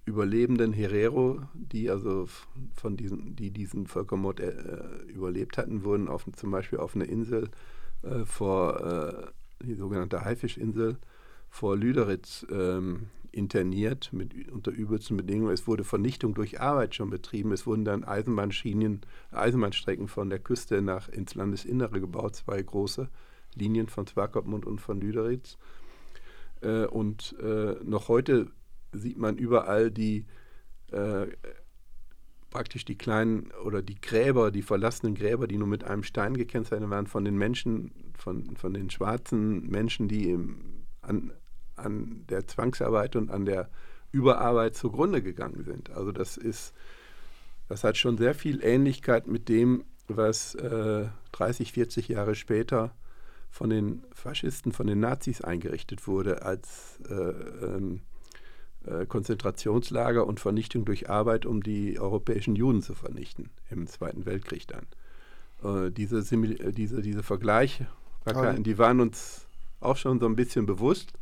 überlebenden 0.04 0.72
Herero, 0.72 1.42
die 1.54 1.90
also 1.90 2.28
von 2.74 2.96
diesen, 2.96 3.36
die 3.36 3.50
diesen 3.50 3.86
Völkermord 3.86 4.40
äh, 4.40 5.02
überlebt 5.06 5.58
hatten, 5.58 5.84
wurden 5.84 6.08
auf, 6.08 6.26
zum 6.36 6.50
Beispiel 6.50 6.78
auf 6.78 6.94
eine 6.94 7.04
Insel 7.04 7.44
äh, 7.44 7.77
vor 8.24 8.80
äh, 8.80 9.64
die 9.64 9.74
sogenannte 9.74 10.24
Haifischinsel 10.24 10.98
vor 11.48 11.76
Lüderitz 11.76 12.46
ähm, 12.50 13.08
interniert 13.32 14.12
mit, 14.12 14.50
unter 14.50 14.70
übelsten 14.70 15.16
Bedingungen. 15.16 15.52
Es 15.52 15.66
wurde 15.66 15.84
Vernichtung 15.84 16.34
durch 16.34 16.60
Arbeit 16.60 16.94
schon 16.94 17.10
betrieben. 17.10 17.52
Es 17.52 17.66
wurden 17.66 17.84
dann 17.84 18.04
Eisenbahnschienen, 18.04 19.02
Eisenbahnstrecken 19.30 20.08
von 20.08 20.30
der 20.30 20.38
Küste 20.38 20.82
nach 20.82 21.08
ins 21.08 21.34
Landesinnere 21.34 22.00
gebaut, 22.00 22.36
zwei 22.36 22.62
große 22.62 23.08
Linien 23.54 23.88
von 23.88 24.06
Swakopmund 24.06 24.66
und 24.66 24.80
von 24.80 25.00
Lüderitz. 25.00 25.58
Äh, 26.60 26.86
und 26.86 27.36
äh, 27.40 27.76
noch 27.84 28.08
heute 28.08 28.50
sieht 28.92 29.18
man 29.18 29.36
überall 29.36 29.90
die 29.90 30.26
äh, 30.90 31.26
praktisch 32.50 32.84
die 32.84 32.96
kleinen 32.96 33.50
oder 33.64 33.82
die 33.82 34.00
Gräber, 34.00 34.50
die 34.50 34.62
verlassenen 34.62 35.14
Gräber, 35.14 35.46
die 35.46 35.58
nur 35.58 35.68
mit 35.68 35.84
einem 35.84 36.02
Stein 36.02 36.36
gekennzeichnet 36.36 36.90
waren, 36.90 37.06
von 37.06 37.24
den 37.24 37.36
Menschen, 37.36 37.92
von, 38.16 38.56
von 38.56 38.74
den 38.74 38.90
schwarzen 38.90 39.68
Menschen, 39.68 40.08
die 40.08 40.30
im, 40.30 40.84
an, 41.02 41.32
an 41.76 42.24
der 42.28 42.46
Zwangsarbeit 42.46 43.16
und 43.16 43.30
an 43.30 43.44
der 43.44 43.68
Überarbeit 44.12 44.74
zugrunde 44.74 45.22
gegangen 45.22 45.64
sind. 45.64 45.90
Also 45.90 46.12
das 46.12 46.36
ist, 46.36 46.72
das 47.68 47.84
hat 47.84 47.96
schon 47.96 48.16
sehr 48.16 48.34
viel 48.34 48.62
Ähnlichkeit 48.62 49.26
mit 49.26 49.48
dem, 49.48 49.84
was 50.08 50.54
äh, 50.54 51.06
30, 51.32 51.72
40 51.72 52.08
Jahre 52.08 52.34
später 52.34 52.94
von 53.50 53.70
den 53.70 54.02
Faschisten, 54.12 54.72
von 54.72 54.86
den 54.86 55.00
Nazis 55.00 55.42
eingerichtet 55.42 56.06
wurde 56.06 56.42
als 56.42 57.00
äh, 57.08 57.14
ähm, 57.14 57.96
äh, 57.96 58.07
Konzentrationslager 59.06 60.26
und 60.26 60.40
Vernichtung 60.40 60.84
durch 60.84 61.08
Arbeit, 61.10 61.46
um 61.46 61.62
die 61.62 61.98
europäischen 61.98 62.56
Juden 62.56 62.82
zu 62.82 62.94
vernichten 62.94 63.50
im 63.70 63.86
Zweiten 63.86 64.26
Weltkrieg 64.26 64.66
dann. 64.66 64.86
Äh, 65.62 65.90
diese, 65.90 66.18
äh, 66.18 66.72
diese, 66.72 67.02
diese 67.02 67.22
Vergleiche, 67.22 67.86
die 68.62 68.78
waren 68.78 69.00
uns 69.00 69.46
auch 69.80 69.96
schon 69.96 70.20
so 70.20 70.26
ein 70.26 70.36
bisschen 70.36 70.66
bewusst. 70.66 71.12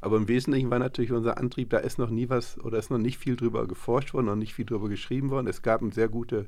Aber 0.00 0.18
im 0.18 0.28
Wesentlichen 0.28 0.70
war 0.70 0.78
natürlich 0.78 1.12
unser 1.12 1.38
Antrieb, 1.38 1.70
da 1.70 1.78
ist 1.78 1.98
noch 1.98 2.10
nie 2.10 2.28
was 2.28 2.58
oder 2.58 2.78
ist 2.78 2.90
noch 2.90 2.98
nicht 2.98 3.18
viel 3.18 3.36
drüber 3.36 3.66
geforscht 3.66 4.12
worden, 4.12 4.26
noch 4.26 4.36
nicht 4.36 4.52
viel 4.52 4.66
drüber 4.66 4.88
geschrieben 4.90 5.30
worden. 5.30 5.46
Es 5.46 5.62
gab 5.62 5.80
eine 5.80 5.92
sehr 5.92 6.08
gute 6.08 6.46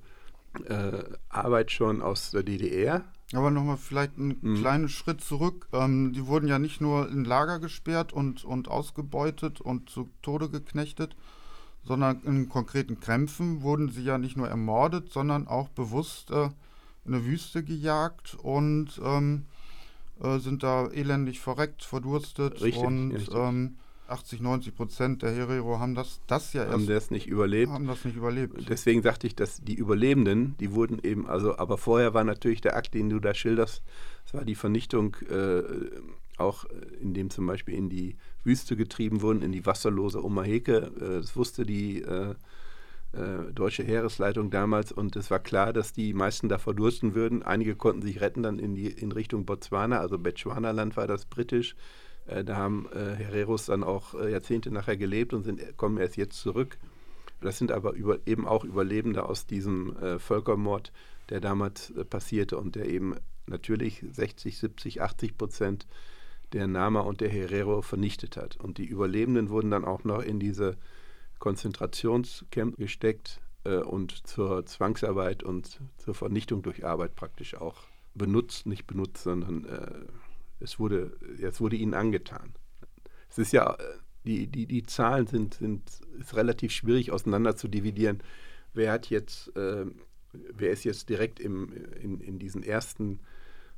äh, 0.68 1.02
Arbeit 1.30 1.70
schon 1.70 2.02
aus 2.02 2.32
der 2.32 2.42
DDR. 2.42 3.04
Aber 3.32 3.50
nochmal 3.50 3.76
vielleicht 3.76 4.18
einen 4.18 4.38
mhm. 4.40 4.56
kleinen 4.56 4.88
Schritt 4.88 5.20
zurück. 5.20 5.68
Ähm, 5.72 6.12
die 6.12 6.26
wurden 6.26 6.46
ja 6.46 6.58
nicht 6.58 6.80
nur 6.80 7.08
in 7.08 7.24
Lager 7.24 7.58
gesperrt 7.58 8.12
und, 8.12 8.44
und 8.44 8.68
ausgebeutet 8.68 9.60
und 9.60 9.90
zu 9.90 10.08
Tode 10.22 10.48
geknechtet, 10.48 11.16
sondern 11.84 12.20
in 12.22 12.48
konkreten 12.48 13.00
Kämpfen 13.00 13.62
wurden 13.62 13.90
sie 13.90 14.04
ja 14.04 14.18
nicht 14.18 14.36
nur 14.36 14.48
ermordet, 14.48 15.12
sondern 15.12 15.48
auch 15.48 15.68
bewusst 15.68 16.30
äh, 16.30 16.50
in 17.04 17.14
eine 17.14 17.24
Wüste 17.24 17.64
gejagt 17.64 18.36
und 18.40 19.00
ähm, 19.04 19.46
äh, 20.20 20.38
sind 20.38 20.62
da 20.62 20.86
elendig 20.88 21.40
verreckt, 21.40 21.84
verdurstet 21.84 22.62
richtig, 22.62 22.82
und 22.82 23.12
richtig. 23.12 23.34
Ähm, 23.34 23.76
80, 24.08 24.40
90 24.40 24.74
Prozent 24.74 25.22
der 25.22 25.32
Herero 25.32 25.78
haben 25.78 25.94
das, 25.94 26.20
das 26.26 26.52
ja 26.52 26.68
haben 26.68 26.86
das 26.86 27.10
nicht 27.10 27.26
überlebt. 27.26 27.72
Haben 27.72 27.86
das 27.86 28.04
nicht 28.04 28.16
überlebt. 28.16 28.68
Deswegen 28.68 29.02
sagte 29.02 29.26
ich, 29.26 29.34
dass 29.34 29.62
die 29.62 29.74
Überlebenden, 29.74 30.56
die 30.58 30.72
wurden 30.72 31.00
eben, 31.02 31.26
also, 31.26 31.58
aber 31.58 31.78
vorher 31.78 32.14
war 32.14 32.24
natürlich 32.24 32.60
der 32.60 32.76
Akt, 32.76 32.94
den 32.94 33.10
du 33.10 33.18
da 33.18 33.34
schilderst, 33.34 33.82
das 34.24 34.34
war 34.34 34.44
die 34.44 34.54
Vernichtung, 34.54 35.16
äh, 35.30 35.62
auch 36.36 36.64
indem 37.00 37.30
zum 37.30 37.46
Beispiel 37.46 37.74
in 37.74 37.88
die 37.88 38.16
Wüste 38.44 38.76
getrieben 38.76 39.22
wurden, 39.22 39.42
in 39.42 39.52
die 39.52 39.66
wasserlose 39.66 40.24
Omaheke. 40.24 40.92
Äh, 41.00 41.20
das 41.20 41.36
wusste 41.36 41.64
die 41.64 42.02
äh, 42.02 42.34
äh, 43.12 43.52
deutsche 43.52 43.82
Heeresleitung 43.82 44.50
damals 44.50 44.92
und 44.92 45.16
es 45.16 45.30
war 45.30 45.38
klar, 45.38 45.72
dass 45.72 45.92
die 45.92 46.12
meisten 46.12 46.48
da 46.48 46.58
verdursten 46.58 47.14
würden. 47.14 47.42
Einige 47.42 47.74
konnten 47.74 48.02
sich 48.02 48.20
retten 48.20 48.42
dann 48.42 48.58
in, 48.58 48.74
die, 48.74 48.88
in 48.88 49.12
Richtung 49.12 49.46
Botswana, 49.46 50.00
also 50.00 50.18
Bechuanaland 50.18 50.96
war 50.96 51.06
das 51.06 51.24
britisch. 51.24 51.76
Äh, 52.26 52.44
da 52.44 52.56
haben 52.56 52.88
äh, 52.92 53.14
Hereros 53.14 53.66
dann 53.66 53.84
auch 53.84 54.14
äh, 54.14 54.30
Jahrzehnte 54.30 54.70
nachher 54.70 54.96
gelebt 54.96 55.32
und 55.32 55.44
sind, 55.44 55.76
kommen 55.76 55.98
erst 55.98 56.16
jetzt 56.16 56.38
zurück. 56.38 56.78
Das 57.40 57.58
sind 57.58 57.70
aber 57.70 57.92
über, 57.92 58.18
eben 58.26 58.46
auch 58.46 58.64
Überlebende 58.64 59.28
aus 59.28 59.46
diesem 59.46 59.96
äh, 59.98 60.18
Völkermord, 60.18 60.92
der 61.28 61.40
damals 61.40 61.90
äh, 61.90 62.04
passierte 62.04 62.58
und 62.58 62.76
der 62.76 62.86
eben 62.86 63.16
natürlich 63.46 64.04
60, 64.10 64.58
70, 64.58 65.02
80 65.02 65.38
Prozent 65.38 65.86
der 66.52 66.66
Nama 66.66 67.00
und 67.00 67.20
der 67.20 67.28
Herero 67.28 67.82
vernichtet 67.82 68.36
hat. 68.36 68.56
Und 68.56 68.78
die 68.78 68.86
Überlebenden 68.86 69.50
wurden 69.50 69.70
dann 69.70 69.84
auch 69.84 70.04
noch 70.04 70.22
in 70.22 70.38
diese 70.38 70.76
Konzentrationscamp 71.38 72.76
gesteckt 72.76 73.40
äh, 73.64 73.76
und 73.78 74.26
zur 74.26 74.64
Zwangsarbeit 74.66 75.42
und 75.42 75.80
zur 75.98 76.14
Vernichtung 76.14 76.62
durch 76.62 76.84
Arbeit 76.84 77.14
praktisch 77.14 77.54
auch 77.54 77.82
benutzt, 78.14 78.66
nicht 78.66 78.86
benutzt, 78.86 79.24
sondern 79.24 79.64
äh, 79.66 80.06
es, 80.60 80.78
wurde, 80.78 81.16
es 81.40 81.60
wurde 81.60 81.76
ihnen 81.76 81.94
angetan. 81.94 82.54
Es 83.28 83.38
ist 83.38 83.52
ja, 83.52 83.76
die, 84.24 84.46
die, 84.46 84.66
die 84.66 84.82
Zahlen 84.82 85.26
sind, 85.26 85.54
sind 85.54 85.82
ist 86.18 86.34
relativ 86.34 86.72
schwierig 86.72 87.12
auseinander 87.12 87.56
zu 87.56 87.68
dividieren. 87.68 88.22
Wer 88.74 88.92
hat 88.92 89.08
jetzt, 89.08 89.54
äh, 89.56 89.86
wer 90.32 90.70
ist 90.70 90.84
jetzt 90.84 91.08
direkt 91.08 91.40
im, 91.40 91.72
in, 92.00 92.20
in 92.20 92.38
diesen 92.38 92.62
ersten 92.62 93.20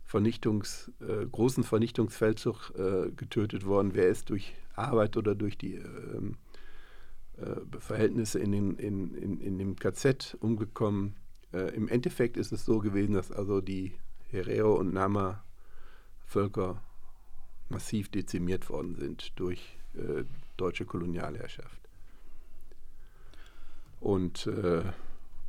Vernichtungs, 0.04 0.90
äh, 1.00 1.26
großen 1.26 1.64
Vernichtungsfeldzug 1.64 2.72
äh, 2.76 3.10
getötet 3.12 3.66
worden, 3.66 3.90
wer 3.94 4.08
ist 4.08 4.30
durch 4.30 4.54
Arbeit 4.74 5.16
oder 5.16 5.34
durch 5.34 5.58
die 5.58 5.74
ähm, 5.74 6.36
äh, 7.36 7.78
Verhältnisse 7.78 8.38
in, 8.38 8.52
den, 8.52 8.76
in, 8.76 9.14
in, 9.14 9.40
in 9.40 9.58
dem 9.58 9.76
KZ 9.76 10.36
umgekommen. 10.40 11.16
Äh, 11.52 11.74
Im 11.74 11.88
Endeffekt 11.88 12.36
ist 12.36 12.52
es 12.52 12.64
so 12.64 12.78
gewesen, 12.78 13.14
dass 13.14 13.30
also 13.30 13.60
die 13.60 13.92
Herero 14.30 14.74
und 14.74 14.92
Nama 14.92 15.44
Völker 16.28 16.82
massiv 17.68 18.10
dezimiert 18.10 18.70
worden 18.70 18.94
sind 18.94 19.38
durch 19.38 19.78
äh, 19.94 20.24
deutsche 20.56 20.84
Kolonialherrschaft. 20.84 21.80
Und 24.00 24.46
äh, 24.46 24.82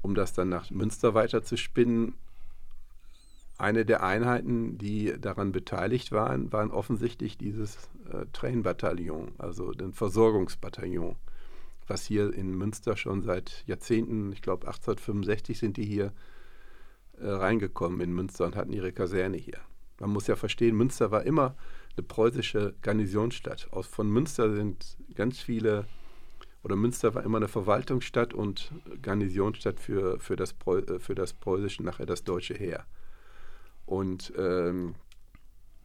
um 0.02 0.16
das 0.16 0.34
dann 0.34 0.50
nach 0.50 0.70
Münster 0.72 1.14
weiterzuspinnen, 1.14 2.16
eine 3.58 3.86
der 3.86 4.04
Einheiten, 4.04 4.78
die 4.78 5.20
daran 5.20 5.52
beteiligt 5.52 6.12
waren, 6.12 6.52
waren 6.54 6.72
offensichtlich 6.72 7.38
dieses 7.38 7.76
äh, 8.12 8.26
Train-Bataillon, 8.32 9.34
also 9.38 9.72
den 9.72 9.94
Versorgungsbataillon 9.94 11.18
was 11.90 12.06
hier 12.06 12.34
in 12.34 12.56
Münster 12.56 12.96
schon 12.96 13.24
seit 13.24 13.64
Jahrzehnten, 13.66 14.32
ich 14.32 14.42
glaube 14.42 14.68
1865 14.68 15.60
sind 15.60 15.78
die 15.78 15.86
hier 15.86 16.14
äh, 17.20 17.28
reingekommen 17.28 18.00
in 18.02 18.14
Münster 18.14 18.46
und 18.46 18.56
hatten 18.56 18.74
ihre 18.74 18.94
Kaserne 18.94 19.38
hier. 19.38 19.60
Man 20.00 20.12
muss 20.12 20.28
ja 20.28 20.36
verstehen, 20.36 20.76
Münster 20.76 21.12
war 21.12 21.24
immer 21.24 21.56
eine 21.98 22.04
preußische 22.04 22.74
Garnisonsstadt. 22.82 23.68
Aus, 23.72 23.88
von 23.88 24.10
Münster 24.10 24.54
sind 24.54 24.98
ganz 25.14 25.40
viele, 25.40 25.86
oder 26.64 26.76
Münster 26.76 27.14
war 27.16 27.24
immer 27.24 27.38
eine 27.38 27.48
Verwaltungsstadt 27.48 28.34
und 28.34 28.72
Garnisonsstadt 29.02 29.80
für, 29.80 30.20
für, 30.20 30.36
das, 30.36 30.56
äh, 30.68 31.00
für 31.00 31.16
das 31.16 31.34
preußische, 31.34 31.84
nachher 31.84 32.06
das 32.06 32.24
deutsche 32.24 32.54
Heer. 32.54 32.86
Und 33.86 34.32
ähm, 34.38 34.96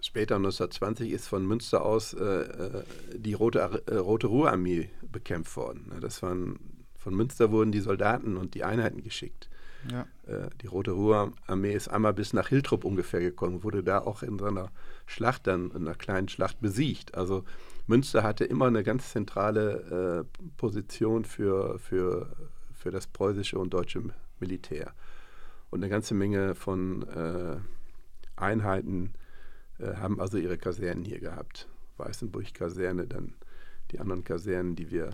später 0.00 0.36
1920 0.36 1.10
ist 1.10 1.26
von 1.26 1.46
Münster 1.46 1.84
aus 1.84 2.14
äh, 2.14 2.24
äh 2.24 2.84
die 3.16 3.32
Rote, 3.34 3.82
äh, 3.86 3.96
Rote 3.96 4.26
Ruhrarmee 4.28 4.90
bekämpft 5.10 5.56
worden. 5.56 5.90
Das 6.00 6.22
waren, 6.22 6.58
von 6.98 7.14
Münster 7.14 7.50
wurden 7.50 7.72
die 7.72 7.80
Soldaten 7.80 8.36
und 8.36 8.54
die 8.54 8.62
Einheiten 8.62 9.02
geschickt. 9.02 9.48
Ja. 9.90 10.06
Äh, 10.26 10.48
die 10.62 10.66
Rote 10.66 10.92
Ruhrarmee 10.92 11.72
ist 11.72 11.88
einmal 11.88 12.14
bis 12.14 12.32
nach 12.32 12.48
Hiltrup 12.48 12.84
ungefähr 12.84 13.20
gekommen, 13.20 13.62
wurde 13.62 13.82
da 13.82 13.98
auch 13.98 14.22
in 14.22 14.38
so 14.38 14.46
einer 14.46 14.70
Schlacht 15.06 15.46
dann, 15.46 15.70
in 15.70 15.86
einer 15.86 15.94
kleinen 15.94 16.28
Schlacht 16.28 16.60
besiegt. 16.60 17.14
Also 17.14 17.44
Münster 17.86 18.22
hatte 18.22 18.44
immer 18.44 18.66
eine 18.66 18.82
ganz 18.82 19.12
zentrale 19.12 20.26
äh, 20.38 20.48
Position 20.56 21.24
für, 21.24 21.78
für, 21.78 22.34
für 22.72 22.90
das 22.90 23.06
preußische 23.06 23.58
und 23.58 23.74
deutsche 23.74 24.02
Militär. 24.40 24.92
Und 25.70 25.82
eine 25.82 25.90
ganze 25.90 26.14
Menge 26.14 26.54
von 26.54 27.02
äh, 27.08 27.56
Einheiten 28.36 29.12
äh, 29.78 29.94
haben 29.96 30.20
also 30.20 30.38
ihre 30.38 30.56
Kasernen 30.56 31.04
hier 31.04 31.20
gehabt. 31.20 31.68
Weißenburg-Kaserne, 31.96 33.06
dann 33.06 33.34
die 33.90 34.00
anderen 34.00 34.24
Kasernen, 34.24 34.76
die 34.76 34.90
wir 34.90 35.10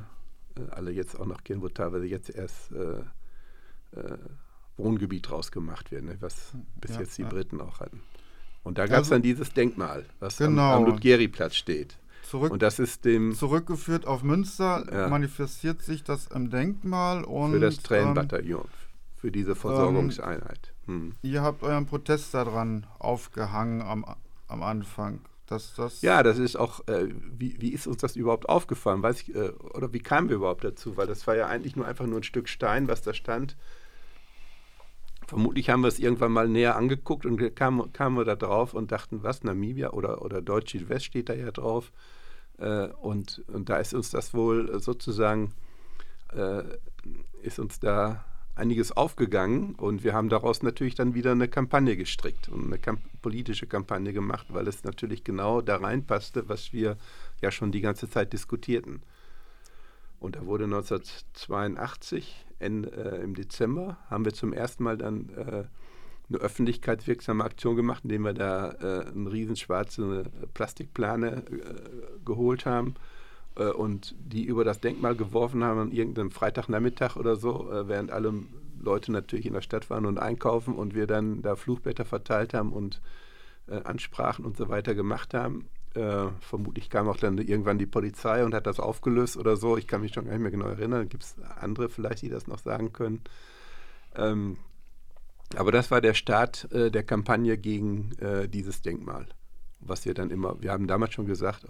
äh, 0.56 0.70
alle 0.70 0.90
jetzt 0.90 1.18
auch 1.18 1.26
noch 1.26 1.44
kennen, 1.44 1.62
wo 1.62 1.68
teilweise 1.68 2.06
jetzt 2.06 2.30
erst 2.30 2.72
äh, 2.72 3.02
Wohngebiet 4.82 5.28
draus 5.28 5.52
gemacht 5.52 5.90
wird, 5.90 6.04
ne, 6.04 6.16
was 6.20 6.52
bis 6.80 6.92
ja, 6.92 7.00
jetzt 7.00 7.18
die 7.18 7.22
ja. 7.22 7.28
Briten 7.28 7.60
auch 7.60 7.80
hatten. 7.80 8.02
Und 8.62 8.78
da 8.78 8.86
gab 8.86 8.96
es 8.96 8.98
also, 8.98 9.14
dann 9.14 9.22
dieses 9.22 9.52
Denkmal, 9.52 10.04
was 10.18 10.36
genau. 10.36 10.74
am, 10.74 10.84
am 10.84 10.90
Ludgeri-Platz 10.90 11.56
steht. 11.56 11.96
Zurück, 12.22 12.52
und 12.52 12.62
das 12.62 12.78
ist 12.78 13.04
dem 13.04 13.34
zurückgeführt 13.34 14.06
auf 14.06 14.22
Münster, 14.22 14.86
ja. 14.92 15.08
manifestiert 15.08 15.82
sich 15.82 16.04
das 16.04 16.26
im 16.28 16.50
Denkmal 16.50 17.24
und 17.24 17.52
für 17.52 17.60
das 17.60 17.78
Tränenbataillon, 17.78 18.60
ähm, 18.60 18.68
für 19.16 19.32
diese 19.32 19.56
Versorgungseinheit. 19.56 20.72
Hm. 20.86 21.14
Ihr 21.22 21.42
habt 21.42 21.62
euren 21.62 21.86
Protest 21.86 22.34
daran 22.34 22.86
aufgehangen 22.98 23.82
am 23.82 24.04
am 24.50 24.62
Anfang. 24.62 25.20
Dass 25.46 25.74
das 25.74 26.00
ja, 26.02 26.22
das 26.22 26.38
ist 26.38 26.54
auch, 26.54 26.86
äh, 26.86 27.08
wie, 27.36 27.56
wie 27.60 27.70
ist 27.70 27.88
uns 27.88 27.96
das 27.98 28.14
überhaupt 28.14 28.48
aufgefallen? 28.48 29.02
Weiß 29.02 29.22
ich, 29.22 29.34
äh, 29.34 29.50
oder 29.74 29.92
wie 29.92 29.98
kamen 29.98 30.28
wir 30.28 30.36
überhaupt 30.36 30.62
dazu? 30.62 30.96
Weil 30.96 31.08
das 31.08 31.26
war 31.26 31.34
ja 31.34 31.48
eigentlich 31.48 31.74
nur 31.74 31.86
einfach 31.86 32.06
nur 32.06 32.20
ein 32.20 32.22
Stück 32.24 32.48
Stein, 32.48 32.86
was 32.86 33.02
da 33.02 33.14
stand. 33.14 33.56
Vermutlich 35.30 35.70
haben 35.70 35.82
wir 35.82 35.86
es 35.86 36.00
irgendwann 36.00 36.32
mal 36.32 36.48
näher 36.48 36.74
angeguckt 36.74 37.24
und 37.24 37.54
kamen, 37.54 37.92
kamen 37.92 38.16
wir 38.16 38.24
da 38.24 38.34
drauf 38.34 38.74
und 38.74 38.90
dachten, 38.90 39.22
was, 39.22 39.44
Namibia 39.44 39.90
oder, 39.90 40.22
oder 40.22 40.42
Deutsch 40.42 40.72
Südwest 40.72 41.04
steht 41.04 41.28
da 41.28 41.34
ja 41.34 41.52
drauf. 41.52 41.92
Äh, 42.58 42.88
und, 43.00 43.44
und 43.46 43.68
da 43.68 43.76
ist 43.76 43.94
uns 43.94 44.10
das 44.10 44.34
wohl 44.34 44.80
sozusagen, 44.80 45.52
äh, 46.32 46.64
ist 47.42 47.60
uns 47.60 47.78
da 47.78 48.24
einiges 48.56 48.90
aufgegangen 48.90 49.76
und 49.76 50.02
wir 50.02 50.14
haben 50.14 50.30
daraus 50.30 50.64
natürlich 50.64 50.96
dann 50.96 51.14
wieder 51.14 51.30
eine 51.30 51.46
Kampagne 51.46 51.96
gestrickt 51.96 52.48
und 52.48 52.64
eine 52.64 52.80
kamp 52.80 53.00
politische 53.22 53.68
Kampagne 53.68 54.12
gemacht, 54.12 54.48
weil 54.48 54.66
es 54.66 54.82
natürlich 54.82 55.22
genau 55.22 55.60
da 55.60 55.76
reinpasste, 55.76 56.48
was 56.48 56.72
wir 56.72 56.96
ja 57.40 57.52
schon 57.52 57.70
die 57.70 57.82
ganze 57.82 58.10
Zeit 58.10 58.32
diskutierten. 58.32 59.04
Und 60.20 60.36
da 60.36 60.46
wurde 60.46 60.64
1982 60.64 62.46
in, 62.60 62.84
äh, 62.84 63.16
im 63.16 63.34
Dezember 63.34 63.96
haben 64.08 64.24
wir 64.24 64.34
zum 64.34 64.52
ersten 64.52 64.84
Mal 64.84 64.98
dann 64.98 65.30
äh, 65.30 65.64
eine 66.28 66.38
öffentlichkeitswirksame 66.38 67.42
Aktion 67.42 67.74
gemacht, 67.74 68.04
indem 68.04 68.22
wir 68.22 68.34
da 68.34 68.70
äh, 68.72 69.06
eine 69.06 69.32
riesen 69.32 69.56
schwarze 69.56 70.24
Plastikplane 70.54 71.42
äh, 71.50 72.24
geholt 72.24 72.66
haben 72.66 72.94
äh, 73.56 73.64
und 73.64 74.14
die 74.20 74.44
über 74.44 74.62
das 74.62 74.80
Denkmal 74.80 75.16
geworfen 75.16 75.64
haben 75.64 75.80
an 75.80 75.90
irgendeinem 75.90 76.30
Freitagnachmittag 76.30 77.16
oder 77.16 77.36
so, 77.36 77.72
äh, 77.72 77.88
während 77.88 78.12
alle 78.12 78.34
Leute 78.78 79.12
natürlich 79.12 79.46
in 79.46 79.54
der 79.54 79.62
Stadt 79.62 79.90
waren 79.90 80.06
und 80.06 80.18
einkaufen 80.18 80.74
und 80.74 80.94
wir 80.94 81.06
dann 81.06 81.42
da 81.42 81.56
Fluchblätter 81.56 82.04
verteilt 82.04 82.54
haben 82.54 82.72
und 82.72 83.00
äh, 83.68 83.82
Ansprachen 83.82 84.44
und 84.44 84.56
so 84.56 84.68
weiter 84.68 84.94
gemacht 84.94 85.34
haben. 85.34 85.66
Äh, 85.94 86.28
vermutlich 86.40 86.88
kam 86.88 87.08
auch 87.08 87.16
dann 87.16 87.38
irgendwann 87.38 87.78
die 87.78 87.86
Polizei 87.86 88.44
und 88.44 88.54
hat 88.54 88.66
das 88.66 88.78
aufgelöst 88.78 89.36
oder 89.36 89.56
so. 89.56 89.76
Ich 89.76 89.86
kann 89.88 90.02
mich 90.02 90.12
schon 90.14 90.24
gar 90.24 90.32
nicht 90.32 90.42
mehr 90.42 90.50
genau 90.50 90.66
erinnern. 90.66 91.08
Gibt 91.08 91.24
es 91.24 91.36
andere 91.60 91.88
vielleicht, 91.88 92.22
die 92.22 92.28
das 92.28 92.46
noch 92.46 92.60
sagen 92.60 92.92
können? 92.92 93.22
Ähm, 94.14 94.56
aber 95.56 95.72
das 95.72 95.90
war 95.90 96.00
der 96.00 96.14
Start 96.14 96.70
äh, 96.72 96.90
der 96.90 97.02
Kampagne 97.02 97.58
gegen 97.58 98.12
äh, 98.18 98.48
dieses 98.48 98.82
Denkmal. 98.82 99.26
was 99.80 100.04
wir 100.04 100.14
dann 100.14 100.30
immer, 100.30 100.60
wir 100.62 100.72
haben 100.72 100.86
damals 100.86 101.14
schon 101.14 101.26
gesagt, 101.26 101.64
äh, 101.64 101.68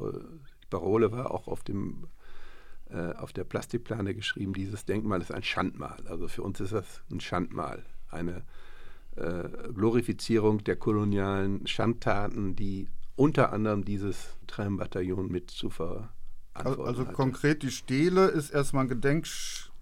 die 0.62 0.66
Parole 0.68 1.12
war 1.12 1.30
auch 1.30 1.48
auf 1.48 1.62
dem 1.62 2.08
äh, 2.90 3.14
auf 3.14 3.32
der 3.32 3.44
Plastikplane 3.44 4.14
geschrieben, 4.14 4.52
dieses 4.52 4.84
Denkmal 4.84 5.20
ist 5.20 5.32
ein 5.32 5.44
Schandmal. 5.44 6.02
Also 6.08 6.28
für 6.28 6.42
uns 6.42 6.60
ist 6.60 6.72
das 6.72 7.02
ein 7.10 7.20
Schandmal, 7.20 7.84
eine 8.08 8.42
äh, 9.16 9.48
Glorifizierung 9.72 10.64
der 10.64 10.76
kolonialen 10.76 11.66
Schandtaten, 11.66 12.56
die 12.56 12.88
unter 13.20 13.52
anderem 13.52 13.84
dieses 13.84 14.36
Tränenbataillon 14.46 15.28
mit 15.30 15.50
zu 15.50 15.68
verantworten 15.70 16.08
Also, 16.54 16.82
also 16.84 17.02
hatte. 17.02 17.12
konkret 17.12 17.62
die 17.62 17.70
Stele 17.70 18.26
ist 18.28 18.50
erstmal 18.50 18.84
ein 18.84 18.88
Gedenk, 18.88 19.26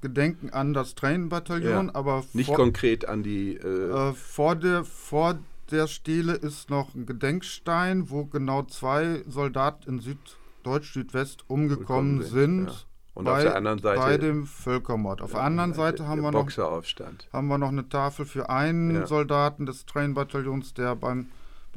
Gedenken 0.00 0.50
an 0.50 0.74
das 0.74 0.94
Tränenbataillon, 0.94 1.86
Ja, 1.86 1.94
aber 1.94 2.24
Nicht 2.32 2.46
vor, 2.48 2.56
konkret 2.56 3.06
an 3.08 3.22
die 3.22 3.54
äh, 3.54 4.10
äh, 4.10 4.12
vor, 4.12 4.56
der, 4.56 4.84
vor 4.84 5.38
der 5.70 5.86
Stele 5.86 6.32
ist 6.34 6.70
noch 6.70 6.94
ein 6.94 7.06
Gedenkstein, 7.06 8.10
wo 8.10 8.24
genau 8.24 8.62
zwei 8.64 9.22
Soldaten 9.28 9.88
in 9.88 9.98
Süd, 10.00 10.18
Deutsch-Südwest 10.64 11.44
umgekommen 11.48 12.18
Gekommen 12.18 12.22
sind. 12.22 12.66
ja. 12.66 12.74
Und 13.14 13.28
auf 13.28 13.42
der 13.42 13.56
anderen 13.56 13.80
Seite 13.80 14.00
bei 14.00 14.16
dem 14.16 14.46
Völkermord. 14.46 15.22
Auf 15.22 15.32
der 15.32 15.42
anderen 15.42 15.74
Seite 15.74 16.06
haben 16.06 16.22
wir, 16.22 16.30
noch, 16.30 16.42
Boxeraufstand. 16.42 17.28
haben 17.32 17.48
wir 17.48 17.58
noch 17.58 17.68
eine 17.70 17.88
Tafel 17.88 18.24
für 18.26 18.48
einen 18.48 18.94
Ja. 18.94 19.06
Soldaten 19.08 19.66
des 19.66 19.86
Tränenbataillons, 19.86 20.72
der 20.74 20.94
beim, 20.94 21.26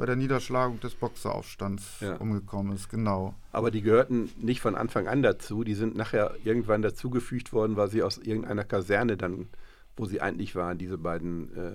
bei 0.02 0.08
der 0.08 0.16
Niederschlagung 0.16 0.80
des 0.80 0.96
Boxeraufstands 0.96 2.00
Ja. 2.00 2.16
umgekommen 2.16 2.74
ist. 2.74 2.90
Genau. 2.90 3.36
Aber 3.52 3.70
die 3.70 3.84
gehörten 3.84 4.32
nicht 4.42 4.60
von 4.60 4.74
Anfang 4.74 5.08
an 5.08 5.22
dazu. 5.22 5.64
Die 5.64 5.76
sind 5.76 5.96
nachher 5.96 6.34
irgendwann 6.44 6.82
dazugefügt 6.82 7.54
worden, 7.54 7.76
weil 7.78 7.88
sie 7.88 8.02
aus 8.02 8.18
irgendeiner 8.18 8.64
Kaserne 8.64 9.16
dann, 9.16 9.48
wo 9.96 10.06
sie 10.06 10.20
eigentlich 10.20 10.56
waren, 10.56 10.80
diese 10.80 10.98
beiden 10.98 11.56
äh, 11.56 11.68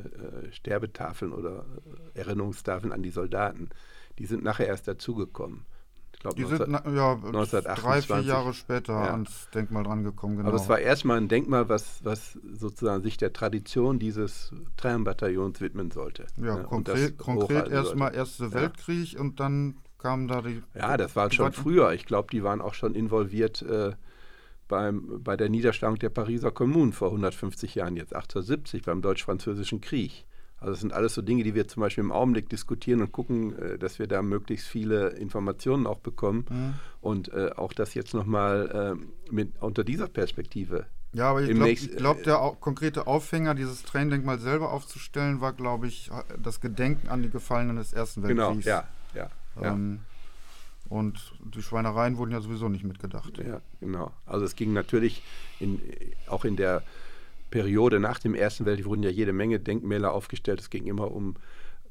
äh, 0.49 0.53
Sterbetafeln 0.53 1.33
oder 1.33 1.66
äh, 2.14 2.18
Erinnerungstafeln 2.18 2.93
an 2.93 3.05
die 3.05 3.11
Soldaten, 3.11 3.70
die 4.18 4.27
sind 4.27 4.43
nachher 4.43 4.66
erst 4.66 4.89
dazugekommen. 4.89 5.64
Ich 6.17 6.21
glaube, 6.21 6.37
Die 6.37 6.45
sind 6.45 6.69
na, 6.69 6.83
ja, 6.91 7.12
1928. 7.12 7.83
drei, 7.85 8.03
vier 8.03 8.21
Jahre 8.29 8.55
später 8.55 8.93
Ja. 8.95 9.12
ans 9.12 9.49
Denkmal 9.55 9.85
drangekommen. 9.85 10.39
Genau. 10.39 10.49
Aber 10.49 10.57
es 10.57 10.69
war 10.69 10.79
erstmal 10.79 11.19
ein 11.19 11.29
Denkmal, 11.29 11.69
was, 11.69 12.01
was 12.05 12.39
sozusagen 12.55 13.03
sich 13.03 13.17
der 13.19 13.33
Tradition 13.33 13.99
dieses 13.99 14.51
Tränenbataillons 14.77 15.61
widmen 15.61 15.91
sollte. 15.91 16.27
ja, 16.37 16.57
ne, 16.57 16.64
konkret, 16.64 17.19
konkret 17.19 17.69
erstmal 17.69 18.09
sollte. 18.09 18.19
Erste 18.19 18.45
Ja. 18.45 18.53
Weltkrieg 18.55 19.21
und 19.21 19.39
dann 19.41 19.77
kamen 19.99 20.27
da 20.27 20.41
die. 20.43 20.62
Ja, 20.75 20.97
das 20.97 21.14
war 21.17 21.31
schon 21.31 21.53
früher. 21.53 21.93
Ich 21.93 22.07
glaube, 22.07 22.29
die 22.33 22.43
waren 22.43 22.61
auch 22.61 22.75
schon 22.75 22.95
involviert 22.95 23.62
äh, 23.62 23.93
beim, 24.69 25.23
bei 25.23 25.37
der 25.37 25.49
Niederschlagung 25.49 25.99
der 25.99 26.09
Pariser 26.11 26.51
Kommune 26.51 26.93
vor 26.93 27.09
150 27.09 27.75
Jahren, 27.77 27.95
jetzt 27.97 28.14
1870, 28.14 28.83
beim 28.83 29.03
Deutsch-Französischen 29.03 29.81
Krieg. 29.81 30.25
Also 30.67 30.75
das 30.75 30.81
sind 30.81 30.93
alles 30.93 31.14
so 31.14 31.23
Dinge, 31.23 31.45
die 31.45 31.55
wir 31.55 31.69
zum 31.69 31.81
Beispiel 31.83 32.03
im 32.03 32.11
Augenblick 32.11 32.49
diskutieren 32.49 33.01
und 33.01 33.12
gucken, 33.12 33.57
äh, 33.57 33.79
dass 33.79 34.01
wir 34.01 34.09
da 34.09 34.21
möglichst 34.21 34.67
viele 34.67 35.11
Informationen 35.11 35.87
auch 35.87 36.01
bekommen. 36.01 36.45
Mhm. 36.51 36.75
Und 37.01 37.33
äh, 37.33 37.53
auch 37.55 37.73
das 37.73 37.95
jetzt 37.95 38.14
nochmal 38.14 38.99
äh, 38.99 39.33
mit 39.33 39.53
unter 39.62 39.85
dieser 39.85 40.09
Perspektive. 40.09 40.87
Ja, 41.12 41.31
aber 41.31 41.43
ich 41.43 41.55
glaube, 41.55 41.75
glaub, 41.97 42.23
der 42.25 42.43
au 42.43 42.51
konkrete 42.51 43.07
Aufhänger, 43.07 43.55
dieses 43.55 43.85
Tränendenkmal 43.85 44.41
selber 44.41 44.73
aufzustellen, 44.73 45.41
war, 45.41 45.53
glaube 45.53 45.87
ich, 45.87 46.11
das 46.43 46.61
Gedenken 46.61 47.11
an 47.11 47.23
die 47.23 47.31
Gefallenen 47.31 47.77
des 47.77 47.93
Ersten 47.93 48.23
Genau, 48.23 48.49
Weltkriegs. 48.49 48.67
ja, 48.67 48.89
ja. 49.14 49.31
ja. 49.62 49.73
Ähm, 49.73 50.01
und 50.89 51.33
die 51.55 51.62
Schweinereien 51.62 52.17
wurden 52.17 52.33
ja 52.33 52.41
sowieso 52.41 52.69
nicht 52.69 52.83
mitgedacht. 52.83 53.39
Ja, 53.39 53.61
genau. 53.81 54.11
Also 54.27 54.45
es 54.45 54.57
ging 54.57 54.73
natürlich 54.73 55.23
in, 55.61 55.81
auch 56.27 56.45
in 56.45 56.57
der 56.57 56.83
Periode 57.51 58.01
nach 58.01 58.19
dem 58.19 58.35
Ersten 58.35 58.67
Weltkrieg 58.67 58.87
wurden 58.87 59.03
ja 59.03 59.11
jede 59.11 59.33
Menge 59.33 59.61
Denkmäler 59.61 60.13
aufgestellt. 60.13 60.61
Es 60.61 60.71
ging 60.71 60.87
immer 60.87 61.11
um 61.11 61.37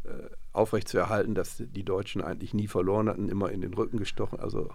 äh, 0.03 0.29
aufrechtzuerhalten, 0.53 1.35
dass 1.35 1.57
die 1.57 1.83
Deutschen 1.83 2.21
eigentlich 2.21 2.53
nie 2.53 2.67
verloren 2.67 3.09
hatten, 3.09 3.29
immer 3.29 3.51
in 3.51 3.61
den 3.61 3.73
Rücken 3.73 3.97
gestochen. 3.97 4.39
Also 4.39 4.69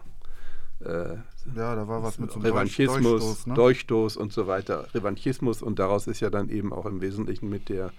äh, 0.81 1.17
Ja, 1.55 1.75
da 1.75 1.89
war 1.89 2.03
was 2.03 2.19
mit 2.19 2.33
so 2.33 2.41
Revanchismus, 2.41 3.03
Durchstoß, 3.03 3.47
ne? 3.47 3.55
Durchstoß 3.55 4.17
und 4.17 4.33
so 4.33 4.47
weiter. 4.47 4.93
Revanchismus 4.95 5.63
und 5.63 5.79
daraus 5.79 6.07
ist 6.07 6.21
ja 6.21 6.31
dann 6.31 6.49
eben 6.49 6.73
auch 6.73 6.87
im 6.87 7.01
Wesentlichen 7.01 7.49
mit 7.49 7.69
der, 7.69 7.93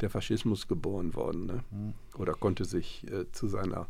der 0.00 0.10
Faschismus 0.10 0.68
geboren 0.68 1.14
worden. 1.14 1.46
Ne? 1.46 1.64
Mhm. 1.70 1.94
Oder 2.18 2.34
konnte 2.34 2.64
sich 2.64 3.06
äh, 3.10 3.30
zu 3.32 3.48
seiner 3.48 3.86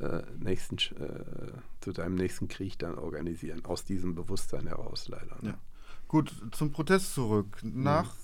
äh, 0.00 0.22
nächsten, 0.38 0.76
äh, 0.76 1.52
zu 1.80 1.92
seinem 1.92 2.14
nächsten 2.14 2.48
Krieg 2.48 2.78
dann 2.78 2.98
organisieren. 2.98 3.64
Aus 3.64 3.84
diesem 3.84 4.14
Bewusstsein 4.14 4.66
heraus 4.66 5.08
leider. 5.08 5.36
Ne? 5.42 5.50
Ja. 5.50 5.58
Gut, 6.08 6.34
zum 6.52 6.72
Protest 6.72 7.14
zurück. 7.14 7.58
Nach 7.62 8.14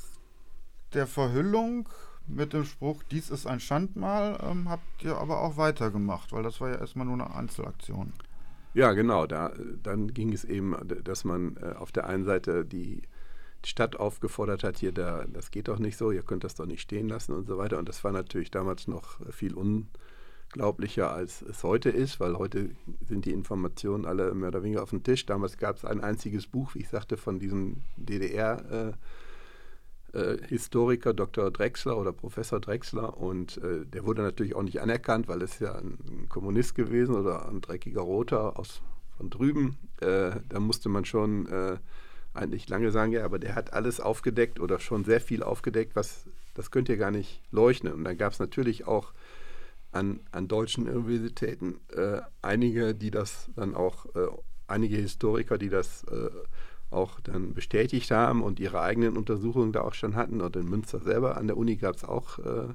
der 0.94 1.06
Verhüllung 1.06 1.88
mit 2.26 2.52
dem 2.52 2.64
Spruch, 2.64 3.02
dies 3.10 3.30
ist 3.30 3.46
ein 3.46 3.60
Schandmal, 3.60 4.38
ähm, 4.42 4.68
habt 4.68 5.02
ihr 5.02 5.16
aber 5.16 5.40
auch 5.40 5.56
weitergemacht, 5.56 6.32
weil 6.32 6.42
das 6.42 6.60
war 6.60 6.70
ja 6.70 6.76
erstmal 6.76 7.06
nur 7.06 7.14
eine 7.14 7.34
Einzelaktion. 7.34 8.12
Ja, 8.72 8.92
genau. 8.92 9.26
Da, 9.26 9.52
dann 9.82 10.12
ging 10.14 10.32
es 10.32 10.44
eben, 10.44 10.74
dass 11.04 11.24
man 11.24 11.56
äh, 11.58 11.74
auf 11.76 11.92
der 11.92 12.06
einen 12.06 12.24
Seite 12.24 12.64
die, 12.64 13.02
Stadt 13.66 13.96
aufgefordert 13.96 14.64
hat, 14.64 14.78
hier, 14.78 14.92
da, 14.92 15.24
das 15.26 15.50
geht 15.50 15.68
doch 15.68 15.78
nicht 15.78 15.96
so, 15.96 16.10
ihr 16.10 16.22
könnt 16.22 16.44
das 16.44 16.54
doch 16.54 16.66
nicht 16.66 16.82
stehen 16.82 17.08
lassen 17.08 17.32
und 17.32 17.46
so 17.46 17.58
weiter. 17.58 17.78
Und 17.78 17.88
das 17.88 18.04
war 18.04 18.12
natürlich 18.12 18.50
damals 18.50 18.88
noch 18.88 19.20
viel 19.32 19.54
unglaublicher, 20.54 21.12
als 21.12 21.42
es 21.42 21.62
heute 21.64 21.90
ist, 21.90 22.20
weil 22.20 22.38
heute 22.38 22.70
sind 23.06 23.24
die 23.24 23.32
Informationen 23.32 24.06
alle 24.06 24.32
mehr 24.34 24.48
oder 24.48 24.62
weniger 24.62 24.82
auf 24.82 24.90
dem 24.90 25.02
Tisch. 25.02 25.26
Damals 25.26 25.58
gab 25.58 25.76
es 25.76 25.84
ein 25.84 26.00
einziges 26.00 26.46
Buch, 26.46 26.74
wie 26.74 26.80
ich 26.80 26.88
sagte, 26.88 27.16
von 27.16 27.38
diesem 27.38 27.82
DDR- 27.96 28.90
äh, 28.90 28.92
äh, 30.12 30.38
Historiker 30.46 31.12
Dr. 31.12 31.50
Drexler 31.50 31.98
oder 31.98 32.12
Professor 32.12 32.60
Drexler 32.60 33.18
und 33.18 33.58
äh, 33.58 33.84
der 33.84 34.04
wurde 34.04 34.22
natürlich 34.22 34.54
auch 34.54 34.62
nicht 34.62 34.80
anerkannt, 34.80 35.26
weil 35.26 35.42
es 35.42 35.58
ja 35.58 35.74
ein, 35.74 36.26
Kommunist 36.28 36.76
gewesen 36.76 37.16
oder 37.16 37.48
ein 37.48 37.60
dreckiger 37.60 38.02
Roter 38.02 38.56
aus 38.56 38.80
von 39.16 39.30
drüben. 39.30 39.76
Äh, 40.00 40.36
da 40.48 40.60
musste 40.60 40.88
man 40.88 41.04
schon 41.04 41.46
äh, 41.48 41.78
eigentlich 42.32 42.68
lange 42.68 42.92
sagen, 42.92 43.10
ja, 43.10 43.24
aber 43.24 43.40
der 43.40 43.56
hat 43.56 43.72
alles 43.72 43.98
aufgedeckt 43.98 44.60
oder 44.60 44.78
schon 44.78 45.04
sehr 45.04 45.20
viel 45.20 45.42
aufgedeckt, 45.42 45.96
was 45.96 46.26
das 46.54 46.70
könnt 46.70 46.88
ihr 46.88 46.96
gar 46.96 47.10
nicht 47.10 47.42
leuchten. 47.50 47.92
Und 47.92 48.04
dann 48.04 48.16
gab 48.16 48.32
es 48.32 48.38
natürlich 48.38 48.86
auch 48.86 49.12
an, 49.94 50.20
an 50.32 50.48
deutschen 50.48 50.88
Universitäten 50.88 51.80
äh, 51.94 52.20
einige, 52.42 52.94
die 52.94 53.10
das 53.10 53.50
dann 53.56 53.74
auch, 53.74 54.06
äh, 54.14 54.26
einige 54.66 54.96
Historiker, 54.96 55.58
die 55.58 55.68
das 55.68 56.04
äh, 56.04 56.30
auch 56.90 57.20
dann 57.20 57.54
bestätigt 57.54 58.10
haben 58.10 58.42
und 58.42 58.60
ihre 58.60 58.80
eigenen 58.80 59.16
Untersuchungen 59.16 59.72
da 59.72 59.82
auch 59.82 59.94
schon 59.94 60.16
hatten. 60.16 60.40
Und 60.40 60.56
in 60.56 60.68
Münster 60.68 61.00
selber 61.00 61.36
an 61.36 61.46
der 61.46 61.56
Uni 61.56 61.76
gab 61.76 61.96
es 61.96 62.04
auch 62.04 62.38
äh, 62.38 62.68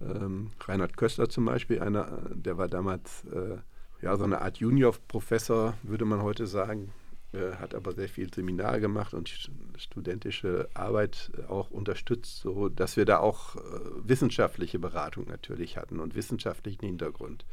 ähm, 0.00 0.50
Reinhard 0.60 0.96
Köstler 0.96 1.28
zum 1.28 1.44
Beispiel, 1.44 1.80
einer, 1.80 2.06
der 2.32 2.56
war 2.56 2.68
damals 2.68 3.24
äh, 3.32 3.58
ja 4.02 4.16
so 4.16 4.24
eine 4.24 4.40
Art 4.40 4.58
Junior-Professor, 4.58 5.74
würde 5.82 6.04
man 6.04 6.22
heute 6.22 6.46
sagen, 6.46 6.92
äh, 7.32 7.52
hat 7.56 7.74
aber 7.74 7.92
sehr 7.92 8.08
viel 8.08 8.32
Seminare 8.32 8.80
gemacht 8.80 9.14
und 9.14 9.28
st- 9.28 9.50
studentische 9.76 10.68
Arbeit 10.74 11.30
äh, 11.38 11.44
auch 11.46 11.70
unterstützt, 11.70 12.38
so 12.40 12.68
dass 12.68 12.96
wir 12.96 13.04
da 13.04 13.18
auch 13.18 13.56
äh, 13.56 13.60
wissenschaftliche 14.04 14.78
Beratung 14.78 15.26
natürlich 15.28 15.76
hatten 15.76 16.00
und 16.00 16.14
wissenschaftlichen 16.14 16.86
Hintergrund. 16.86 17.44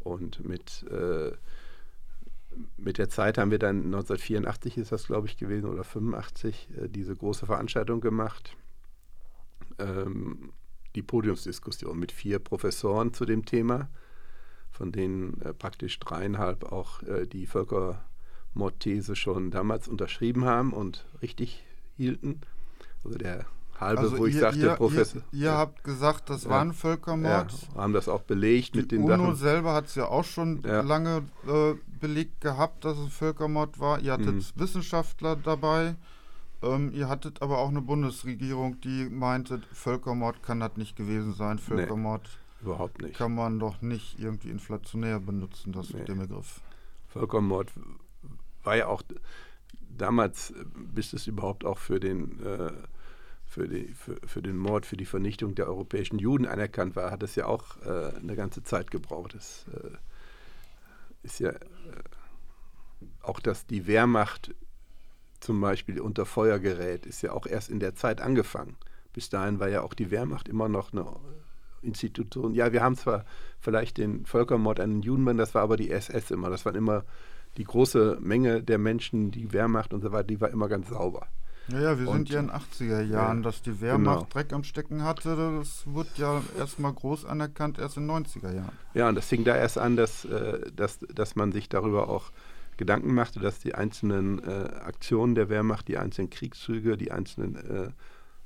Und 0.00 0.44
mit 0.46 0.84
äh, 0.90 1.32
mit 2.76 2.98
der 2.98 3.08
Zeit 3.08 3.38
haben 3.38 3.50
wir 3.50 3.58
dann 3.58 3.84
1984 3.86 4.76
ist 4.78 4.92
das 4.92 5.06
glaube 5.06 5.26
ich 5.28 5.36
gewesen 5.36 5.68
oder 5.70 5.84
85 5.84 6.68
äh, 6.76 6.88
diese 6.88 7.14
große 7.14 7.46
Veranstaltung 7.46 8.00
gemacht, 8.00 8.56
ähm, 9.78 10.52
die 10.94 11.02
Podiumsdiskussion 11.02 11.98
mit 11.98 12.12
vier 12.12 12.38
Professoren 12.40 13.12
zu 13.14 13.24
dem 13.24 13.44
Thema, 13.44 13.88
von 14.70 14.90
denen 14.92 15.40
äh, 15.42 15.54
praktisch 15.54 15.98
dreieinhalb 16.00 16.64
auch 16.64 17.02
äh, 17.04 17.26
die 17.26 17.46
Völkermordthese 18.54 19.16
schon 19.16 19.50
damals 19.50 19.88
unterschrieben 19.88 20.44
haben 20.44 20.72
und 20.72 21.04
richtig 21.22 21.62
hielten. 21.96 22.40
Also 23.04 23.16
der 23.18 23.46
halbe, 23.78 24.18
wo 24.18 24.26
ich 24.26 24.34
ihr, 24.34 24.40
sagte, 24.40 24.58
ihr, 24.60 24.74
Professor. 24.74 25.22
Ihr, 25.32 25.44
ihr 25.44 25.52
habt 25.52 25.84
gesagt, 25.84 26.28
das 26.28 26.44
Ja. 26.44 26.50
war 26.50 26.60
ein 26.60 26.68
ja, 26.68 26.72
Völkermord. 26.74 27.54
haben 27.76 27.92
das 27.92 28.08
auch 28.08 28.22
belegt 28.22 28.74
mit 28.74 28.90
Die 28.90 28.96
den 28.96 29.04
UNO 29.04 29.24
Sachen. 29.26 29.36
selber 29.36 29.72
hat 29.72 29.86
es 29.86 29.94
ja 29.94 30.06
auch 30.06 30.24
schon 30.24 30.62
Ja. 30.64 30.82
lange 30.82 31.22
äh, 31.46 31.74
belegt 32.00 32.40
gehabt, 32.40 32.84
dass 32.84 32.98
es 32.98 33.12
Völkermord 33.12 33.78
war. 33.80 34.00
Ihr 34.00 34.12
hattet 34.12 34.34
Mhm. 34.34 34.44
Wissenschaftler 34.56 35.36
dabei. 35.36 35.94
Ähm, 36.62 36.92
ihr 36.92 37.08
hattet 37.08 37.40
aber 37.40 37.56
auch 37.58 37.70
eine 37.70 37.80
Bundesregierung, 37.80 38.80
die 38.82 39.08
meinte, 39.08 39.62
Völkermord 39.72 40.42
kann 40.42 40.60
das 40.60 40.76
nicht 40.76 40.94
gewesen 40.94 41.32
sein. 41.32 41.58
Völkermord 41.58 42.28
Überhaupt 42.60 43.00
nicht. 43.00 43.16
kann 43.16 43.34
man 43.34 43.58
doch 43.58 43.80
nicht 43.80 44.18
irgendwie 44.18 44.50
inflationär 44.50 45.20
benutzen, 45.20 45.72
das 45.72 45.88
Nee. 45.94 46.04
den 46.04 46.18
Begriff. 46.18 46.60
Völkermord 47.08 47.72
war 48.62 48.76
ja 48.76 48.86
auch 48.86 49.02
damals, 49.96 50.50
äh, 50.50 50.64
bis 50.74 51.12
es 51.12 51.26
überhaupt 51.26 51.64
auch 51.64 51.78
für 51.78 52.00
den, 52.00 52.44
äh, 52.44 52.72
für, 53.44 53.68
die, 53.68 53.88
für, 53.88 54.16
für 54.24 54.42
den 54.42 54.56
Mord, 54.56 54.86
für 54.86 54.96
die 54.96 55.06
Vernichtung 55.06 55.54
der 55.54 55.66
europäischen 55.66 56.18
Juden 56.18 56.46
anerkannt 56.46 56.96
war, 56.96 57.10
hat 57.10 57.22
es 57.22 57.34
ja 57.34 57.46
auch 57.46 57.76
äh, 57.84 58.16
eine 58.16 58.36
ganze 58.36 58.62
Zeit 58.62 58.90
gebraucht. 58.90 59.34
Es 59.34 59.66
äh, 59.72 59.96
ist 61.22 61.40
ja 61.40 61.50
äh, 61.50 61.58
auch, 63.22 63.40
dass 63.40 63.66
die 63.66 63.86
Wehrmacht 63.86 64.54
zum 65.40 65.60
Beispiel 65.60 66.00
unter 66.00 66.26
Feuer 66.26 66.58
gerät, 66.58 67.06
ist 67.06 67.22
ja 67.22 67.32
auch 67.32 67.46
erst 67.46 67.70
in 67.70 67.80
der 67.80 67.94
Zeit 67.94 68.20
angefangen. 68.20 68.76
Bis 69.12 69.30
dahin 69.30 69.58
war 69.58 69.68
ja 69.68 69.82
auch 69.82 69.94
die 69.94 70.10
Wehrmacht 70.10 70.48
immer 70.48 70.68
noch 70.68 70.92
eine 70.92 71.06
Institutionen. 71.82 72.54
Ja, 72.54 72.72
wir 72.72 72.82
haben 72.82 72.96
zwar 72.96 73.24
vielleicht 73.58 73.98
den 73.98 74.26
Völkermord 74.26 74.80
an 74.80 74.90
den 74.90 75.02
Juden, 75.02 75.36
das 75.38 75.54
war 75.54 75.62
aber 75.62 75.76
die 75.76 75.90
SS 75.90 76.30
immer. 76.30 76.50
Das 76.50 76.64
waren 76.66 76.74
immer 76.74 77.04
die 77.56 77.64
große 77.64 78.18
Menge 78.20 78.62
der 78.62 78.78
Menschen, 78.78 79.30
die 79.30 79.52
Wehrmacht 79.52 79.92
und 79.92 80.02
so 80.02 80.12
weiter, 80.12 80.28
die 80.28 80.40
war 80.40 80.50
immer 80.50 80.68
ganz 80.68 80.88
sauber. 80.88 81.26
Ja, 81.68 81.80
ja, 81.80 81.98
wir 81.98 82.08
und, 82.08 82.16
sind 82.16 82.30
ja 82.30 82.40
in 82.40 82.46
den 82.48 82.56
80er 82.56 83.02
Jahren, 83.02 83.38
ja, 83.38 83.42
dass 83.42 83.62
die 83.62 83.80
Wehrmacht 83.80 84.18
genau. 84.18 84.28
Dreck 84.30 84.52
am 84.52 84.64
Stecken 84.64 85.04
hatte, 85.04 85.36
das 85.58 85.86
wurde 85.86 86.10
ja 86.16 86.42
erstmal 86.58 86.92
groß 86.92 87.24
anerkannt, 87.24 87.78
erst 87.78 87.96
in 87.96 88.08
den 88.08 88.24
90er 88.24 88.54
Jahren. 88.54 88.72
Ja, 88.94 89.08
und 89.08 89.14
das 89.14 89.26
fing 89.26 89.44
da 89.44 89.56
erst 89.56 89.78
an, 89.78 89.96
dass, 89.96 90.24
äh, 90.24 90.70
dass, 90.74 90.98
dass 91.14 91.36
man 91.36 91.52
sich 91.52 91.68
darüber 91.68 92.08
auch 92.08 92.32
Gedanken 92.76 93.14
machte, 93.14 93.40
dass 93.40 93.58
die 93.58 93.74
einzelnen 93.74 94.42
äh, 94.42 94.70
Aktionen 94.82 95.34
der 95.34 95.48
Wehrmacht, 95.48 95.86
die 95.86 95.98
einzelnen 95.98 96.30
Kriegszüge, 96.30 96.96
die 96.96 97.12
einzelnen 97.12 97.56
äh, 97.56 97.90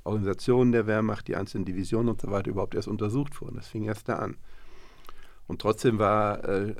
Organisationen 0.03 0.71
der 0.71 0.87
Wehrmacht, 0.87 1.27
die 1.27 1.35
einzelnen 1.35 1.65
Divisionen 1.65 2.09
und 2.09 2.21
so 2.21 2.29
weiter 2.29 2.51
überhaupt 2.51 2.75
erst 2.75 2.87
untersucht 2.87 3.39
wurden. 3.41 3.55
Das 3.55 3.67
fing 3.67 3.85
erst 3.85 4.09
da 4.09 4.17
an. 4.17 4.37
Und 5.47 5.61
trotzdem 5.61 5.99
war 5.99 6.43
äh, 6.43 6.75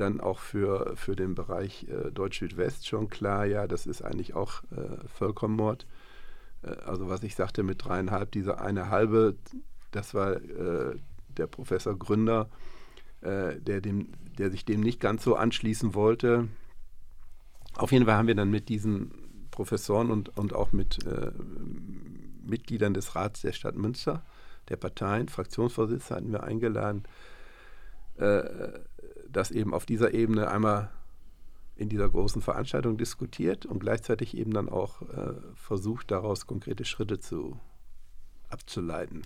dann 0.00 0.20
auch 0.20 0.38
für, 0.38 0.96
für 0.96 1.16
den 1.16 1.34
Bereich 1.34 1.86
äh, 1.88 2.10
Deutsch-Südwest 2.10 2.86
schon 2.86 3.08
klar, 3.08 3.44
ja, 3.44 3.66
das 3.66 3.86
ist 3.86 4.02
eigentlich 4.02 4.34
auch 4.34 4.62
äh, 4.70 5.06
Völkermord. 5.08 5.86
Äh, 6.62 6.70
also 6.84 7.08
was 7.08 7.22
ich 7.22 7.34
sagte 7.34 7.62
mit 7.62 7.84
dreieinhalb, 7.84 8.32
diese 8.32 8.60
eine 8.60 8.90
halbe, 8.90 9.36
das 9.90 10.14
war 10.14 10.36
äh, 10.36 10.96
der 11.28 11.46
Professor 11.46 11.98
Gründer, 11.98 12.48
äh, 13.20 13.56
der, 13.60 13.80
dem, 13.80 14.08
der 14.38 14.50
sich 14.50 14.64
dem 14.64 14.80
nicht 14.80 15.00
ganz 15.00 15.22
so 15.22 15.36
anschließen 15.36 15.94
wollte. 15.94 16.48
Auf 17.76 17.92
jeden 17.92 18.06
Fall 18.06 18.16
haben 18.16 18.28
wir 18.28 18.34
dann 18.34 18.50
mit 18.50 18.68
diesen 18.68 19.12
Professoren 19.50 20.10
und, 20.10 20.36
und 20.36 20.54
auch 20.54 20.72
mit 20.72 21.04
äh, 21.06 21.32
Mitgliedern 22.42 22.94
des 22.94 23.14
Rats 23.14 23.42
der 23.42 23.52
Stadt 23.52 23.76
Münster, 23.76 24.22
der 24.68 24.76
Parteien, 24.76 25.28
Fraktionsvorsitzende 25.28 26.14
hatten 26.14 26.32
wir 26.32 26.42
eingeladen, 26.42 27.04
das 29.32 29.50
eben 29.50 29.74
auf 29.74 29.86
dieser 29.86 30.14
Ebene 30.14 30.50
einmal 30.50 30.90
in 31.76 31.88
dieser 31.88 32.10
großen 32.10 32.42
Veranstaltung 32.42 32.98
diskutiert 32.98 33.64
und 33.64 33.78
gleichzeitig 33.78 34.36
eben 34.36 34.52
dann 34.52 34.68
auch 34.68 35.00
äh, 35.02 35.34
versucht, 35.54 36.10
daraus 36.10 36.46
konkrete 36.46 36.84
Schritte 36.84 37.20
zu, 37.20 37.58
abzuleiten, 38.50 39.22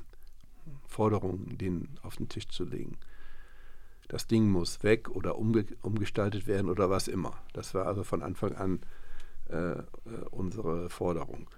Forderungen 0.86 1.58
denen 1.58 1.98
auf 2.02 2.16
den 2.16 2.28
Tisch 2.28 2.48
zu 2.48 2.64
legen. 2.64 2.96
Das 4.08 4.26
Ding 4.28 4.50
muss 4.50 4.82
weg 4.84 5.08
oder 5.08 5.36
umge 5.36 5.66
umgestaltet 5.82 6.46
werden 6.46 6.70
oder 6.70 6.90
was 6.90 7.08
immer. 7.08 7.32
Das 7.54 7.74
war 7.74 7.86
also 7.86 8.04
von 8.04 8.22
Anfang 8.22 8.54
an 8.54 8.80
äh, 9.48 9.72
äh 9.72 9.84
unsere 10.30 10.90
Forderung. 10.90 11.48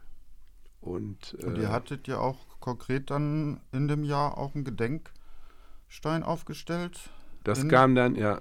Und, 0.80 1.36
äh, 1.40 1.47
und, 1.47 1.59
ihr 1.59 1.70
hattet 1.70 2.09
ja 2.09 2.18
auch 2.18 2.38
konkret 2.61 3.11
dann 3.11 3.61
in 3.72 3.88
dem 3.88 4.05
Jahr 4.05 4.38
auch 4.38 4.55
einen 4.55 4.64
Gedenkstein 4.64 6.22
aufgestellt 6.22 7.11
das 7.47 7.62
mhm. 7.62 7.68
kam 7.68 7.94
dann, 7.94 8.16
ja, 8.16 8.40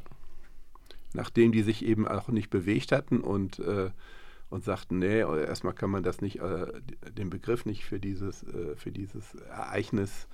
nachdem 1.14 1.52
die 1.52 1.62
sich 1.62 1.86
eben 1.86 2.08
auch 2.08 2.28
nicht 2.30 2.50
bewegt 2.50 2.92
hatten 2.92 3.22
und, 3.22 3.60
äh, 3.60 3.92
und 4.50 4.64
sagten, 4.64 4.98
nee, 5.00 5.20
erstmal 5.20 5.74
kann 5.74 5.92
man 5.92 6.02
das 6.02 6.22
nicht, 6.22 6.40
äh, 6.40 6.66
den 7.16 7.30
Begriff 7.30 7.66
nicht 7.66 7.86
für 7.86 8.00
dieses, 8.00 8.44
äh, 8.44 8.76
für 8.76 8.92
dieses 8.92 9.36
Ereignis 9.36 10.28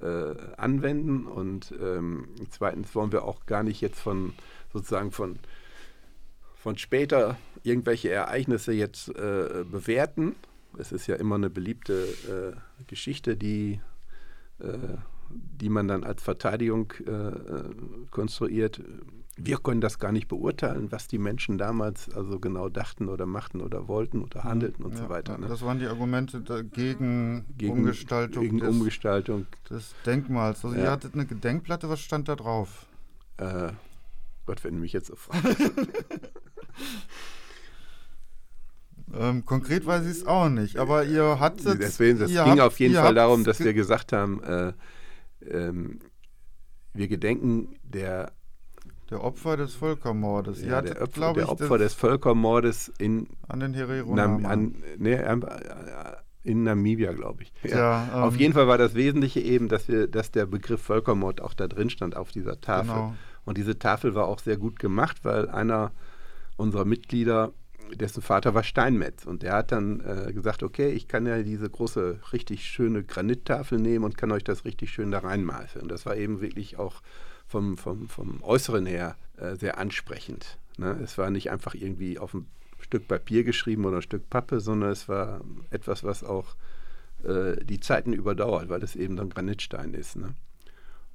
äh, 0.00 0.34
anwenden. 0.56 1.26
Und 1.26 1.72
ähm, 1.80 2.28
zweitens 2.50 2.92
wollen 2.96 3.12
wir 3.12 3.22
auch 3.22 3.46
gar 3.46 3.62
nicht 3.62 3.80
jetzt 3.80 4.00
von 4.00 4.32
sozusagen 4.72 5.12
von, 5.12 5.38
von 6.56 6.76
später 6.76 7.36
irgendwelche 7.62 8.10
Ereignisse 8.10 8.72
jetzt 8.72 9.10
äh, 9.10 9.64
bewerten. 9.64 10.34
Es 10.76 10.90
ist 10.90 11.06
ja 11.06 11.14
immer 11.14 11.36
eine 11.36 11.50
beliebte 11.50 12.56
äh, 12.58 12.84
Geschichte, 12.86 13.36
die 13.36 13.80
die 15.30 15.68
man 15.68 15.88
dann 15.88 16.04
als 16.04 16.22
Verteidigung 16.22 16.92
äh, 17.06 17.32
konstruiert. 18.10 18.82
Wir 19.36 19.58
können 19.58 19.80
das 19.80 19.98
gar 19.98 20.10
nicht 20.10 20.26
beurteilen, 20.26 20.90
was 20.90 21.06
die 21.06 21.18
Menschen 21.18 21.58
damals 21.58 22.10
also 22.10 22.40
genau 22.40 22.68
dachten 22.68 23.08
oder 23.08 23.24
machten 23.24 23.60
oder 23.60 23.86
wollten 23.86 24.20
oder 24.20 24.42
handelten 24.42 24.84
und 24.84 24.94
ja, 24.94 24.98
so 24.98 25.08
weiter. 25.08 25.38
Ne? 25.38 25.46
Das 25.46 25.62
waren 25.62 25.78
die 25.78 25.86
Argumente 25.86 26.42
gegen, 26.72 27.44
gegen 27.56 27.72
Umgestaltung, 27.72 28.42
gegen 28.42 28.58
des, 28.58 28.68
Umgestaltung 28.68 29.46
des 29.70 29.94
Denkmals. 30.04 30.64
Also 30.64 30.76
ja. 30.76 30.84
ihr 30.84 30.90
hattet 30.90 31.14
eine 31.14 31.26
Gedenkplatte, 31.26 31.88
was 31.88 32.00
stand 32.00 32.28
da 32.28 32.34
drauf? 32.34 32.86
Äh, 33.36 33.70
Gott, 34.46 34.64
wenn 34.64 34.74
du 34.74 34.80
mich 34.80 34.92
jetzt 34.92 35.08
so 35.08 35.16
fragst. 35.16 35.56
Ähm, 39.14 39.44
konkret 39.44 39.86
weiß 39.86 40.04
ich 40.04 40.18
es 40.18 40.26
auch 40.26 40.48
nicht, 40.48 40.76
aber 40.76 41.04
ihr 41.04 41.40
hattet. 41.40 41.80
Deswegen, 41.80 42.20
es 42.20 42.28
ging 42.28 42.38
habt, 42.38 42.60
auf 42.60 42.78
jeden 42.78 42.94
Fall 42.94 43.14
darum, 43.14 43.44
dass 43.44 43.60
wir 43.60 43.72
gesagt 43.72 44.12
haben, 44.12 44.42
äh, 44.42 44.72
ähm, 45.46 46.00
wir 46.94 47.08
gedenken 47.08 47.76
der 47.82 48.32
der 49.10 49.24
Opfer 49.24 49.56
des 49.56 49.74
Völkermordes. 49.74 50.62
Ja, 50.62 50.82
der, 50.82 51.00
Opfer, 51.00 51.32
der 51.32 51.48
Opfer 51.48 51.78
des 51.78 51.94
Völkermordes 51.94 52.92
in 52.98 53.26
an 53.46 53.60
den 53.60 53.72
Nam, 54.14 54.44
an, 54.44 54.74
nee, 54.98 55.18
in 56.42 56.62
Namibia, 56.62 57.12
glaube 57.12 57.44
ich. 57.44 57.52
Ja, 57.62 57.78
ja 57.78 58.08
ähm, 58.14 58.22
auf 58.24 58.36
jeden 58.36 58.52
Fall 58.52 58.68
war 58.68 58.76
das 58.76 58.94
Wesentliche 58.94 59.40
eben, 59.40 59.68
dass 59.68 59.88
wir, 59.88 60.08
dass 60.08 60.30
der 60.30 60.46
Begriff 60.46 60.82
Völkermord 60.82 61.40
auch 61.40 61.54
da 61.54 61.68
drin 61.68 61.88
stand 61.90 62.16
auf 62.16 62.32
dieser 62.32 62.60
Tafel. 62.60 62.94
Genau. 62.94 63.14
Und 63.44 63.56
diese 63.56 63.78
Tafel 63.78 64.14
war 64.14 64.26
auch 64.26 64.40
sehr 64.40 64.58
gut 64.58 64.78
gemacht, 64.78 65.18
weil 65.22 65.48
einer 65.48 65.92
unserer 66.56 66.84
Mitglieder 66.84 67.52
dessen 67.94 68.22
Vater 68.22 68.54
war 68.54 68.62
Steinmetz 68.62 69.24
und 69.24 69.42
der 69.42 69.54
hat 69.54 69.72
dann 69.72 70.00
äh, 70.00 70.32
gesagt, 70.32 70.62
okay, 70.62 70.90
ich 70.90 71.08
kann 71.08 71.26
ja 71.26 71.42
diese 71.42 71.68
große, 71.68 72.20
richtig 72.32 72.64
schöne 72.64 73.02
Granittafel 73.02 73.78
nehmen 73.78 74.04
und 74.04 74.18
kann 74.18 74.32
euch 74.32 74.44
das 74.44 74.64
richtig 74.64 74.90
schön 74.90 75.10
da 75.10 75.20
reinmalen. 75.20 75.68
Und 75.80 75.88
das 75.88 76.06
war 76.06 76.16
eben 76.16 76.40
wirklich 76.40 76.78
auch 76.78 77.02
vom, 77.46 77.78
vom, 77.78 78.08
vom 78.08 78.42
Äußeren 78.42 78.86
her 78.86 79.16
äh, 79.36 79.56
sehr 79.56 79.78
ansprechend. 79.78 80.58
Ne? 80.76 80.98
Es 81.02 81.18
war 81.18 81.30
nicht 81.30 81.50
einfach 81.50 81.74
irgendwie 81.74 82.18
auf 82.18 82.34
ein 82.34 82.46
Stück 82.80 83.08
Papier 83.08 83.44
geschrieben 83.44 83.84
oder 83.84 83.96
ein 83.96 84.02
Stück 84.02 84.28
Pappe, 84.30 84.60
sondern 84.60 84.90
es 84.90 85.08
war 85.08 85.40
etwas, 85.70 86.04
was 86.04 86.22
auch 86.24 86.56
äh, 87.24 87.56
die 87.64 87.80
Zeiten 87.80 88.12
überdauert, 88.12 88.68
weil 88.68 88.82
es 88.82 88.96
eben 88.96 89.16
dann 89.16 89.30
Granitstein 89.30 89.94
ist. 89.94 90.16
Ne? 90.16 90.34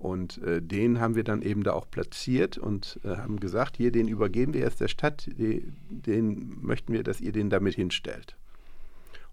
Und 0.03 0.43
äh, 0.43 0.61
den 0.61 0.99
haben 0.99 1.15
wir 1.15 1.23
dann 1.23 1.41
eben 1.41 1.63
da 1.63 1.71
auch 1.71 1.89
platziert 1.89 2.57
und 2.57 2.99
äh, 3.05 3.15
haben 3.15 3.39
gesagt, 3.39 3.77
hier, 3.77 3.89
den 3.89 4.09
übergeben 4.09 4.53
wir 4.53 4.59
jetzt 4.59 4.81
der 4.81 4.89
Stadt, 4.89 5.29
die, 5.37 5.71
den 5.89 6.57
möchten 6.61 6.91
wir, 6.91 7.03
dass 7.03 7.21
ihr 7.21 7.31
den 7.31 7.49
damit 7.49 7.75
hinstellt. 7.75 8.35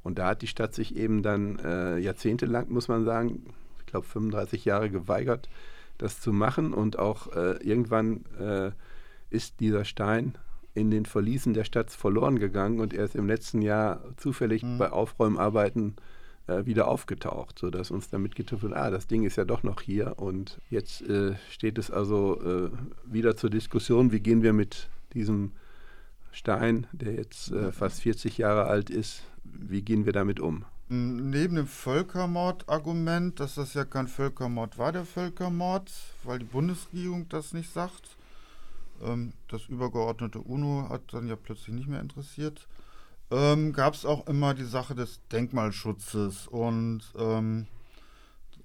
Und 0.04 0.20
da 0.20 0.28
hat 0.28 0.42
die 0.42 0.46
Stadt 0.46 0.72
sich 0.72 0.94
eben 0.94 1.24
dann 1.24 1.58
äh, 1.58 1.98
jahrzehntelang, 1.98 2.70
muss 2.70 2.86
man 2.86 3.04
sagen, 3.04 3.46
ich 3.80 3.86
glaube 3.86 4.06
35 4.06 4.64
Jahre 4.64 4.90
geweigert, 4.90 5.48
das 5.98 6.20
zu 6.20 6.32
machen. 6.32 6.72
Und 6.72 7.00
auch 7.00 7.32
äh, 7.32 7.56
irgendwann 7.64 8.24
äh, 8.38 8.70
ist 9.28 9.58
dieser 9.58 9.84
Stein 9.84 10.38
in 10.72 10.92
den 10.92 11.04
Verliesen 11.04 11.52
der 11.52 11.64
Stadt 11.64 11.90
verloren 11.90 12.38
gegangen 12.38 12.78
und 12.78 12.94
er 12.94 13.06
ist 13.06 13.16
im 13.16 13.26
letzten 13.26 13.60
Jahr 13.60 14.04
zufällig 14.18 14.62
mhm. 14.62 14.78
bei 14.78 14.92
Aufräumarbeiten 14.92 15.96
äh, 15.98 16.00
wieder 16.64 16.88
aufgetaucht, 16.88 17.58
sodass 17.58 17.90
uns 17.90 18.08
damit 18.08 18.34
getippt 18.34 18.62
wird, 18.62 18.74
ah, 18.74 18.90
das 18.90 19.06
Ding 19.06 19.24
ist 19.24 19.36
ja 19.36 19.44
doch 19.44 19.62
noch 19.62 19.80
hier 19.80 20.14
und 20.18 20.58
jetzt 20.70 21.02
äh, 21.02 21.34
steht 21.50 21.78
es 21.78 21.90
also 21.90 22.40
äh, 22.42 22.70
wieder 23.04 23.36
zur 23.36 23.50
Diskussion, 23.50 24.12
wie 24.12 24.20
gehen 24.20 24.42
wir 24.42 24.52
mit 24.52 24.88
diesem 25.14 25.52
Stein, 26.32 26.86
der 26.92 27.14
jetzt 27.14 27.50
äh, 27.50 27.72
fast 27.72 28.00
40 28.02 28.38
Jahre 28.38 28.64
alt 28.64 28.90
ist, 28.90 29.24
wie 29.44 29.82
gehen 29.82 30.06
wir 30.06 30.12
damit 30.12 30.40
um? 30.40 30.64
Neben 30.88 31.54
dem 31.54 31.68
Völkermord-Argument, 31.68 33.38
dass 33.38 33.54
das 33.54 33.74
ja 33.74 33.84
kein 33.84 34.08
Völkermord 34.08 34.76
war, 34.76 34.90
der 34.90 35.04
Völkermord, 35.04 35.90
weil 36.24 36.40
die 36.40 36.44
Bundesregierung 36.44 37.28
das 37.28 37.52
nicht 37.52 37.72
sagt, 37.72 38.16
ähm, 39.02 39.32
das 39.48 39.66
übergeordnete 39.68 40.40
UNO 40.40 40.88
hat 40.88 41.02
dann 41.12 41.28
ja 41.28 41.36
plötzlich 41.36 41.74
nicht 41.74 41.88
mehr 41.88 42.00
interessiert, 42.00 42.66
ähm, 43.30 43.72
gab 43.72 43.94
es 43.94 44.04
auch 44.04 44.26
immer 44.26 44.54
die 44.54 44.64
Sache 44.64 44.94
des 44.94 45.20
Denkmalschutzes 45.28 46.48
und 46.48 47.02
ähm, 47.16 47.66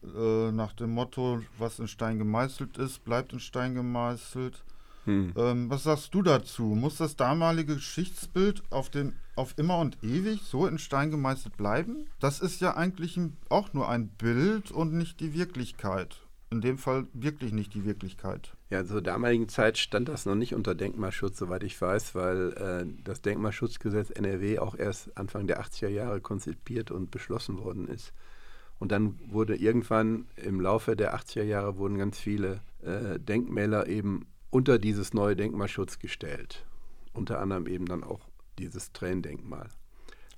äh, 0.03 0.51
nach 0.51 0.73
dem 0.73 0.91
Motto, 0.91 1.41
was 1.57 1.79
in 1.79 1.87
Stein 1.87 2.17
gemeißelt 2.17 2.77
ist, 2.77 3.03
bleibt 3.03 3.33
in 3.33 3.39
Stein 3.39 3.75
gemeißelt. 3.75 4.63
Hm. 5.05 5.33
Ähm, 5.35 5.69
was 5.69 5.83
sagst 5.83 6.13
du 6.13 6.21
dazu? 6.21 6.63
Muss 6.63 6.97
das 6.97 7.15
damalige 7.15 7.75
Geschichtsbild 7.75 8.63
auf, 8.71 8.89
den, 8.89 9.13
auf 9.35 9.53
immer 9.57 9.77
und 9.77 10.03
ewig 10.03 10.41
so 10.41 10.65
in 10.65 10.79
Stein 10.79 11.11
gemeißelt 11.11 11.57
bleiben? 11.57 12.07
Das 12.19 12.39
ist 12.39 12.61
ja 12.61 12.75
eigentlich 12.75 13.19
auch 13.49 13.73
nur 13.73 13.87
ein 13.87 14.07
Bild 14.07 14.71
und 14.71 14.93
nicht 14.93 15.19
die 15.19 15.33
Wirklichkeit 15.33 16.25
in 16.55 16.61
dem 16.61 16.77
Fall 16.77 17.07
wirklich 17.13 17.51
nicht 17.51 17.73
die 17.73 17.85
Wirklichkeit. 17.85 18.54
Ja, 18.69 18.83
zur 18.83 19.01
damaligen 19.01 19.47
Zeit 19.47 19.77
stand 19.77 20.09
das 20.09 20.25
noch 20.25 20.33
nicht 20.33 20.55
unter 20.55 20.73
Denkmalschutz, 20.73 21.37
soweit 21.37 21.63
ich 21.63 21.79
weiß, 21.79 22.15
weil 22.15 22.53
äh, 22.53 23.03
das 23.03 23.21
Denkmalschutzgesetz 23.21 24.09
NRW 24.09 24.57
auch 24.57 24.75
erst 24.75 25.15
Anfang 25.17 25.45
der 25.45 25.61
80er 25.61 25.87
Jahre 25.87 26.19
konzipiert 26.19 26.89
und 26.89 27.11
beschlossen 27.11 27.59
worden 27.59 27.87
ist. 27.87 28.11
Und 28.79 28.91
dann 28.91 29.19
wurde 29.27 29.55
irgendwann 29.55 30.25
im 30.35 30.59
Laufe 30.59 30.95
der 30.95 31.15
80er 31.15 31.43
Jahre 31.43 31.77
wurden 31.77 31.97
ganz 31.97 32.19
viele 32.19 32.61
äh, 32.83 33.19
Denkmäler 33.19 33.87
eben 33.87 34.25
unter 34.49 34.79
dieses 34.79 35.13
neue 35.13 35.35
Denkmalschutz 35.35 35.99
gestellt. 35.99 36.65
Unter 37.13 37.39
anderem 37.39 37.67
eben 37.67 37.85
dann 37.85 38.03
auch 38.03 38.27
dieses 38.57 38.91
Tränendenkmal. 38.91 39.69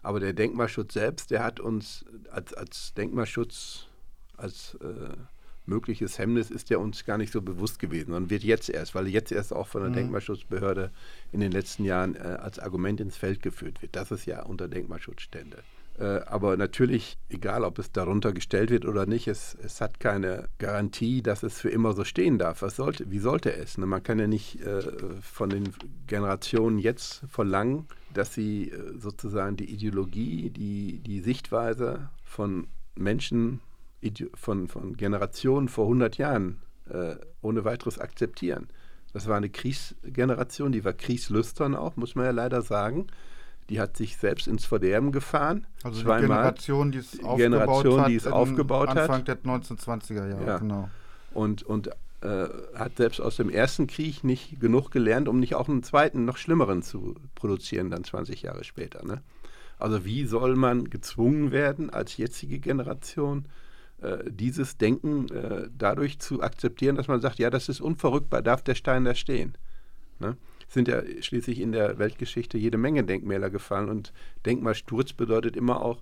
Aber 0.04 0.20
der 0.20 0.34
Denkmalschutz 0.34 0.94
selbst, 0.94 1.32
der 1.32 1.44
hat 1.44 1.60
uns 1.60 2.06
als, 2.30 2.54
als 2.54 2.94
Denkmalschutz, 2.94 3.88
als 4.36 4.76
äh, 4.76 5.16
mögliches 5.68 6.18
Hemmnis 6.18 6.50
ist 6.50 6.70
ja 6.70 6.78
uns 6.78 7.06
gar 7.06 7.18
nicht 7.18 7.32
so 7.32 7.42
bewusst 7.42 7.80
gewesen, 7.80 8.12
sondern 8.12 8.30
wird 8.30 8.44
jetzt 8.44 8.70
erst, 8.70 8.96
weil 8.96 9.08
jetzt 9.08 9.32
erst 9.32 9.54
auch 9.54 9.68
von 9.68 9.82
der 9.82 9.92
mhm. 9.92 9.96
Denkmalschutzbehörde 9.96 10.92
in 11.32 11.40
den 11.40 11.52
letzten 11.52 11.84
Jahren 11.84 12.16
äh, 12.16 12.20
als 12.20 12.60
Argument 12.60 13.00
ins 13.00 13.18
Feld 13.18 13.42
geführt 13.42 13.82
wird, 13.82 13.96
dass 13.96 14.12
es 14.12 14.26
ja 14.26 14.44
unter 14.44 14.68
Denkmalschutz 14.68 15.22
stände. 15.22 15.58
Äh, 16.00 16.22
aber 16.26 16.58
natürlich, 16.58 17.18
egal 17.30 17.64
ob 17.64 17.80
es 17.80 17.92
darunter 17.92 18.32
gestellt 18.32 18.70
wird 18.70 18.86
oder 18.86 19.06
nicht, 19.06 19.28
es, 19.28 19.58
es 19.64 19.82
hat 19.82 20.00
keine 20.00 20.48
Garantie, 20.60 21.24
dass 21.24 21.44
es 21.44 21.60
für 21.60 21.70
immer 21.70 21.94
so 21.94 22.04
stehen 22.04 22.38
darf. 22.38 22.62
Was 22.62 22.76
sollte, 22.76 23.10
wie 23.10 23.20
sollte 23.20 23.56
es? 23.56 23.78
Ne? 23.78 23.88
Man 23.88 24.04
kann 24.04 24.20
ja 24.20 24.28
nicht 24.28 24.62
äh, 24.62 24.82
von 25.22 25.50
den 25.50 25.74
Generationen 26.06 26.78
jetzt 26.78 27.24
verlangen, 27.28 27.88
dass 28.14 28.34
sie 28.34 28.70
äh, 28.70 28.98
sozusagen 29.00 29.58
die 29.58 29.72
Ideologie, 29.72 30.52
die, 30.52 31.00
die 31.00 31.20
Sichtweise 31.20 32.10
von 32.24 32.68
Menschen, 32.96 33.60
von, 34.36 34.68
von 34.68 34.96
Generationen 34.96 35.68
vor 35.70 35.86
100 35.86 36.18
Jahren 36.18 36.62
äh, 36.90 37.16
ohne 37.42 37.66
weiteres 37.66 38.00
akzeptieren. 38.00 38.68
Das 39.14 39.28
war 39.28 39.38
eine 39.38 39.50
Kriegsgeneration, 39.50 40.72
die 40.72 40.86
war 40.86 40.94
kriegslüstern 40.94 41.76
auch, 41.76 41.96
muss 41.96 42.16
man 42.16 42.26
ja 42.26 42.32
leider 42.32 42.62
sagen 42.62 43.08
die 43.70 43.80
hat 43.80 43.98
sich 43.98 44.18
selbst 44.18 44.48
ins 44.48 44.66
Verderben 44.66 45.12
gefahren. 45.12 45.68
Also 45.84 46.02
zweimal. 46.02 46.22
die 46.22 46.28
Generation, 46.28 46.92
die 46.92 46.98
es 47.00 47.14
aufgebaut 47.24 47.38
Generation, 47.38 48.02
hat, 48.02 48.10
die 48.10 48.16
es 48.16 48.28
aufgebaut 48.28 48.90
Anfang 48.90 49.20
hat. 49.20 49.28
der 49.28 49.38
1920er 49.44 50.30
Jahre, 50.30 50.46
ja. 50.46 50.58
genau. 50.58 50.90
Und, 51.34 51.64
und 51.64 51.90
äh, 52.22 52.48
hat 52.76 52.98
selbst 52.98 53.20
aus 53.20 53.36
dem 53.36 53.50
ersten 53.50 53.88
Krieg 53.88 54.24
nicht 54.24 54.60
genug 54.60 54.92
gelernt, 54.92 55.28
um 55.28 55.40
nicht 55.40 55.56
auch 55.56 55.68
einen 55.68 55.84
zweiten, 55.84 56.26
noch 56.26 56.38
schlimmeren 56.38 56.82
zu 56.82 57.16
produzieren, 57.36 57.90
dann 57.92 58.04
20 58.04 58.42
Jahre 58.42 58.64
später. 58.64 59.06
Ne? 59.06 59.22
Also 59.78 60.06
wie 60.06 60.26
soll 60.26 60.56
man 60.56 60.90
gezwungen 60.90 61.52
werden, 61.52 61.90
als 61.90 62.18
jetzige 62.18 62.60
Generation, 62.60 63.46
dieses 64.30 64.78
Denken 64.78 65.28
äh, 65.30 65.70
dadurch 65.76 66.20
zu 66.20 66.44
akzeptieren, 66.44 66.96
dass 66.96 67.08
man 67.08 67.20
sagt, 67.20 67.40
ja, 67.40 67.50
das 67.50 67.68
ist 67.68 67.82
unverrückbar, 67.82 68.42
darf 68.42 68.62
der 68.62 68.76
Stein 68.76 69.06
da 69.06 69.16
stehen. 69.16 69.58
Ne? 70.20 70.38
sind 70.68 70.88
ja 70.88 71.02
schließlich 71.22 71.60
in 71.60 71.72
der 71.72 71.98
Weltgeschichte 71.98 72.58
jede 72.58 72.78
Menge 72.78 73.04
Denkmäler 73.04 73.50
gefallen 73.50 73.90
und 73.90 74.14
Denkmalsturz 74.46 75.14
bedeutet 75.14 75.56
immer 75.56 75.82
auch, 75.82 76.02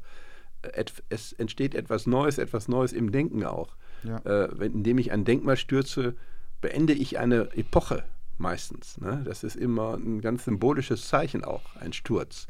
äh, 0.63 0.85
es 1.09 1.33
entsteht 1.33 1.75
etwas 1.75 2.07
Neues, 2.07 2.37
etwas 2.37 2.67
Neues 2.67 2.93
im 2.93 3.11
Denken 3.11 3.43
auch. 3.45 3.75
Ja. 4.03 4.17
Äh, 4.19 4.49
wenn, 4.59 4.73
indem 4.73 4.97
ich 4.97 5.11
ein 5.11 5.25
Denkmal 5.25 5.57
stürze, 5.57 6.15
beende 6.61 6.93
ich 6.93 7.19
eine 7.19 7.49
Epoche 7.55 8.03
meistens. 8.37 8.99
Ne? 8.99 9.21
Das 9.25 9.43
ist 9.43 9.55
immer 9.55 9.95
ein 9.95 10.21
ganz 10.21 10.45
symbolisches 10.45 11.07
Zeichen 11.07 11.43
auch, 11.43 11.75
ein 11.75 11.93
Sturz 11.93 12.47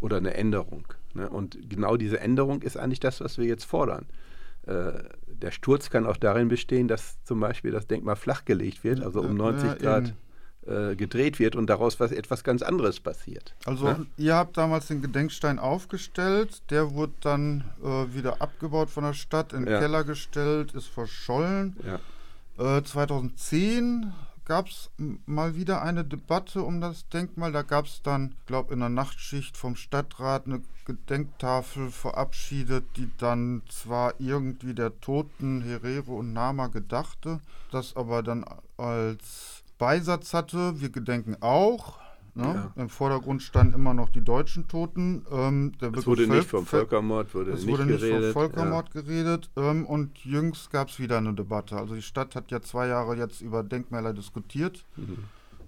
oder 0.00 0.16
eine 0.16 0.34
Änderung. 0.34 0.86
Ne? 1.14 1.28
Und 1.28 1.68
genau 1.68 1.96
diese 1.96 2.20
Änderung 2.20 2.62
ist 2.62 2.76
eigentlich 2.76 3.00
das, 3.00 3.20
was 3.20 3.38
wir 3.38 3.44
jetzt 3.44 3.64
fordern. 3.64 4.06
Äh, 4.66 4.92
der 5.26 5.50
Sturz 5.50 5.90
kann 5.90 6.06
auch 6.06 6.16
darin 6.16 6.48
bestehen, 6.48 6.88
dass 6.88 7.22
zum 7.24 7.40
Beispiel 7.40 7.70
das 7.70 7.86
Denkmal 7.86 8.16
flachgelegt 8.16 8.84
wird, 8.84 9.02
also 9.02 9.20
um 9.20 9.36
90 9.36 9.68
ja, 9.68 9.74
Grad. 9.74 10.14
Äh, 10.66 10.94
gedreht 10.94 11.38
wird 11.38 11.56
und 11.56 11.68
daraus 11.68 11.98
was, 12.00 12.12
etwas 12.12 12.44
ganz 12.44 12.60
anderes 12.60 13.00
passiert. 13.00 13.54
Also 13.64 13.88
ja? 13.88 14.00
ihr 14.18 14.34
habt 14.34 14.58
damals 14.58 14.88
den 14.88 15.00
Gedenkstein 15.00 15.58
aufgestellt, 15.58 16.60
der 16.68 16.92
wurde 16.92 17.14
dann 17.22 17.64
äh, 17.82 18.14
wieder 18.14 18.42
abgebaut 18.42 18.90
von 18.90 19.04
der 19.04 19.14
Stadt, 19.14 19.54
in 19.54 19.64
den 19.64 19.72
ja. 19.72 19.80
Keller 19.80 20.04
gestellt, 20.04 20.74
ist 20.74 20.88
verschollen. 20.88 21.76
Ja. 22.58 22.76
Äh, 22.78 22.82
2010 22.84 24.12
gab 24.44 24.68
es 24.68 24.90
mal 25.26 25.54
wieder 25.54 25.82
eine 25.82 26.04
Debatte 26.04 26.62
um 26.62 26.80
das 26.80 27.08
Denkmal. 27.08 27.52
Da 27.52 27.62
gab 27.62 27.86
es 27.86 28.02
dann, 28.02 28.34
glaube 28.46 28.74
in 28.74 28.80
der 28.80 28.88
Nachtschicht 28.88 29.56
vom 29.56 29.76
Stadtrat 29.76 30.46
eine 30.46 30.62
Gedenktafel 30.84 31.90
verabschiedet, 31.90 32.84
die 32.96 33.10
dann 33.18 33.62
zwar 33.68 34.14
irgendwie 34.18 34.74
der 34.74 35.00
Toten 35.00 35.62
Herero 35.62 36.18
und 36.18 36.32
Nama 36.32 36.66
gedachte, 36.66 37.40
das 37.70 37.96
aber 37.96 38.22
dann 38.22 38.44
als 38.76 39.62
Beisatz 39.78 40.34
hatte. 40.34 40.80
Wir 40.80 40.90
gedenken 40.90 41.36
auch. 41.40 41.98
Ne? 42.34 42.44
Ja. 42.44 42.82
Im 42.82 42.88
Vordergrund 42.88 43.42
standen 43.42 43.74
immer 43.74 43.94
noch 43.94 44.08
die 44.08 44.22
deutschen 44.22 44.68
Toten. 44.68 45.24
Ähm, 45.30 45.72
es 45.80 46.06
wurde 46.06 46.26
nicht 46.26 46.48
vom 46.48 46.64
Völkermord 46.64 47.34
wurde 47.34 47.52
es 47.52 47.64
nicht 47.64 47.72
wurde 47.72 47.86
nicht 47.86 48.00
geredet. 48.00 48.32
vom 48.32 48.42
Völkermord 48.42 48.94
ja. 48.94 49.00
geredet. 49.00 49.50
Ähm, 49.56 49.84
und 49.86 50.18
jüngst 50.24 50.70
gab 50.70 50.88
es 50.88 50.98
wieder 50.98 51.18
eine 51.18 51.34
Debatte. 51.34 51.76
Also 51.76 51.94
die 51.94 52.02
Stadt 52.02 52.34
hat 52.34 52.50
ja 52.50 52.62
zwei 52.62 52.86
Jahre 52.86 53.16
jetzt 53.16 53.40
über 53.40 53.62
Denkmäler 53.62 54.12
diskutiert. 54.12 54.84
Mhm. 54.96 55.24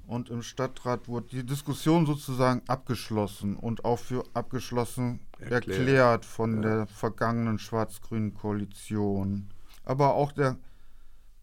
Und 0.07 0.31
im 0.31 0.43
Stadtrat 0.43 1.09
wurde 1.09 1.29
die 1.29 1.47
Diskussion 1.47 2.07
sozusagen 2.07 2.63
abgeschlossen 2.67 3.57
und 3.57 3.85
auch 3.85 3.99
für 3.99 4.25
abgeschlossen 4.35 5.21
erklärt, 5.39 5.69
erklärt 5.69 6.25
von 6.25 6.57
ja. 6.57 6.61
der 6.61 6.87
vergangenen 6.87 7.59
schwarz-grünen 7.59 8.35
Koalition. 8.35 9.49
Aber 9.85 10.15
auch 10.15 10.33
der 10.33 10.57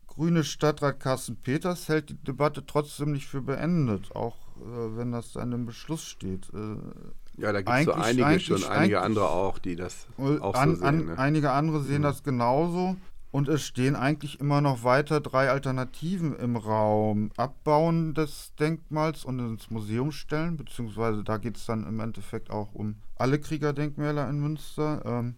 grüne 0.08 0.44
Stadtrat 0.44 1.00
Carsten 1.00 1.38
Peters 1.38 1.88
hält 1.88 2.10
die 2.10 2.18
Debatte 2.18 2.66
trotzdem 2.66 3.14
nicht 3.14 3.28
für 3.28 3.42
beendet, 3.42 4.16
auch 4.16 4.36
wenn 4.64 5.12
das 5.12 5.34
dann 5.34 5.52
im 5.52 5.66
Beschluss 5.66 6.04
steht. 6.04 6.50
Äh, 6.54 7.42
ja, 7.42 7.54
da 7.54 7.62
gibt 7.62 7.78
es 7.78 7.86
so 7.86 7.94
einige 7.94 8.40
schon, 8.40 8.64
einige 8.66 9.02
andere 9.02 9.30
auch, 9.30 9.60
die 9.60 9.76
das 9.76 10.08
auch 10.18 10.56
an, 10.56 10.76
so 10.76 10.82
sehen. 10.82 11.06
Ne? 11.06 11.18
einige 11.18 11.52
andere 11.52 11.82
sehen 11.82 12.00
mhm. 12.00 12.04
das 12.04 12.24
genauso. 12.24 12.98
Und 13.32 13.48
es 13.48 13.64
stehen 13.64 13.96
eigentlich 13.96 14.40
immer 14.40 14.60
noch 14.60 14.84
weiter 14.84 15.22
drei 15.22 15.52
Alternativen 15.52 16.36
im 16.36 16.56
Raum. 16.56 17.30
Abbauen 17.38 18.16
des 18.16 18.56
Denkmals 18.60 19.24
und 19.24 19.38
ins 19.38 19.70
Museum 19.70 20.12
stellen, 20.12 20.58
beziehungsweise 20.58 21.24
da 21.24 21.38
geht 21.38 21.58
es 21.58 21.68
dann 21.68 21.86
im 21.86 22.00
Endeffekt 22.00 22.50
auch 22.50 22.74
um 22.74 22.96
alle 23.18 23.40
Kriegerdenkmäler 23.40 24.28
in 24.28 24.40
Münster. 24.40 25.04
Ähm, 25.06 25.36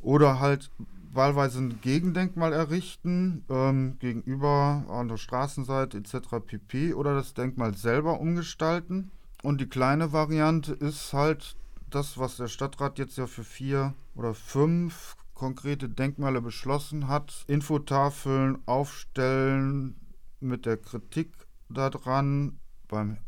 oder 0.00 0.40
halt 0.40 0.70
wahlweise 1.12 1.60
ein 1.60 1.80
Gegendenkmal 1.80 2.52
errichten, 2.52 3.44
ähm, 3.48 3.98
gegenüber 3.98 4.84
an 4.88 5.08
der 5.08 5.16
Straßenseite 5.16 5.98
etc. 5.98 6.40
pp. 6.46 6.94
oder 6.94 7.14
das 7.14 7.34
Denkmal 7.34 7.74
selber 7.74 8.20
umgestalten. 8.20 9.10
Und 9.42 9.60
die 9.60 9.68
kleine 9.68 10.12
Variante 10.12 10.72
ist 10.72 11.12
halt 11.12 11.56
das, 11.90 12.18
was 12.18 12.36
der 12.36 12.48
Stadtrat 12.48 12.98
jetzt 12.98 13.16
ja 13.16 13.26
für 13.26 13.44
vier 13.44 13.94
oder 14.14 14.34
fünf 14.34 15.16
konkrete 15.34 15.88
Denkmale 15.88 16.40
beschlossen 16.40 17.08
hat. 17.08 17.44
Infotafeln 17.46 18.58
aufstellen 18.66 19.94
mit 20.40 20.66
der 20.66 20.76
Kritik 20.76 21.32
daran. 21.68 22.58
Beim 22.88 23.18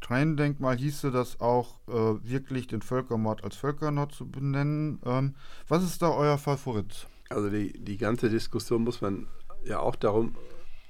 Tränendenkmal 0.00 0.76
hieße 0.76 1.10
das 1.10 1.40
auch 1.40 1.80
äh, 1.88 1.92
wirklich 2.28 2.66
den 2.66 2.82
Völkermord 2.82 3.44
als 3.44 3.56
Völkermord 3.56 4.12
zu 4.12 4.28
benennen. 4.28 5.00
Ähm, 5.04 5.34
was 5.68 5.84
ist 5.84 6.02
da 6.02 6.10
euer 6.10 6.38
Favorit? 6.38 7.08
Also 7.34 7.50
die, 7.50 7.72
die 7.72 7.96
ganze 7.96 8.28
Diskussion 8.28 8.82
muss 8.82 9.00
man 9.00 9.26
ja 9.64 9.80
auch 9.80 9.96
darum 9.96 10.34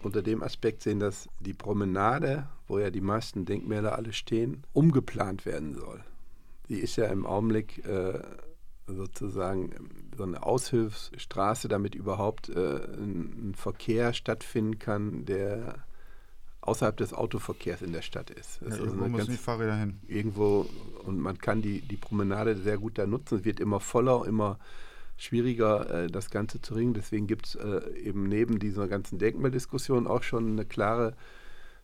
unter 0.02 0.22
dem 0.22 0.42
Aspekt 0.42 0.82
sehen, 0.82 1.00
dass 1.00 1.28
die 1.40 1.54
Promenade, 1.54 2.46
wo 2.66 2.78
ja 2.78 2.90
die 2.90 3.00
meisten 3.00 3.44
Denkmäler 3.44 3.96
alle 3.96 4.12
stehen, 4.12 4.64
umgeplant 4.72 5.46
werden 5.46 5.74
soll. 5.74 6.02
Die 6.68 6.80
ist 6.80 6.96
ja 6.96 7.06
im 7.06 7.26
Augenblick 7.26 7.84
äh, 7.86 8.20
sozusagen 8.86 9.70
so 10.16 10.24
eine 10.24 10.42
Aushilfsstraße, 10.42 11.68
damit 11.68 11.94
überhaupt 11.94 12.48
äh, 12.48 12.76
ein, 12.96 13.54
Verkehr 13.56 14.12
stattfinden 14.12 14.78
kann, 14.78 15.24
der 15.24 15.84
außerhalb 16.60 16.96
des 16.96 17.12
Autoverkehrs 17.12 17.82
in 17.82 17.92
der 17.92 18.02
Stadt 18.02 18.30
ist. 18.30 18.60
Ja, 18.60 18.68
also 18.68 18.84
irgendwo 18.84 19.08
müssen 19.08 19.32
die 19.32 19.36
Fahrräder 19.36 19.76
hin. 19.76 19.98
Irgendwo, 20.06 20.66
und 21.04 21.18
man 21.18 21.38
kann 21.38 21.60
die, 21.60 21.80
die 21.80 21.96
Promenade 21.96 22.56
sehr 22.56 22.78
gut 22.78 22.98
da 22.98 23.06
nutzen. 23.06 23.38
Es 23.38 23.44
wird 23.44 23.60
immer 23.60 23.80
voller, 23.80 24.26
immer 24.26 24.58
schwieriger, 25.22 26.04
äh, 26.04 26.06
das 26.08 26.30
Ganze 26.30 26.60
zu 26.60 26.74
ringen. 26.74 26.94
Deswegen 26.94 27.26
gibt 27.26 27.46
es 27.46 27.54
äh, 27.54 27.96
eben 27.98 28.24
neben 28.24 28.58
dieser 28.58 28.88
ganzen 28.88 29.18
Denkmaldiskussion 29.18 30.06
auch 30.06 30.22
schon 30.22 30.52
eine 30.52 30.64
klare 30.64 31.14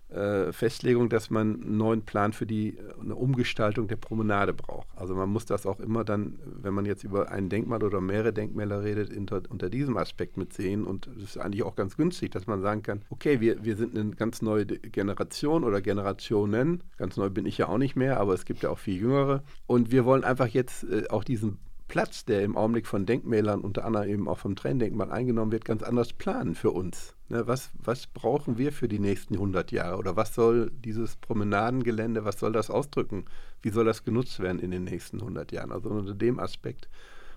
äh, 0.08 0.52
Festlegung, 0.52 1.10
dass 1.10 1.28
man 1.28 1.62
einen 1.62 1.76
neuen 1.76 2.02
Plan 2.02 2.32
für 2.32 2.46
die 2.46 2.78
eine 2.98 3.14
Umgestaltung 3.14 3.88
der 3.88 3.96
Promenade 3.96 4.54
braucht. 4.54 4.88
Also 4.96 5.14
man 5.14 5.28
muss 5.28 5.44
das 5.44 5.66
auch 5.66 5.80
immer 5.80 6.02
dann, 6.02 6.38
wenn 6.46 6.72
man 6.72 6.86
jetzt 6.86 7.04
über 7.04 7.30
ein 7.30 7.50
Denkmal 7.50 7.84
oder 7.84 8.00
mehrere 8.00 8.32
Denkmäler 8.32 8.82
redet, 8.82 9.14
unter, 9.14 9.42
unter 9.50 9.68
diesem 9.68 9.98
Aspekt 9.98 10.38
mitsehen. 10.38 10.84
Und 10.84 11.08
es 11.18 11.22
ist 11.22 11.38
eigentlich 11.38 11.62
auch 11.62 11.76
ganz 11.76 11.96
günstig, 11.96 12.30
dass 12.30 12.46
man 12.46 12.62
sagen 12.62 12.82
kann, 12.82 13.02
okay, 13.10 13.40
wir, 13.40 13.64
wir 13.64 13.76
sind 13.76 13.96
eine 13.96 14.12
ganz 14.12 14.40
neue 14.40 14.64
Generation 14.64 15.62
oder 15.62 15.82
Generationen. 15.82 16.82
Ganz 16.96 17.18
neu 17.18 17.28
bin 17.28 17.44
ich 17.44 17.58
ja 17.58 17.68
auch 17.68 17.78
nicht 17.78 17.94
mehr, 17.94 18.18
aber 18.18 18.32
es 18.32 18.46
gibt 18.46 18.62
ja 18.62 18.70
auch 18.70 18.78
viel 18.78 18.98
jüngere. 18.98 19.42
Und 19.66 19.92
wir 19.92 20.06
wollen 20.06 20.24
einfach 20.24 20.48
jetzt 20.48 20.86
auch 21.10 21.22
diesen 21.22 21.58
Platz, 21.88 22.26
der 22.26 22.42
im 22.42 22.56
Augenblick 22.56 22.86
von 22.86 23.06
Denkmälern, 23.06 23.62
unter 23.62 23.84
anderem 23.84 24.08
eben 24.08 24.28
auch 24.28 24.38
vom 24.38 24.54
Trenndenkmal 24.56 25.10
eingenommen 25.10 25.52
wird, 25.52 25.64
ganz 25.64 25.82
anders 25.82 26.12
planen 26.12 26.54
für 26.54 26.70
uns. 26.70 27.14
Ne, 27.30 27.46
was, 27.46 27.70
was 27.82 28.06
brauchen 28.06 28.58
wir 28.58 28.72
für 28.72 28.88
die 28.88 28.98
nächsten 28.98 29.34
100 29.34 29.72
Jahre? 29.72 29.96
Oder 29.96 30.14
was 30.14 30.34
soll 30.34 30.70
dieses 30.70 31.16
Promenadengelände, 31.16 32.24
was 32.24 32.38
soll 32.38 32.52
das 32.52 32.70
ausdrücken? 32.70 33.24
Wie 33.62 33.70
soll 33.70 33.86
das 33.86 34.04
genutzt 34.04 34.38
werden 34.40 34.60
in 34.60 34.70
den 34.70 34.84
nächsten 34.84 35.18
100 35.18 35.50
Jahren? 35.50 35.72
Also 35.72 35.88
unter 35.88 36.14
dem 36.14 36.38
Aspekt 36.38 36.88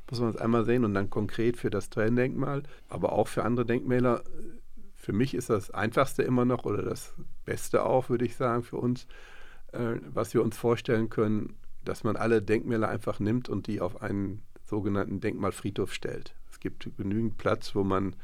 muss 0.09 0.19
man 0.19 0.29
es 0.29 0.37
einmal 0.37 0.65
sehen 0.65 0.83
und 0.83 0.93
dann 0.93 1.09
konkret 1.09 1.55
für 1.55 1.69
das 1.69 1.89
Trenndenkmal, 1.89 2.63
aber 2.89 3.13
auch 3.13 3.29
für 3.29 3.43
andere 3.43 3.65
Denkmäler. 3.65 4.23
Für 4.95 5.13
mich 5.13 5.33
ist 5.33 5.49
das 5.49 5.71
Einfachste 5.71 6.23
immer 6.23 6.43
noch 6.45 6.65
oder 6.65 6.83
das 6.83 7.13
Beste 7.45 7.85
auch, 7.85 8.09
würde 8.09 8.25
ich 8.25 8.35
sagen, 8.35 8.63
für 8.63 8.77
uns, 8.77 9.07
äh, 9.71 9.95
was 10.13 10.33
wir 10.33 10.43
uns 10.43 10.57
vorstellen 10.57 11.09
können, 11.09 11.55
dass 11.85 12.03
man 12.03 12.15
alle 12.15 12.41
Denkmäler 12.41 12.89
einfach 12.89 13.19
nimmt 13.19 13.49
und 13.49 13.67
die 13.67 13.81
auf 13.81 14.01
einen 14.01 14.41
sogenannten 14.63 15.19
Denkmalfriedhof 15.19 15.93
stellt. 15.93 16.33
Es 16.49 16.59
gibt 16.59 16.89
genügend 16.97 17.37
Platz, 17.37 17.75
wo 17.75 17.83
man 17.83 18.15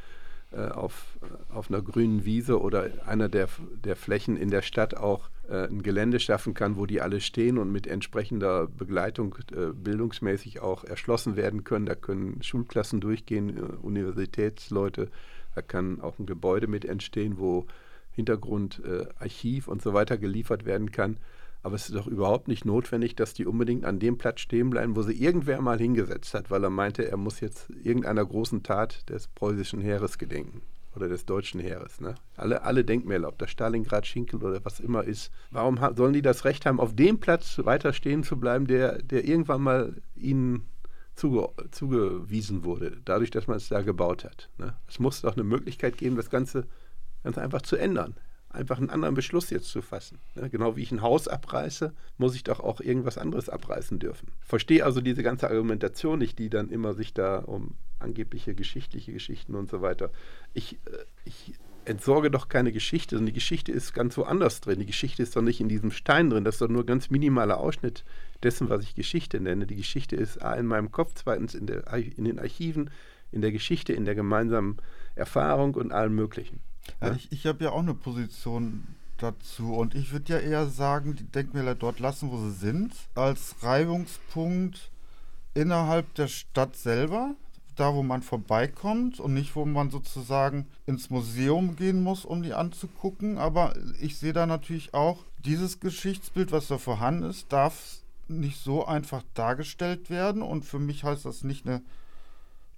äh, 0.51 0.67
auf, 0.67 1.17
auf 1.49 1.69
einer 1.69 1.81
grünen 1.81 2.23
Wiese 2.23 2.61
oder 2.61 2.89
einer 3.05 3.27
der, 3.27 3.49
der 3.83 3.95
Flächen 3.97 4.37
in 4.37 4.49
der 4.49 4.61
Stadt 4.61 4.95
auch 4.95 5.29
äh, 5.49 5.67
ein 5.67 5.83
Gelände 5.83 6.19
schaffen 6.19 6.53
kann, 6.53 6.77
wo 6.77 6.85
die 6.85 7.01
alle 7.01 7.19
stehen 7.19 7.57
und 7.57 7.71
mit 7.71 7.85
entsprechender 7.85 8.67
Begleitung 8.67 9.35
äh, 9.51 9.73
bildungsmäßig 9.73 10.61
auch 10.61 10.85
erschlossen 10.85 11.35
werden 11.35 11.65
können. 11.65 11.85
Da 11.85 11.95
können 11.95 12.41
Schulklassen 12.43 13.01
durchgehen, 13.01 13.57
äh, 13.57 13.61
Universitätsleute, 13.81 15.09
da 15.53 15.61
kann 15.61 15.99
auch 16.01 16.17
ein 16.19 16.25
Gebäude 16.25 16.67
mit 16.67 16.85
entstehen, 16.85 17.39
wo 17.39 17.65
Hintergrund, 18.11 18.81
äh, 18.85 19.05
Archiv 19.19 19.67
und 19.67 19.81
so 19.81 19.93
weiter 19.93 20.17
geliefert 20.17 20.65
werden 20.65 20.91
kann. 20.91 21.17
Aber 21.67 21.75
es 21.75 21.89
ist 21.89 21.95
doch 21.95 22.07
überhaupt 22.07 22.47
nicht 22.47 22.63
notwendig, 22.63 23.17
dass 23.17 23.33
die 23.33 23.45
unbedingt 23.45 23.83
an 23.83 23.99
dem 23.99 24.17
Platz 24.17 24.39
stehen 24.39 24.69
bleiben, 24.69 24.95
wo 24.95 25.01
sie 25.01 25.21
irgendwer 25.21 25.59
mal 25.59 25.77
hingesetzt 25.77 26.33
hat, 26.33 26.49
weil 26.49 26.63
er 26.63 26.69
meinte, 26.69 27.05
er 27.05 27.17
muss 27.17 27.41
jetzt 27.41 27.69
irgendeiner 27.83 28.25
großen 28.25 28.63
Tat 28.63 29.09
des 29.09 29.27
preußischen 29.27 29.81
Heeres 29.81 30.17
gedenken 30.17 30.61
oder 30.95 31.09
des 31.09 31.25
deutschen 31.25 31.59
Heeres. 31.59 31.99
Ne? 31.99 32.15
Alle, 32.37 32.61
alle 32.61 32.85
Denkmäler, 32.85 33.27
ob 33.27 33.37
das 33.37 33.51
Stalingrad, 33.51 34.07
Schinkel 34.07 34.41
oder 34.41 34.63
was 34.63 34.79
immer 34.79 35.03
ist. 35.03 35.29
Warum 35.51 35.77
sollen 35.93 36.13
die 36.13 36.21
das 36.21 36.45
Recht 36.45 36.65
haben, 36.65 36.79
auf 36.79 36.95
dem 36.95 37.19
Platz 37.19 37.59
weiter 37.65 37.91
stehen 37.91 38.23
zu 38.23 38.39
bleiben, 38.39 38.65
der, 38.65 39.01
der 39.01 39.25
irgendwann 39.25 39.61
mal 39.61 40.01
ihnen 40.15 40.69
zuge, 41.15 41.49
zugewiesen 41.71 42.63
wurde, 42.63 42.95
dadurch, 43.03 43.31
dass 43.31 43.47
man 43.47 43.57
es 43.57 43.67
da 43.67 43.81
gebaut 43.81 44.23
hat? 44.23 44.49
Ne? 44.57 44.73
Es 44.87 44.99
muss 44.99 45.19
doch 45.19 45.33
eine 45.33 45.43
Möglichkeit 45.43 45.97
geben, 45.97 46.15
das 46.15 46.29
Ganze 46.29 46.65
ganz 47.25 47.37
einfach 47.37 47.61
zu 47.61 47.75
ändern 47.75 48.15
einfach 48.49 48.77
einen 48.77 48.89
anderen 48.89 49.15
Beschluss 49.15 49.49
jetzt 49.49 49.69
zu 49.69 49.81
fassen. 49.81 50.19
Genau 50.51 50.75
wie 50.75 50.81
ich 50.81 50.91
ein 50.91 51.01
Haus 51.01 51.27
abreiße, 51.27 51.93
muss 52.17 52.35
ich 52.35 52.43
doch 52.43 52.59
auch 52.59 52.79
irgendwas 52.79 53.17
anderes 53.17 53.49
abreißen 53.49 53.99
dürfen. 53.99 54.31
Verstehe 54.41 54.85
also 54.85 55.01
diese 55.01 55.23
ganze 55.23 55.49
Argumentation 55.49 56.19
nicht, 56.19 56.39
die 56.39 56.49
dann 56.49 56.69
immer 56.69 56.93
sich 56.93 57.13
da 57.13 57.39
um 57.39 57.75
angebliche 57.99 58.55
geschichtliche 58.55 59.11
Geschichten 59.11 59.55
und 59.55 59.69
so 59.69 59.81
weiter. 59.81 60.11
Ich, 60.53 60.73
äh, 60.85 61.05
ich 61.25 61.55
entsorge 61.85 62.29
doch 62.29 62.49
keine 62.49 62.71
Geschichte, 62.71 63.15
sondern 63.15 63.27
die 63.27 63.39
Geschichte 63.39 63.71
ist 63.71 63.93
ganz 63.93 64.17
woanders 64.17 64.61
drin. 64.61 64.79
Die 64.79 64.85
Geschichte 64.85 65.23
ist 65.23 65.35
doch 65.35 65.41
nicht 65.41 65.61
in 65.61 65.69
diesem 65.69 65.91
Stein 65.91 66.29
drin. 66.29 66.43
Das 66.43 66.55
ist 66.55 66.61
doch 66.61 66.67
nur 66.67 66.83
ein 66.83 66.87
ganz 66.87 67.09
minimaler 67.09 67.59
Ausschnitt 67.59 68.03
dessen, 68.43 68.69
was 68.69 68.83
ich 68.83 68.95
Geschichte 68.95 69.39
nenne. 69.39 69.65
Die 69.65 69.75
Geschichte 69.75 70.15
ist 70.15 70.41
A 70.41 70.53
in 70.55 70.65
meinem 70.65 70.91
Kopf, 70.91 71.13
zweitens 71.15 71.55
in, 71.55 71.65
der, 71.65 71.91
in 71.93 72.25
den 72.25 72.39
Archiven, 72.39 72.89
in 73.31 73.41
der 73.41 73.51
Geschichte, 73.51 73.93
in 73.93 74.05
der 74.05 74.15
gemeinsamen 74.15 74.77
Erfahrung 75.15 75.75
und 75.75 75.91
allem 75.91 76.15
Möglichen. 76.15 76.59
Ja, 77.01 77.13
ich, 77.13 77.31
ich 77.31 77.45
habe 77.45 77.63
ja 77.63 77.71
auch 77.71 77.79
eine 77.79 77.93
Position 77.93 78.87
dazu 79.17 79.73
und 79.73 79.95
ich 79.95 80.11
würde 80.11 80.33
ja 80.33 80.39
eher 80.39 80.67
sagen, 80.67 81.15
die 81.15 81.25
Denkmäler 81.25 81.75
dort 81.75 81.99
lassen, 81.99 82.31
wo 82.31 82.37
sie 82.37 82.51
sind, 82.51 82.93
als 83.15 83.55
Reibungspunkt 83.61 84.91
innerhalb 85.53 86.13
der 86.15 86.27
Stadt 86.27 86.75
selber, 86.75 87.35
da 87.75 87.93
wo 87.93 88.03
man 88.03 88.21
vorbeikommt 88.21 89.19
und 89.19 89.33
nicht, 89.33 89.55
wo 89.55 89.65
man 89.65 89.89
sozusagen 89.89 90.67
ins 90.85 91.09
Museum 91.09 91.75
gehen 91.75 92.01
muss, 92.01 92.25
um 92.25 92.43
die 92.43 92.53
anzugucken. 92.53 93.37
Aber 93.37 93.73
ich 93.99 94.17
sehe 94.17 94.33
da 94.33 94.45
natürlich 94.45 94.93
auch, 94.93 95.23
dieses 95.45 95.79
Geschichtsbild, 95.79 96.51
was 96.51 96.67
da 96.67 96.77
vorhanden 96.77 97.29
ist, 97.29 97.51
darf 97.53 98.01
nicht 98.27 98.59
so 98.59 98.85
einfach 98.85 99.23
dargestellt 99.33 100.09
werden. 100.09 100.41
Und 100.41 100.65
für 100.65 100.79
mich 100.79 101.03
heißt 101.03 101.25
das 101.25 101.43
nicht 101.43 101.67
eine 101.67 101.81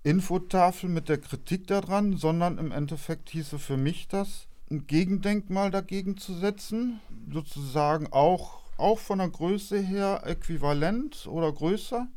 Infotafel 0.04 0.90
mit 0.90 1.10
der 1.10 1.18
Kritik 1.18 1.68
daran, 1.68 2.18
sondern 2.18 2.58
im 2.58 2.72
Endeffekt 2.72 3.30
hieße 3.30 3.60
für 3.60 3.78
mich 3.78 4.08
das, 4.08 4.48
ein 4.72 4.88
Gegendenkmal 4.88 5.72
dagegen 5.72 6.18
zu 6.18 6.34
setzen, 6.34 7.00
sozusagen 7.32 8.08
auch, 8.12 8.62
auch 8.78 9.00
von 9.00 9.20
der 9.20 9.30
Größe 9.30 9.80
her 9.80 10.22
äquivalent 10.26 11.28
oder 11.28 11.52
größer, 11.52 12.08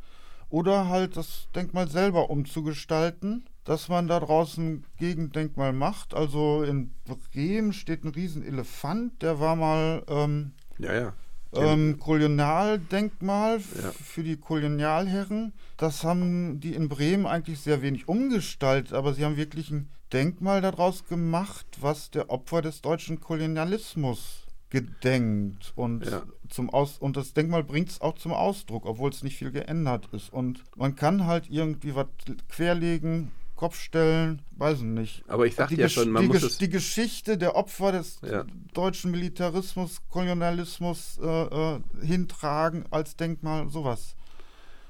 oder 0.49 0.89
halt 0.89 1.16
das 1.16 1.49
Denkmal 1.55 1.89
selber 1.89 2.28
umzugestalten, 2.28 3.47
dass 3.64 3.89
man 3.89 4.07
da 4.07 4.20
draußen 4.20 4.66
ein 4.66 4.85
Gegendenkmal 4.99 5.72
macht. 5.72 6.14
Also 6.14 6.62
in 6.62 6.93
Bremen 7.33 7.72
steht 7.72 8.05
ein 8.05 8.11
Riesenelefant, 8.11 9.22
der 9.22 9.41
war 9.41 9.57
mal 9.57 10.05
ähm, 10.09 10.53
ja, 10.78 10.93
ja. 10.93 11.12
Ähm, 11.55 11.99
Kolonialdenkmal 11.99 13.59
ja. 13.59 13.93
für 13.93 14.23
die 14.23 14.37
Kolonialherren. 14.37 15.53
Das 15.77 16.05
haben 16.05 16.61
die 16.61 16.75
in 16.75 16.89
Bremen 16.89 17.27
eigentlich 17.27 17.61
sehr 17.61 17.83
wenig 17.83 18.09
umgestaltet, 18.09 18.93
aber 18.93 19.13
sie 19.13 19.25
haben 19.25 19.37
wirklich 19.37 19.71
ein 19.71 19.89
Denkmal 20.13 20.61
daraus 20.61 21.05
gemacht, 21.07 21.67
was 21.81 22.11
der 22.11 22.31
Opfer 22.31 22.63
des 22.63 22.81
deutschen 22.83 23.21
Kolonialismus 23.21 24.47
gedenkt. 24.73 25.73
Und, 25.77 26.07
ja. 26.07 26.23
zum 26.49 26.71
Aus 26.71 26.99
und 26.99 27.17
das 27.17 27.35
Denkmal 27.35 27.63
bringt 27.63 27.91
es 27.91 28.01
auch 28.01 28.15
zum 28.15 28.33
Ausdruck, 28.33 28.87
obwohl 28.87 29.11
es 29.11 29.23
nicht 29.23 29.37
viel 29.37 29.53
geändert 29.53 30.09
ist. 30.13 30.33
Und 30.33 30.65
man 30.77 30.97
kann 30.97 31.27
halt 31.27 31.51
irgendwie 31.51 31.95
was 31.95 32.07
querlegen, 32.49 33.31
Kopf 33.63 33.79
stellen, 33.79 34.43
weiß 34.57 34.79
ich 34.79 34.85
nicht. 34.85 35.23
Aber 35.29 35.47
ich 35.47 35.55
sagte 35.55 35.77
ja 35.77 35.89
schon, 35.89 36.11
man 36.11 36.23
die, 36.23 36.29
muss 36.31 36.43
es 36.43 36.59
die 36.59 36.69
Geschichte 36.69 37.39
der 37.39 37.55
Opfer 37.55 37.93
des 37.93 38.19
ja. 38.29 38.45
deutschen 38.75 39.13
Militarismus, 39.13 40.01
Kolonialismus 40.11 41.21
äh, 41.23 41.27
äh, 41.27 41.81
hintragen 42.03 42.87
als 42.91 43.15
Denkmal, 43.15 43.69
sowas. 43.69 44.17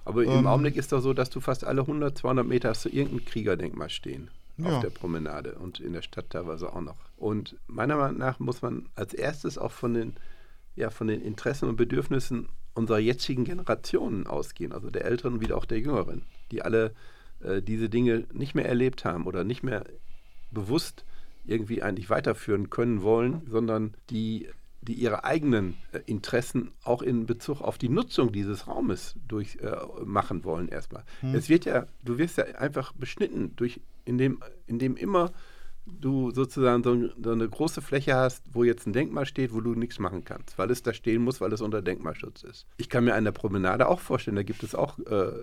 Aber 0.06 0.24
ähm, 0.24 0.38
im 0.38 0.46
Augenblick 0.46 0.76
ist 0.76 0.90
doch 0.90 1.02
so, 1.02 1.12
dass 1.12 1.28
du 1.28 1.40
fast 1.40 1.64
alle 1.64 1.82
100, 1.82 2.16
200 2.16 2.46
Meter 2.46 2.70
hast 2.70 2.86
du 2.86 2.88
irgendein 2.88 3.26
Kriegerdenkmal 3.26 3.90
stehen 3.90 4.30
ja. 4.56 4.70
auf 4.70 4.80
der 4.80 4.88
Promenade 4.88 5.56
und 5.56 5.78
in 5.78 5.92
der 5.92 6.00
Stadt 6.00 6.30
teilweise 6.30 6.72
auch 6.72 6.80
noch. 6.80 6.96
Und 7.18 7.56
meiner 7.66 7.96
Meinung 7.96 8.16
nach 8.16 8.38
muss 8.38 8.62
man 8.62 8.88
als 8.94 9.12
erstes 9.12 9.58
auch 9.58 9.72
von 9.72 9.92
den, 9.92 10.16
ja, 10.76 10.88
von 10.88 11.08
den 11.08 11.20
Interessen 11.20 11.68
und 11.68 11.76
Bedürfnissen 11.76 12.48
unserer 12.72 13.00
jetzigen 13.00 13.44
Generationen 13.44 14.26
ausgehen, 14.26 14.72
also 14.72 14.88
der 14.88 15.04
Älteren 15.04 15.42
wie 15.42 15.52
auch 15.52 15.66
der 15.66 15.78
Jüngeren, 15.78 16.22
die 16.50 16.62
alle 16.62 16.94
äh, 17.44 17.62
diese 17.62 17.88
Dinge 17.88 18.24
nicht 18.32 18.54
mehr 18.54 18.66
erlebt 18.66 19.04
haben 19.04 19.26
oder 19.26 19.44
nicht 19.44 19.62
mehr 19.62 19.84
bewusst 20.50 21.04
irgendwie 21.44 21.82
eigentlich 21.82 22.10
weiterführen 22.10 22.70
können 22.70 23.02
wollen, 23.02 23.42
sondern 23.50 23.94
die, 24.10 24.48
die 24.80 24.94
ihre 24.94 25.24
eigenen 25.24 25.76
äh, 25.92 26.00
Interessen 26.06 26.72
auch 26.84 27.02
in 27.02 27.26
Bezug 27.26 27.60
auf 27.60 27.78
die 27.78 27.88
Nutzung 27.88 28.32
dieses 28.32 28.68
Raumes 28.68 29.16
durch, 29.26 29.56
äh, 29.56 29.76
machen 30.04 30.44
wollen 30.44 30.68
erstmal. 30.68 31.04
Hm. 31.20 31.34
Es 31.34 31.48
wird 31.48 31.64
ja, 31.64 31.86
du 32.04 32.18
wirst 32.18 32.38
ja 32.38 32.44
einfach 32.44 32.92
beschnitten 32.92 33.56
durch, 33.56 33.80
indem, 34.04 34.40
indem 34.66 34.96
immer 34.96 35.32
du 35.84 36.30
sozusagen 36.30 36.84
so, 36.84 37.10
so, 37.22 37.32
eine 37.32 37.48
große 37.48 37.82
Fläche 37.82 38.14
hast, 38.14 38.44
wo 38.52 38.62
jetzt 38.62 38.86
ein 38.86 38.92
Denkmal 38.92 39.26
steht, 39.26 39.52
wo 39.52 39.60
du 39.60 39.74
nichts 39.74 39.98
machen 39.98 40.24
kannst, 40.24 40.56
weil 40.58 40.70
es 40.70 40.82
da 40.82 40.92
stehen 40.92 41.22
muss, 41.22 41.40
weil 41.40 41.52
es 41.52 41.60
unter 41.60 41.82
Denkmalschutz 41.82 42.44
ist. 42.44 42.66
Ich 42.76 42.88
kann 42.88 43.04
mir 43.04 43.14
an 43.14 43.24
der 43.24 43.32
Promenade 43.32 43.88
auch 43.88 44.00
vorstellen, 44.00 44.36
da 44.36 44.44
gibt 44.44 44.62
es 44.62 44.76
auch 44.76 44.98
äh, 45.00 45.42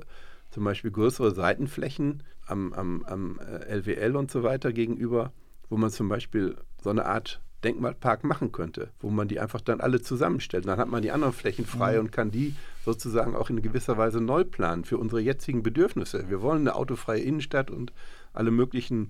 zum 0.50 0.64
Beispiel 0.64 0.92
größere 0.92 1.34
Seitenflächen 1.34 2.24
am, 2.48 2.74
am, 2.74 3.04
am 3.04 3.40
LWL 3.40 4.14
äh, 4.14 4.18
und 4.18 4.32
so 4.32 4.44
weiter 4.44 4.74
gegenüber, 4.74 5.32
wo 5.70 5.78
man 5.78 5.92
zum 5.92 6.10
Beispiel 6.10 6.56
so 6.82 6.90
eine 6.90 7.06
Art 7.06 7.42
Denkmalpark 7.64 8.24
machen 8.24 8.52
könnte, 8.52 8.90
wo 9.00 9.10
man 9.10 9.28
die 9.28 9.40
einfach 9.40 9.62
dann 9.62 9.82
alle 9.82 10.02
zusammenstellt. 10.02 10.66
Dann 10.66 10.80
hat 10.80 10.88
man 10.88 11.02
die 11.02 11.12
anderen 11.12 11.34
Flächen 11.34 11.66
frei 11.66 11.94
mhm. 11.94 12.00
und 12.00 12.12
kann 12.12 12.32
die 12.32 12.56
sozusagen 12.86 13.36
auch 13.36 13.50
in 13.50 13.62
gewisser 13.62 13.98
Weise 13.98 14.22
neu 14.22 14.44
planen 14.44 14.86
für 14.86 14.98
unsere 14.98 15.22
jetzigen 15.22 15.62
Bedürfnisse. 15.62 16.30
Wir 16.30 16.42
wollen 16.42 16.62
eine 16.62 16.76
autofreie 16.76 17.22
Innenstadt 17.22 17.70
und 17.70 17.92
alle 18.34 18.52
möglichen 18.52 19.10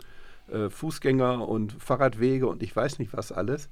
äh, 0.51 0.69
Fußgänger 0.69 1.47
und 1.47 1.73
Fahrradwege 1.73 2.47
und 2.47 2.63
ich 2.63 2.75
weiß 2.75 2.99
nicht 2.99 3.13
was 3.13 3.31
alles. 3.31 3.69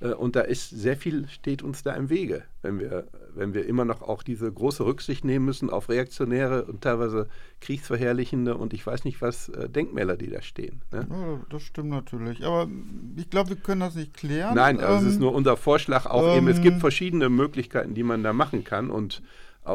Äh, 0.00 0.12
und 0.12 0.36
da 0.36 0.40
ist 0.40 0.70
sehr 0.70 0.96
viel 0.96 1.28
steht 1.28 1.62
uns 1.62 1.82
da 1.82 1.94
im 1.94 2.10
Wege, 2.10 2.44
wenn 2.62 2.78
wir, 2.78 3.06
wenn 3.34 3.54
wir 3.54 3.66
immer 3.66 3.84
noch 3.84 4.02
auch 4.02 4.22
diese 4.22 4.50
große 4.50 4.84
Rücksicht 4.84 5.24
nehmen 5.24 5.44
müssen 5.44 5.70
auf 5.70 5.88
reaktionäre 5.88 6.64
und 6.64 6.82
teilweise 6.82 7.28
kriegsverherrlichende 7.60 8.56
und 8.56 8.72
ich 8.72 8.86
weiß 8.86 9.04
nicht 9.04 9.20
was 9.20 9.48
äh, 9.50 9.68
Denkmäler, 9.68 10.16
die 10.16 10.30
da 10.30 10.42
stehen. 10.42 10.82
Ne? 10.92 11.06
Ja, 11.10 11.40
das 11.50 11.62
stimmt 11.62 11.90
natürlich. 11.90 12.44
Aber 12.44 12.68
ich 13.16 13.30
glaube, 13.30 13.50
wir 13.50 13.56
können 13.56 13.80
das 13.80 13.94
nicht 13.94 14.14
klären. 14.14 14.54
Nein, 14.54 14.80
also 14.80 15.00
ähm, 15.00 15.06
es 15.06 15.14
ist 15.14 15.20
nur 15.20 15.34
unser 15.34 15.56
Vorschlag 15.56 16.06
auch 16.06 16.32
ähm, 16.32 16.38
eben, 16.38 16.48
es 16.48 16.60
gibt 16.60 16.80
verschiedene 16.80 17.28
Möglichkeiten, 17.28 17.94
die 17.94 18.02
man 18.02 18.22
da 18.22 18.32
machen 18.32 18.64
kann 18.64 18.90
und 18.90 19.22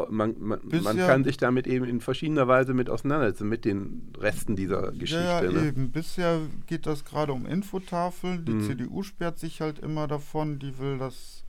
man, 0.10 0.36
man, 0.40 0.60
man 0.64 0.98
kann 0.98 1.24
sich 1.24 1.38
damit 1.38 1.68
eben 1.68 1.86
in 1.86 2.02
verschiedener 2.02 2.48
Weise 2.48 2.74
mit 2.74 2.90
auseinandersetzen, 2.90 3.48
mit 3.48 3.66
den 3.66 4.12
Resten 4.18 4.56
dieser 4.56 4.92
Geschichte. 4.92 5.24
Ja, 5.24 5.42
ne? 5.42 5.68
eben. 5.68 5.92
Bisher 5.92 6.40
geht 6.68 6.86
das 6.86 7.06
gerade 7.06 7.34
um 7.34 7.46
Infotafeln. 7.46 8.46
Die 8.46 8.54
hm. 8.54 8.62
CDU 8.62 9.04
sperrt 9.04 9.40
sich 9.40 9.62
halt 9.62 9.80
immer 9.80 10.08
davon. 10.08 10.60
Die 10.60 10.78
will 10.80 10.98
das 10.98 11.44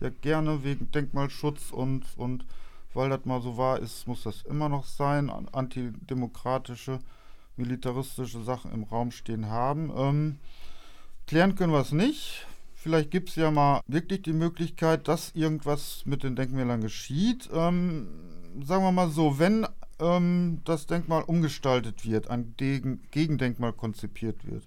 ja 0.00 0.08
gerne 0.08 0.64
wegen 0.64 0.90
Denkmalschutz 0.90 1.70
und, 1.70 2.04
und 2.16 2.44
weil 2.94 3.10
das 3.10 3.24
mal 3.24 3.40
so 3.40 3.56
war 3.56 3.78
ist, 3.78 4.06
muss 4.06 4.22
das 4.22 4.42
immer 4.42 4.68
noch 4.68 4.86
sein. 4.86 5.30
Antidemokratische, 5.52 7.00
militaristische 7.56 8.42
Sachen 8.42 8.72
im 8.72 8.84
Raum 8.84 9.10
stehen 9.10 9.46
haben. 9.46 9.92
Ähm, 9.94 10.38
klären 11.26 11.54
können 11.54 11.72
wir 11.72 11.80
es 11.80 11.92
nicht. 11.92 12.46
Vielleicht 12.82 13.10
gibt 13.10 13.28
es 13.28 13.36
ja 13.36 13.50
mal 13.50 13.82
wirklich 13.88 14.22
die 14.22 14.32
Möglichkeit, 14.32 15.06
dass 15.06 15.32
irgendwas 15.34 16.06
mit 16.06 16.22
den 16.22 16.34
Denkmälern 16.34 16.80
geschieht. 16.80 17.50
Ähm, 17.52 18.08
sagen 18.64 18.82
wir 18.82 18.90
mal 18.90 19.10
so, 19.10 19.38
wenn 19.38 19.66
ähm, 19.98 20.62
das 20.64 20.86
Denkmal 20.86 21.22
umgestaltet 21.24 22.06
wird, 22.06 22.30
ein 22.30 22.56
Degen 22.56 23.02
Gegendenkmal 23.10 23.74
konzipiert 23.74 24.46
wird, 24.46 24.64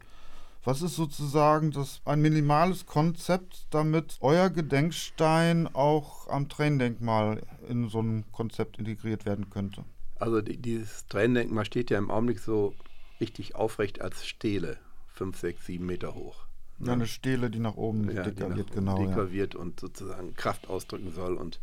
was 0.63 0.83
ist 0.83 0.95
sozusagen 0.95 1.71
das, 1.71 2.01
ein 2.05 2.21
minimales 2.21 2.85
Konzept, 2.85 3.65
damit 3.71 4.17
euer 4.21 4.51
Gedenkstein 4.51 5.67
auch 5.73 6.27
am 6.27 6.49
Tränendenkmal 6.49 7.41
in 7.67 7.89
so 7.89 7.99
ein 7.99 8.25
Konzept 8.31 8.77
integriert 8.77 9.25
werden 9.25 9.49
könnte? 9.49 9.85
Also 10.19 10.39
die, 10.41 10.57
dieses 10.57 11.07
Tränendenkmal 11.07 11.65
steht 11.65 11.89
ja 11.89 11.97
im 11.97 12.11
Augenblick 12.11 12.37
so 12.37 12.75
richtig 13.19 13.55
aufrecht 13.55 14.01
als 14.01 14.23
Stele 14.27 14.77
fünf, 15.07 15.39
sechs, 15.39 15.65
sieben 15.65 15.87
Meter 15.87 16.13
hoch. 16.13 16.45
Ja, 16.87 16.93
eine 16.93 17.07
Stele, 17.07 17.49
die 17.49 17.59
nach 17.59 17.75
oben 17.75 18.09
ja, 18.09 18.25
wird, 18.25 18.39
nach 18.39 18.65
genau. 18.71 18.97
dicker 18.97 19.27
Ja. 19.31 19.59
und 19.59 19.79
sozusagen 19.79 20.33
Kraft 20.33 20.67
ausdrücken 20.69 21.11
soll 21.11 21.35
und 21.35 21.59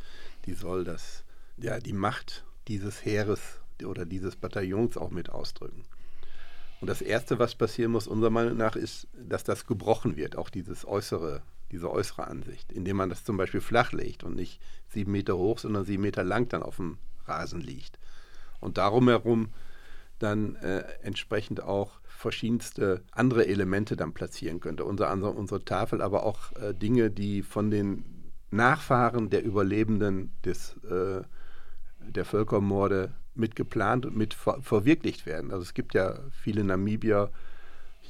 die 0.47 0.55
soll 0.55 0.85
das, 0.85 1.25
ja, 1.57 1.79
die 1.79 1.93
Macht 1.93 2.45
dieses 2.69 3.05
Heeres 3.05 3.61
oder 3.85 4.05
dieses 4.05 4.37
Bataillons 4.37 4.97
auch 4.97 5.11
mit 5.11 5.31
ausdrücken. 5.31 5.85
Und 6.81 6.89
das 6.89 7.03
Erste, 7.03 7.39
was 7.39 7.55
passieren 7.55 7.93
muss, 7.93 8.07
unserer 8.07 8.31
Meinung 8.31 8.57
nach, 8.57 8.75
ist, 8.75 9.07
dass 9.13 9.45
das 9.45 9.67
gebrochen 9.67 10.17
wird, 10.17 10.37
auch 10.37 10.49
dieses 10.49 10.87
äußere, 10.87 11.43
diese 11.71 11.91
äußere 11.91 12.27
Ansicht, 12.27 12.73
indem 12.73 12.97
man 12.97 13.11
das 13.11 13.25
zum 13.25 13.37
Beispiel 13.37 13.61
flach 13.61 13.93
legt 13.93 14.25
und 14.25 14.35
nicht 14.35 14.61
sieben 14.89 15.13
Meter 15.13 15.37
hoch, 15.37 15.59
sondern 15.59 15.85
sieben 15.85 16.03
Meter 16.03 16.25
lang 16.25 16.49
dann 16.49 16.63
auf 16.63 16.77
dem 16.77 16.99
Rasen 17.27 17.61
liegt. 17.61 17.99
Und 18.61 18.79
darum 18.79 19.09
herum 19.09 19.51
dann 20.23 20.57
äh, 20.57 20.85
entsprechend 21.03 21.63
auch 21.63 22.01
verschiedenste 22.05 23.03
andere 23.13 23.47
Elemente 23.47 23.97
dann 23.97 24.13
platzieren 24.13 24.61
könnte. 24.61 24.85
Unter 24.85 25.11
anderem 25.11 25.37
unsere 25.37 25.65
Tafel, 25.65 26.03
aber 26.03 26.25
auch 26.25 26.53
äh, 26.57 26.75
Dinge, 26.75 27.11
die 27.11 27.43
von 27.43 27.71
den 27.71 28.05
Nachfahren 28.51 29.31
der 29.31 29.45
Überlebenden 29.45 30.33
des, 30.45 30.77
äh, 30.85 31.23
der 32.01 32.25
Völkermorde 32.25 33.15
mit 33.35 33.57
geplant 33.57 34.07
und 34.07 34.17
mit 34.17 34.35
ver 34.35 34.61
verwirklicht 34.61 35.25
werden. 35.25 35.51
Also 35.51 35.63
es 35.63 35.75
gibt 35.75 35.95
ja 35.95 36.19
viele 36.31 36.65
Namibier 36.65 37.31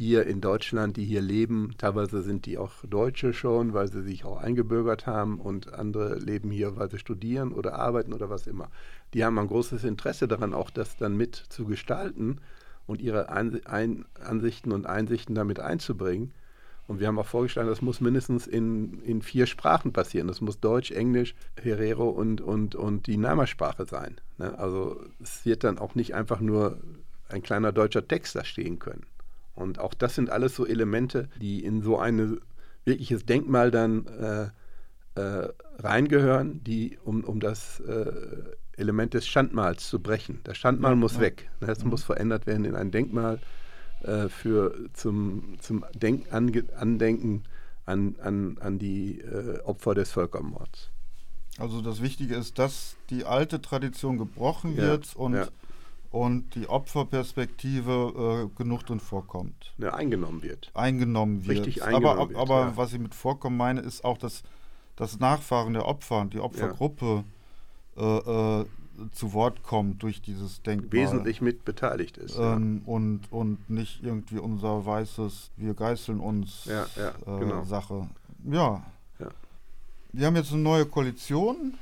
hier 0.01 0.26
in 0.26 0.40
Deutschland, 0.40 0.96
die 0.96 1.05
hier 1.05 1.20
leben. 1.20 1.74
Teilweise 1.76 2.22
sind 2.22 2.46
die 2.46 2.57
auch 2.57 2.72
Deutsche 2.88 3.34
schon, 3.34 3.74
weil 3.74 3.86
sie 3.92 4.03
sich 4.03 4.24
auch 4.24 4.38
eingebürgert 4.38 5.07
haben 5.07 5.38
und 5.38 5.74
andere 5.74 6.18
leben 6.18 6.51
hier, 6.51 6.74
weil 6.76 6.90
sie 6.90 6.98
studieren 6.98 7.53
oder 7.53 7.74
arbeiten 7.74 8.14
oder 8.14 8.30
was 8.30 8.46
immer. 8.46 8.70
Die 9.12 9.26
haben 9.26 9.38
ein 9.38 9.48
großes 9.48 9.84
Interesse 9.84 10.26
daran, 10.26 10.55
auch 10.55 10.70
das 10.70 10.96
dann 10.96 11.18
mit 11.18 11.36
zu 11.36 11.66
gestalten 11.66 12.38
und 12.86 13.03
ihre 13.03 13.28
Ein 13.28 13.61
Ein 13.66 14.07
Ansichten 14.24 14.72
und 14.72 14.86
Einsichten 14.86 15.34
damit 15.34 15.61
einzubringen. 15.61 16.32
Und 16.88 16.98
wir 16.98 17.07
haben 17.07 17.18
auch 17.18 17.26
vorgeschlagen, 17.26 17.68
das 17.68 17.82
muss 17.82 18.01
mindestens 18.01 18.46
in, 18.46 19.03
in 19.03 19.20
vier 19.20 19.46
Sprachen 19.46 19.92
passieren. 19.92 20.28
Das 20.28 20.40
muss 20.40 20.61
Deutsch, 20.61 20.92
Englisch, 20.92 21.34
Herero 21.61 22.09
und, 22.09 22.40
und, 22.40 22.74
und 22.74 23.07
die 23.07 23.18
Nama-Sprache 23.18 23.84
sein. 23.84 24.16
Ne? 24.38 24.59
Also 24.59 24.98
es 25.22 25.44
wird 25.44 25.62
dann 25.62 25.78
auch 25.78 25.94
nicht 25.94 26.14
einfach 26.14 26.40
nur 26.40 26.78
ein 27.28 27.42
kleiner 27.42 27.70
deutscher 27.70 28.09
Text 28.09 28.34
da 28.34 28.44
stehen 28.44 28.78
können. 28.78 29.05
Und 29.61 29.78
auch 29.78 29.94
das 29.94 30.14
sind 30.14 30.30
alles 30.30 30.54
so 30.56 30.66
Elemente, 30.66 31.28
die 31.40 31.64
in 31.64 31.82
so 31.82 31.98
ein 31.98 32.40
wirkliches 32.84 33.26
Denkmal 33.26 33.70
dann 33.70 34.06
äh, 34.06 35.20
äh, 35.20 35.48
reingehören, 35.78 36.62
die 36.64 36.98
um, 37.04 37.24
um 37.24 37.40
das 37.40 37.80
äh, 37.80 38.11
Element 38.76 39.12
des 39.14 39.26
Standmals 39.26 39.88
zu 39.88 40.00
brechen. 40.00 40.40
Das 40.44 40.56
Standmal 40.56 40.92
Ja, 40.92 40.96
muss 40.96 41.14
ja. 41.14 41.20
weg. 41.20 41.50
Es 41.61 41.84
Mhm. 41.84 41.90
muss 41.90 42.04
verändert 42.04 42.46
werden 42.46 42.64
in 42.64 42.74
ein 42.74 42.90
Denkmal 42.90 43.38
äh, 44.02 44.28
für 44.28 44.74
zum, 44.94 45.56
zum 45.61 45.84
Denk 45.94 46.32
Ange 46.32 46.64
Andenken 46.76 47.42
an, 47.86 48.16
an, 48.22 48.56
an 48.61 48.78
die 48.78 49.20
äh, 49.20 49.61
Opfer 49.64 49.94
des 49.94 50.11
Völkermords. 50.12 50.90
Also 51.58 51.82
das 51.82 52.00
Wichtige 52.00 52.36
ist, 52.36 52.58
dass 52.58 52.96
die 53.11 53.24
alte 53.24 53.61
Tradition 53.61 54.16
gebrochen 54.16 54.76
Ja, 54.76 54.82
wird 54.90 55.14
und. 55.16 55.50
Und 56.11 56.54
die 56.56 56.68
Opferperspektive 56.68 58.48
äh, 58.52 58.58
genug 58.58 58.84
drin 58.84 59.00
vorkommt. 59.00 59.72
Ne, 59.78 59.92
eingenommen 59.94 60.42
wird. 60.42 60.70
Eingenommen 60.74 61.46
wird. 61.46 61.58
Richtig 61.58 61.84
eingenommen 61.84 62.18
aber 62.18 62.28
wird, 62.30 62.38
aber 62.38 62.61
ja. 62.61 62.76
was 62.76 62.92
ich 62.92 62.98
mit 62.98 63.14
vorkommen 63.14 63.56
meine, 63.56 63.80
ist 63.80 64.04
auch, 64.04 64.18
dass 64.18 64.42
das 64.96 65.18
Nachfahren 65.20 65.72
der 65.72 65.86
Opfer, 65.86 66.26
die 66.26 66.40
Opfergruppe 66.40 67.24
äh, 67.96 68.02
äh, 68.02 68.64
zu 69.12 69.32
Wort 69.32 69.62
kommt 69.62 70.02
durch 70.02 70.20
dieses 70.20 70.62
Denkmal. 70.62 70.92
Wesentlich 70.92 71.40
mit 71.40 71.64
beteiligt 71.64 72.18
ist. 72.18 72.36
ja. 72.36 72.56
Ähm, 72.56 72.82
und, 72.84 73.32
und 73.32 73.70
nicht 73.70 74.02
irgendwie 74.02 74.38
unser 74.38 74.84
weißes, 74.84 75.52
wir 75.56 75.74
geißeln 75.74 76.20
uns 76.20 76.66
Ja, 76.66 76.86
ja, 76.96 77.11
äh, 77.11 77.38
genau. 77.38 77.64
Sache. 77.64 78.08
Ja. 78.44 78.82
Ja. 79.18 79.28
Wir 80.12 80.26
haben 80.26 80.36
jetzt 80.36 80.52
eine 80.52 80.62
neue 80.62 80.86
Koalition, 80.86 81.74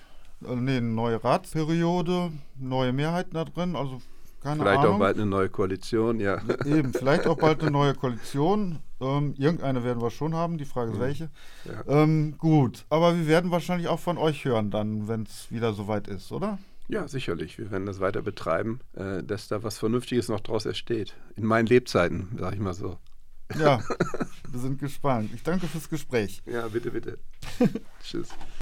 äh, 0.46 0.54
nee, 0.54 0.76
eine 0.76 0.86
neue 0.86 1.22
Ratsperiode, 1.24 2.30
neue 2.58 2.92
Mehrheiten 2.92 3.34
da 3.34 3.44
drin, 3.44 3.74
also 3.74 4.00
keine 4.42 4.60
Vielleicht 4.62 4.80
Ahnung. 4.80 4.94
auch 4.94 4.98
bald 4.98 5.16
eine 5.16 5.26
neue 5.26 5.48
Koalition, 5.48 6.20
ja. 6.20 6.38
Eben, 6.64 6.92
vielleicht 6.92 7.26
auch 7.26 7.36
bald 7.36 7.60
eine 7.62 7.70
neue 7.70 7.94
Koalition. 7.94 8.78
Ähm, 9.00 9.34
irgendeine 9.36 9.84
werden 9.84 10.02
wir 10.02 10.10
schon 10.10 10.34
haben, 10.34 10.58
die 10.58 10.64
Frage 10.64 10.90
ist 10.92 10.96
Mhm. 10.96 11.00
welche. 11.00 11.30
Ja. 11.64 12.02
Ähm, 12.02 12.34
gut, 12.38 12.84
aber 12.90 13.16
wir 13.16 13.26
werden 13.26 13.50
wahrscheinlich 13.50 13.88
auch 13.88 14.00
von 14.00 14.18
euch 14.18 14.44
hören 14.44 14.70
dann, 14.70 15.08
wenn 15.08 15.22
es 15.22 15.50
wieder 15.50 15.72
soweit 15.72 16.08
ist, 16.08 16.32
oder? 16.32 16.58
Ja, 16.88 17.06
sicherlich. 17.06 17.58
Wir 17.58 17.70
werden 17.70 17.84
das 17.86 18.00
weiter 18.00 18.22
betreiben, 18.22 18.80
äh, 18.94 19.22
dass 19.22 19.48
da 19.48 19.62
was 19.62 19.78
Vernünftiges 19.78 20.28
noch 20.28 20.40
draus 20.40 20.64
entsteht. 20.66 21.14
In 21.36 21.44
meinen 21.44 21.66
Lebzeiten, 21.66 22.28
sag 22.38 22.54
ich 22.54 22.60
mal 22.60 22.74
so. 22.74 22.96
Ja, 23.58 23.80
wir 24.50 24.60
sind 24.60 24.78
gespannt. 24.78 25.30
Ich 25.34 25.42
danke 25.42 25.66
fürs 25.66 25.88
Gespräch. 25.88 26.42
Ja, 26.46 26.66
bitte, 26.68 26.90
bitte. 26.90 27.18
Tschüss. 28.02 28.28